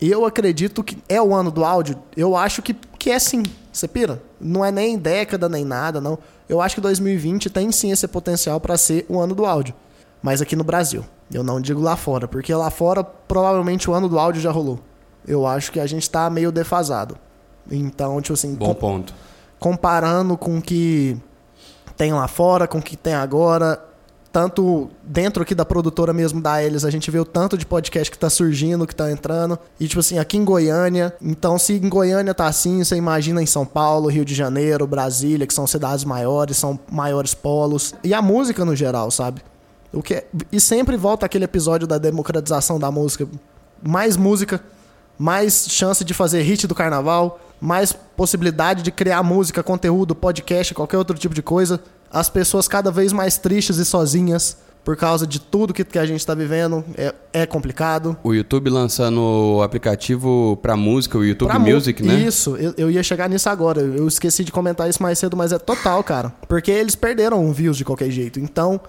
eu 0.00 0.24
acredito 0.24 0.82
que 0.82 0.98
é 1.08 1.20
o 1.20 1.34
ano 1.34 1.50
do 1.50 1.64
áudio. 1.64 1.98
Eu 2.16 2.36
acho 2.36 2.60
que, 2.62 2.74
que 2.98 3.10
é 3.10 3.18
sim. 3.18 3.42
Você 3.72 3.86
pira? 3.86 4.22
Não 4.40 4.64
é 4.64 4.70
nem 4.72 4.98
década, 4.98 5.48
nem 5.48 5.64
nada, 5.64 6.00
não. 6.00 6.18
Eu 6.48 6.60
acho 6.60 6.74
que 6.74 6.80
2020 6.80 7.50
tem 7.50 7.72
sim 7.72 7.90
esse 7.90 8.06
potencial 8.06 8.60
para 8.60 8.76
ser 8.76 9.06
o 9.08 9.18
ano 9.18 9.34
do 9.34 9.46
áudio. 9.46 9.74
Mas 10.22 10.40
aqui 10.40 10.56
no 10.56 10.64
Brasil. 10.64 11.04
Eu 11.32 11.42
não 11.42 11.60
digo 11.60 11.80
lá 11.80 11.96
fora, 11.96 12.28
porque 12.28 12.54
lá 12.54 12.70
fora 12.70 13.02
provavelmente 13.02 13.90
o 13.90 13.94
ano 13.94 14.08
do 14.08 14.18
áudio 14.18 14.40
já 14.40 14.50
rolou. 14.50 14.78
Eu 15.26 15.46
acho 15.46 15.72
que 15.72 15.80
a 15.80 15.86
gente 15.86 16.08
tá 16.08 16.28
meio 16.28 16.52
defasado. 16.52 17.16
Então, 17.70 18.20
tipo 18.20 18.34
assim. 18.34 18.54
Bom 18.54 18.74
ponto. 18.74 19.14
Comparando 19.58 20.36
com 20.36 20.58
o 20.58 20.62
que 20.62 21.16
tem 21.96 22.12
lá 22.12 22.28
fora, 22.28 22.66
com 22.66 22.78
o 22.78 22.82
que 22.82 22.96
tem 22.96 23.14
agora, 23.14 23.82
tanto 24.34 24.90
dentro 25.04 25.44
aqui 25.44 25.54
da 25.54 25.64
produtora 25.64 26.12
mesmo 26.12 26.40
da 26.40 26.60
Elis, 26.60 26.84
a 26.84 26.90
gente 26.90 27.08
vê 27.08 27.20
o 27.20 27.24
tanto 27.24 27.56
de 27.56 27.64
podcast 27.64 28.10
que 28.10 28.18
tá 28.18 28.28
surgindo, 28.28 28.84
que 28.84 28.94
tá 28.94 29.08
entrando. 29.08 29.56
E, 29.78 29.86
tipo 29.86 30.00
assim, 30.00 30.18
aqui 30.18 30.36
em 30.36 30.44
Goiânia. 30.44 31.14
Então, 31.22 31.56
se 31.56 31.74
em 31.74 31.88
Goiânia 31.88 32.34
tá 32.34 32.48
assim, 32.48 32.82
você 32.82 32.96
imagina 32.96 33.40
em 33.40 33.46
São 33.46 33.64
Paulo, 33.64 34.08
Rio 34.08 34.24
de 34.24 34.34
Janeiro, 34.34 34.88
Brasília, 34.88 35.46
que 35.46 35.54
são 35.54 35.68
cidades 35.68 36.04
maiores, 36.04 36.56
são 36.56 36.76
maiores 36.90 37.32
polos. 37.32 37.94
E 38.02 38.12
a 38.12 38.20
música 38.20 38.64
no 38.64 38.74
geral, 38.74 39.08
sabe? 39.08 39.40
O 39.92 40.02
que 40.02 40.14
é... 40.14 40.26
E 40.50 40.60
sempre 40.60 40.96
volta 40.96 41.24
aquele 41.24 41.44
episódio 41.44 41.86
da 41.86 41.96
democratização 41.96 42.76
da 42.76 42.90
música. 42.90 43.28
Mais 43.86 44.16
música, 44.16 44.60
mais 45.16 45.66
chance 45.68 46.04
de 46.04 46.12
fazer 46.12 46.42
hit 46.42 46.66
do 46.66 46.74
carnaval, 46.74 47.38
mais 47.60 47.92
possibilidade 47.92 48.82
de 48.82 48.90
criar 48.90 49.22
música, 49.22 49.62
conteúdo, 49.62 50.12
podcast, 50.12 50.74
qualquer 50.74 50.98
outro 50.98 51.16
tipo 51.16 51.36
de 51.36 51.40
coisa 51.40 51.80
as 52.14 52.30
pessoas 52.30 52.68
cada 52.68 52.92
vez 52.92 53.12
mais 53.12 53.36
tristes 53.36 53.76
e 53.78 53.84
sozinhas 53.84 54.56
por 54.84 54.96
causa 54.96 55.26
de 55.26 55.40
tudo 55.40 55.72
que, 55.72 55.82
que 55.82 55.98
a 55.98 56.06
gente 56.06 56.20
está 56.20 56.34
vivendo. 56.34 56.84
É, 56.96 57.14
é 57.32 57.46
complicado. 57.46 58.16
O 58.22 58.32
YouTube 58.32 58.70
lançando 58.70 59.20
o 59.56 59.62
aplicativo 59.62 60.56
para 60.62 60.76
música, 60.76 61.18
o 61.18 61.24
YouTube 61.24 61.48
pra 61.48 61.58
Music, 61.58 62.02
né? 62.02 62.14
Isso, 62.20 62.54
eu, 62.56 62.74
eu, 62.76 62.90
ia 62.90 63.02
chegar 63.02 63.28
nisso 63.28 63.48
agora. 63.48 63.80
Eu 63.80 64.06
esqueci 64.06 64.44
de 64.44 64.52
comentar 64.52 64.88
isso 64.88 65.02
mais 65.02 65.18
cedo, 65.18 65.36
mas 65.36 65.52
é 65.52 65.58
total, 65.58 66.04
cara. 66.04 66.32
Porque 66.46 66.70
eles 66.70 66.94
perderam 66.94 67.50
views 67.52 67.78
de 67.78 67.84
qualquer 67.84 68.10
jeito. 68.10 68.38
Então, 68.38 68.80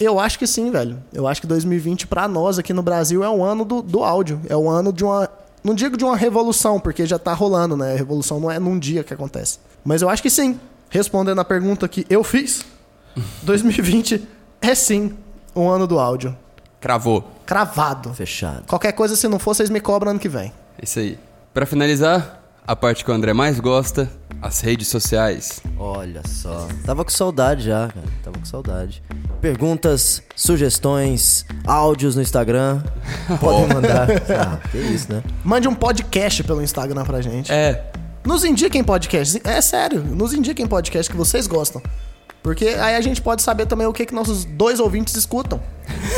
eu 0.00 0.18
acho 0.18 0.38
que 0.38 0.46
sim, 0.46 0.70
velho. 0.70 0.96
Eu 1.12 1.26
acho 1.26 1.40
que 1.40 1.46
2020 1.46 2.06
para 2.06 2.26
nós 2.26 2.58
aqui 2.58 2.72
no 2.72 2.82
Brasil 2.82 3.22
é 3.22 3.28
um 3.28 3.44
ano 3.44 3.64
do, 3.64 3.82
do 3.82 4.02
áudio. 4.02 4.40
É 4.48 4.56
um 4.56 4.70
ano 4.70 4.92
de 4.92 5.04
uma. 5.04 5.28
Não 5.62 5.74
digo 5.74 5.96
de 5.96 6.04
uma 6.04 6.16
revolução, 6.16 6.78
porque 6.78 7.04
já 7.04 7.18
tá 7.18 7.34
rolando, 7.34 7.76
né? 7.76 7.92
A 7.92 7.96
revolução 7.96 8.38
não 8.38 8.50
é 8.50 8.58
num 8.60 8.78
dia 8.78 9.02
que 9.02 9.12
acontece. 9.12 9.58
Mas 9.84 10.00
eu 10.00 10.08
acho 10.08 10.22
que 10.22 10.30
sim 10.30 10.58
respondendo 10.96 11.40
a 11.40 11.44
pergunta 11.44 11.86
que 11.86 12.06
eu 12.08 12.24
fiz, 12.24 12.64
2020 13.42 14.26
é 14.60 14.74
sim 14.74 15.14
um 15.54 15.68
ano 15.68 15.86
do 15.86 15.98
áudio. 15.98 16.36
Cravou. 16.80 17.32
Cravado. 17.44 18.12
Fechado. 18.14 18.64
Qualquer 18.66 18.92
coisa, 18.92 19.16
se 19.16 19.26
não 19.28 19.38
for, 19.38 19.54
vocês 19.54 19.70
me 19.70 19.80
cobram 19.80 20.10
ano 20.10 20.20
que 20.20 20.28
vem. 20.28 20.52
Isso 20.82 20.98
aí. 20.98 21.18
Para 21.54 21.64
finalizar, 21.64 22.42
a 22.66 22.74
parte 22.74 23.04
que 23.04 23.10
o 23.10 23.14
André 23.14 23.32
mais 23.32 23.60
gosta, 23.60 24.10
as 24.42 24.60
redes 24.60 24.88
sociais. 24.88 25.60
Olha 25.78 26.20
só. 26.26 26.68
Tava 26.84 27.04
com 27.04 27.10
saudade 27.10 27.64
já, 27.64 27.88
cara. 27.88 28.06
Tava 28.22 28.38
com 28.38 28.44
saudade. 28.44 29.02
Perguntas, 29.40 30.22
sugestões, 30.34 31.46
áudios 31.66 32.16
no 32.16 32.22
Instagram. 32.22 32.82
Podem 33.40 33.68
mandar. 33.68 34.08
Ah, 34.10 34.68
que 34.70 34.78
isso, 34.78 35.12
né? 35.12 35.22
Mande 35.44 35.68
um 35.68 35.74
podcast 35.74 36.42
pelo 36.44 36.62
Instagram 36.62 37.04
pra 37.04 37.20
gente. 37.20 37.52
É. 37.52 37.90
Nos 38.26 38.44
indiquem 38.44 38.82
podcast. 38.82 39.40
É 39.44 39.60
sério, 39.60 40.02
nos 40.02 40.34
indiquem 40.34 40.66
podcast 40.66 41.08
que 41.08 41.16
vocês 41.16 41.46
gostam. 41.46 41.80
Porque 42.42 42.66
aí 42.66 42.96
a 42.96 43.00
gente 43.00 43.22
pode 43.22 43.40
saber 43.40 43.66
também 43.66 43.86
o 43.86 43.92
que, 43.92 44.04
que 44.04 44.12
nossos 44.12 44.44
dois 44.44 44.80
ouvintes 44.80 45.14
escutam. 45.14 45.62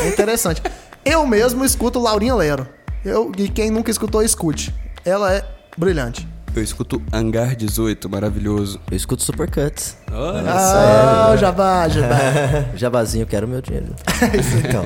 É 0.01 0.09
interessante. 0.09 0.59
eu 1.05 1.25
mesmo 1.27 1.63
escuto 1.63 1.99
Laurinha 1.99 2.33
Lero. 2.33 2.67
Eu, 3.05 3.31
e 3.37 3.47
quem 3.47 3.69
nunca 3.69 3.91
escutou, 3.91 4.23
escute. 4.23 4.73
Ela 5.05 5.33
é 5.33 5.45
brilhante. 5.77 6.27
Eu 6.55 6.63
escuto 6.63 6.99
Hangar 7.13 7.55
18, 7.55 8.09
maravilhoso. 8.09 8.81
Eu 8.89 8.97
escuto 8.97 9.21
Supercuts. 9.21 9.95
Olha 10.11 10.51
ah, 10.51 11.37
jabá, 11.37 11.87
jabá. 11.89 12.17
Jabazinho, 12.75 13.27
quero 13.27 13.47
meu 13.47 13.61
dinheiro. 13.61 13.93
então, 14.67 14.85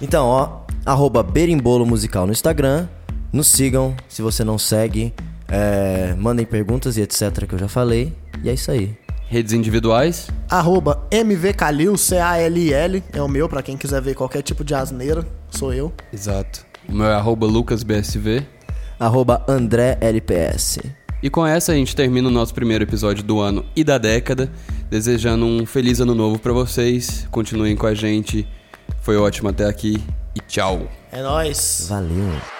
então, 0.00 0.26
ó, 0.26 0.60
arroba 0.86 1.20
Berimbolo 1.20 1.84
Musical 1.84 2.26
no 2.26 2.32
Instagram. 2.32 2.86
Nos 3.32 3.48
sigam, 3.48 3.96
se 4.08 4.22
você 4.22 4.44
não 4.44 4.56
segue. 4.56 5.12
É, 5.50 6.14
mandem 6.16 6.46
perguntas 6.46 6.96
e 6.96 7.02
etc. 7.02 7.46
que 7.46 7.54
eu 7.54 7.58
já 7.58 7.68
falei. 7.68 8.12
E 8.42 8.48
é 8.48 8.54
isso 8.54 8.70
aí. 8.70 8.96
Redes 9.28 9.52
individuais? 9.52 10.28
Arroba 10.48 11.06
MVCalil, 11.10 11.96
C-A-L-I-L. 11.96 13.02
É 13.12 13.22
o 13.22 13.28
meu, 13.28 13.48
para 13.48 13.62
quem 13.62 13.76
quiser 13.76 14.00
ver 14.02 14.14
qualquer 14.14 14.42
tipo 14.42 14.64
de 14.64 14.74
asneira. 14.74 15.26
Sou 15.50 15.72
eu. 15.72 15.92
Exato. 16.12 16.66
O 16.88 16.92
meu 16.92 17.06
é 17.06 17.14
arroba 17.14 17.46
LucasBSV. 17.46 18.46
Arroba 18.98 19.44
AndréLPS. 19.48 20.80
E 21.22 21.28
com 21.28 21.46
essa 21.46 21.72
a 21.72 21.74
gente 21.74 21.94
termina 21.94 22.28
o 22.28 22.30
nosso 22.30 22.54
primeiro 22.54 22.82
episódio 22.82 23.22
do 23.22 23.40
ano 23.40 23.64
e 23.76 23.84
da 23.84 23.98
década. 23.98 24.50
Desejando 24.88 25.44
um 25.44 25.64
feliz 25.66 26.00
ano 26.00 26.14
novo 26.14 26.38
para 26.38 26.52
vocês. 26.52 27.28
Continuem 27.30 27.76
com 27.76 27.86
a 27.86 27.94
gente. 27.94 28.48
Foi 29.00 29.16
ótimo 29.16 29.48
até 29.48 29.66
aqui. 29.66 30.02
E 30.34 30.40
tchau. 30.40 30.88
É 31.12 31.22
nóis. 31.22 31.86
Valeu. 31.88 32.59